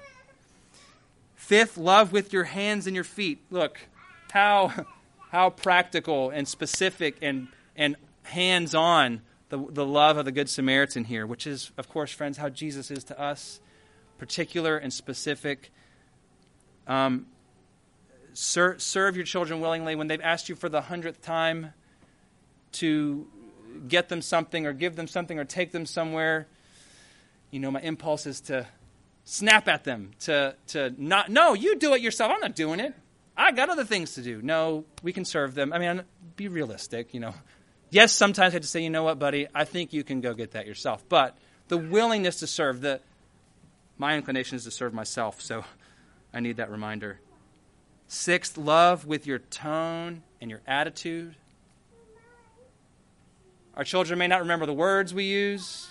Fifth, 1.35 1.77
love 1.77 2.13
with 2.13 2.33
your 2.33 2.45
hands 2.45 2.87
and 2.87 2.95
your 2.95 3.05
feet. 3.05 3.43
Look, 3.51 3.81
how 4.31 4.73
how 5.31 5.51
practical 5.51 6.31
and 6.31 6.47
specific 6.47 7.17
and 7.23 7.49
and 7.77 7.97
hands-on 8.23 9.21
the, 9.49 9.59
the 9.71 9.87
love 9.87 10.17
of 10.17 10.25
the 10.25 10.33
Good 10.33 10.49
Samaritan 10.49 11.05
here, 11.05 11.27
which 11.27 11.47
is, 11.47 11.71
of 11.77 11.89
course, 11.89 12.11
friends, 12.11 12.39
how 12.39 12.49
Jesus 12.49 12.91
is 12.91 13.05
to 13.05 13.21
us, 13.21 13.61
particular 14.19 14.77
and 14.77 14.93
specific. 14.93 15.71
Um, 16.87 17.27
Ser- 18.35 18.79
serve 18.79 19.17
your 19.17 19.25
children 19.25 19.61
willingly 19.61 19.95
when 19.95 20.09
they've 20.09 20.21
asked 20.21 20.49
you 20.49 20.57
for 20.57 20.69
the 20.69 20.83
hundredth 20.83 21.23
time 21.23 21.73
to 22.73 23.27
get 23.89 24.09
them 24.09 24.21
something 24.21 24.67
or 24.67 24.73
give 24.73 24.97
them 24.97 25.07
something 25.07 25.39
or 25.39 25.45
take 25.45 25.73
them 25.73 25.87
somewhere. 25.87 26.47
You 27.51 27.61
know, 27.61 27.71
my 27.71 27.81
impulse 27.81 28.27
is 28.27 28.41
to 28.43 28.67
snap 29.25 29.69
at 29.69 29.85
them, 29.85 30.11
to, 30.21 30.57
to 30.69 30.93
not, 30.99 31.31
no, 31.31 31.55
you 31.55 31.77
do 31.77 31.95
it 31.95 32.03
yourself. 32.03 32.33
I'm 32.33 32.41
not 32.41 32.55
doing 32.55 32.81
it. 32.81 32.93
I 33.37 33.53
got 33.53 33.69
other 33.69 33.85
things 33.85 34.15
to 34.15 34.23
do. 34.23 34.43
No, 34.43 34.85
we 35.03 35.13
can 35.13 35.25
serve 35.25 35.55
them. 35.55 35.73
I 35.73 35.79
mean, 35.79 36.03
be 36.37 36.49
realistic, 36.49 37.15
you 37.15 37.21
know. 37.21 37.35
Yes, 37.91 38.13
sometimes 38.13 38.53
I 38.53 38.57
have 38.57 38.63
to 38.63 38.69
say, 38.69 38.83
you 38.83 38.91
know 38.91 39.05
what, 39.05 39.19
buddy, 39.19 39.47
I 39.55 39.65
think 39.65 39.93
you 39.93 40.03
can 40.05 40.21
go 40.21 40.35
get 40.35 40.53
that 40.53 40.67
yourself. 40.67 41.09
But 41.09 41.37
the 41.69 41.79
willingness 41.79 42.41
to 42.41 42.47
serve, 42.47 42.81
the, 42.81 43.01
my 43.99 44.17
inclination 44.17 44.57
is 44.57 44.65
to 44.65 44.71
serve 44.71 44.93
myself, 44.93 45.41
so 45.41 45.65
I 46.33 46.41
need 46.41 46.57
that 46.57 46.71
reminder. 46.71 47.21
Sixth, 48.09 48.57
love 48.57 49.07
with 49.07 49.27
your 49.27 49.39
tone 49.39 50.23
and 50.41 50.51
your 50.51 50.61
attitude. 50.67 51.35
Our 53.77 53.85
children 53.85 54.19
may 54.19 54.29
not 54.29 54.41
remember 54.41 54.67
the 54.67 54.75
words 54.75 55.13
we 55.13 55.25
use, 55.25 55.91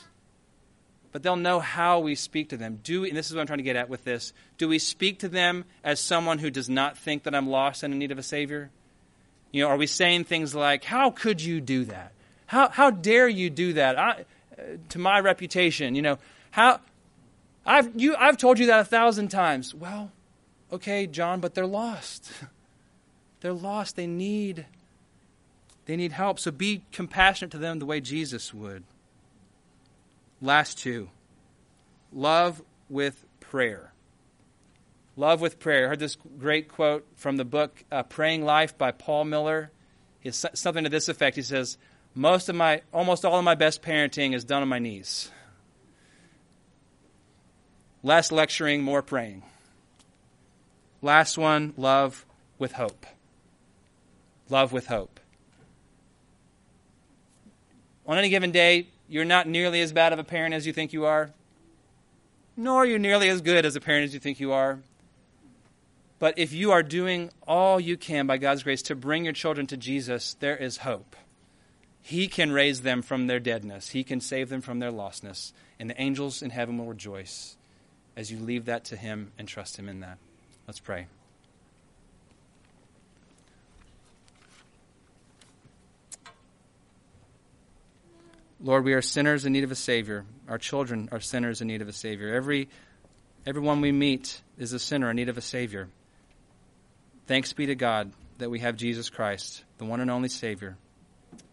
but 1.12 1.22
they'll 1.22 1.36
know 1.36 1.60
how 1.60 2.00
we 2.00 2.16
speak 2.16 2.50
to 2.50 2.58
them. 2.58 2.80
Do 2.84 3.04
and 3.04 3.16
this 3.16 3.30
is 3.30 3.36
what 3.36 3.42
I'm 3.42 3.48
trying 3.48 3.58
to 3.58 3.64
get 3.64 3.76
at 3.76 3.90
with 3.90 4.04
this. 4.04 4.32
Do 4.58 4.68
we 4.68 4.80
speak 4.80 5.20
to 5.20 5.28
them 5.28 5.66
as 5.84 6.00
someone 6.00 6.40
who 6.40 6.50
does 6.50 6.70
not 6.70 6.98
think 6.98 7.24
that 7.24 7.36
I'm 7.36 7.50
lost 7.50 7.84
and 7.84 7.94
in 7.94 8.00
need 8.00 8.12
of 8.12 8.18
a 8.18 8.24
Savior? 8.24 8.70
You 9.52 9.64
know, 9.64 9.70
are 9.70 9.78
we 9.78 9.88
saying 9.88 10.24
things 10.24 10.56
like, 10.56 10.84
How 10.86 11.12
could 11.12 11.42
you 11.42 11.60
do 11.60 11.86
that? 11.86 12.14
How, 12.46 12.70
how 12.70 12.90
dare 12.90 13.28
you 13.28 13.50
do 13.50 13.74
that? 13.74 13.98
I, 13.98 14.26
uh, 14.58 14.62
to 14.90 15.00
my 15.00 15.20
reputation, 15.20 15.96
you 15.96 16.02
know, 16.02 16.20
how 16.52 16.80
I've, 17.66 17.92
you, 18.00 18.16
I've 18.16 18.38
told 18.38 18.60
you 18.60 18.68
that 18.68 18.80
a 18.80 18.86
thousand 18.86 19.30
times. 19.30 19.74
Well, 19.74 20.12
Okay, 20.74 21.06
John, 21.06 21.40
but 21.40 21.54
they're 21.54 21.68
lost. 21.68 22.32
they're 23.42 23.54
lost. 23.54 23.96
They 23.96 24.08
need 24.08 24.66
They 25.86 25.96
need 25.96 26.14
help. 26.14 26.40
So 26.40 26.50
be 26.50 26.82
compassionate 26.92 27.52
to 27.52 27.60
them 27.60 27.78
the 27.78 27.86
way 27.86 28.02
Jesus 28.02 28.54
would. 28.54 28.84
Last 30.42 30.80
two 30.80 31.10
love 32.12 32.64
with 32.90 33.24
prayer. 33.40 33.94
Love 35.16 35.42
with 35.42 35.60
prayer. 35.60 35.86
I 35.86 35.90
heard 35.90 36.00
this 36.00 36.18
great 36.40 36.70
quote 36.70 37.06
from 37.16 37.38
the 37.38 37.46
book 37.46 37.84
uh, 37.92 38.02
Praying 38.02 38.44
Life 38.44 38.76
by 38.76 38.92
Paul 38.92 39.26
Miller. 39.26 39.72
It's 40.24 40.44
something 40.56 40.86
to 40.86 40.90
this 40.90 41.08
effect. 41.08 41.36
He 41.36 41.44
says, 41.44 41.78
Most 42.16 42.50
of 42.50 42.56
my, 42.56 42.82
almost 42.92 43.24
all 43.24 43.38
of 43.38 43.44
my 43.44 43.54
best 43.54 43.84
parenting 43.84 44.34
is 44.34 44.44
done 44.44 44.64
on 44.64 44.70
my 44.70 44.80
knees. 44.80 45.30
Less 48.02 48.32
lecturing, 48.32 48.82
more 48.82 49.04
praying. 49.04 49.44
Last 51.04 51.38
one, 51.38 51.74
love 51.76 52.26
with 52.58 52.72
hope. 52.72 53.06
Love 54.50 54.72
with 54.72 54.88
hope. 54.88 55.20
On 58.08 58.18
any 58.18 58.30
given 58.30 58.52
day, 58.52 58.88
you're 59.10 59.26
not 59.26 59.46
nearly 59.46 59.82
as 59.82 59.92
bad 59.92 60.14
of 60.14 60.20
a 60.20 60.24
parent 60.24 60.56
as 60.56 60.66
you 60.66 60.72
think 60.72 60.94
you 60.94 61.04
are, 61.04 61.32
nor 62.56 62.84
are 62.84 62.86
you 62.86 62.98
nearly 62.98 63.28
as 63.28 63.42
good 63.42 63.66
as 63.66 63.76
a 63.76 63.82
parent 63.82 64.06
as 64.06 64.14
you 64.14 64.20
think 64.22 64.40
you 64.40 64.54
are. 64.54 64.80
But 66.20 66.40
if 66.40 66.54
you 66.54 66.72
are 66.72 66.82
doing 66.82 67.32
all 67.46 67.82
you 67.82 67.98
can 67.98 68.26
by 68.26 68.38
God's 68.38 68.64
grace 68.64 68.82
to 68.84 68.96
bring 68.96 69.26
your 69.26 69.34
children 69.34 69.68
to 69.68 69.78
Jesus, 69.78 70.36
there 70.40 70.56
is 70.56 70.78
hope. 70.78 71.18
He 72.02 72.30
can 72.30 72.54
raise 72.54 72.82
them 72.82 73.02
from 73.02 73.28
their 73.28 73.42
deadness, 73.42 73.90
He 73.90 74.06
can 74.06 74.22
save 74.22 74.48
them 74.48 74.62
from 74.62 74.80
their 74.80 74.92
lostness, 74.92 75.52
and 75.78 75.90
the 75.90 76.02
angels 76.02 76.42
in 76.42 76.52
heaven 76.52 76.78
will 76.78 76.86
rejoice 76.86 77.58
as 78.16 78.32
you 78.32 78.40
leave 78.40 78.64
that 78.66 78.86
to 78.86 78.96
Him 78.96 79.34
and 79.38 79.50
trust 79.50 79.76
Him 79.76 79.90
in 79.90 80.00
that. 80.00 80.18
Let's 80.68 80.80
pray. 80.80 81.08
Lord, 88.62 88.86
we 88.86 88.94
are 88.94 89.02
sinners 89.02 89.46
in 89.46 89.52
need 89.52 89.66
of 89.66 89.72
a 89.72 89.76
Savior. 89.76 90.24
Our 90.48 90.58
children 90.58 91.10
are 91.12 91.20
sinners 91.20 91.62
in 91.62 91.68
need 91.68 91.82
of 91.82 91.90
a 91.90 91.94
Savior. 91.94 92.34
Every, 92.34 92.70
everyone 93.46 93.82
we 93.82 93.92
meet 93.92 94.42
is 94.58 94.72
a 94.72 94.80
sinner 94.80 95.10
in 95.10 95.18
need 95.18 95.28
of 95.28 95.38
a 95.38 95.42
Savior. 95.42 95.90
Thanks 97.28 97.52
be 97.52 97.66
to 97.66 97.76
God 97.76 98.14
that 98.38 98.50
we 98.50 98.60
have 98.60 98.78
Jesus 98.78 99.10
Christ, 99.10 99.66
the 99.80 99.86
one 99.86 100.00
and 100.00 100.10
only 100.10 100.30
Savior. 100.30 100.78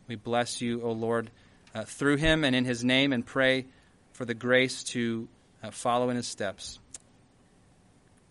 We 0.06 0.14
bless 0.14 0.60
you, 0.60 0.82
O 0.82 0.92
Lord, 0.92 1.30
uh, 1.74 1.82
through 1.82 2.18
him 2.18 2.44
and 2.44 2.54
in 2.54 2.64
his 2.64 2.84
name, 2.84 3.12
and 3.12 3.26
pray 3.26 3.66
for 4.12 4.24
the 4.24 4.34
grace 4.34 4.84
to 4.84 5.28
uh, 5.64 5.72
follow 5.72 6.10
in 6.10 6.16
his 6.16 6.28
steps. 6.28 6.78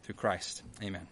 Through 0.10 0.16
Christ. 0.16 0.64
Amen. 0.82 1.08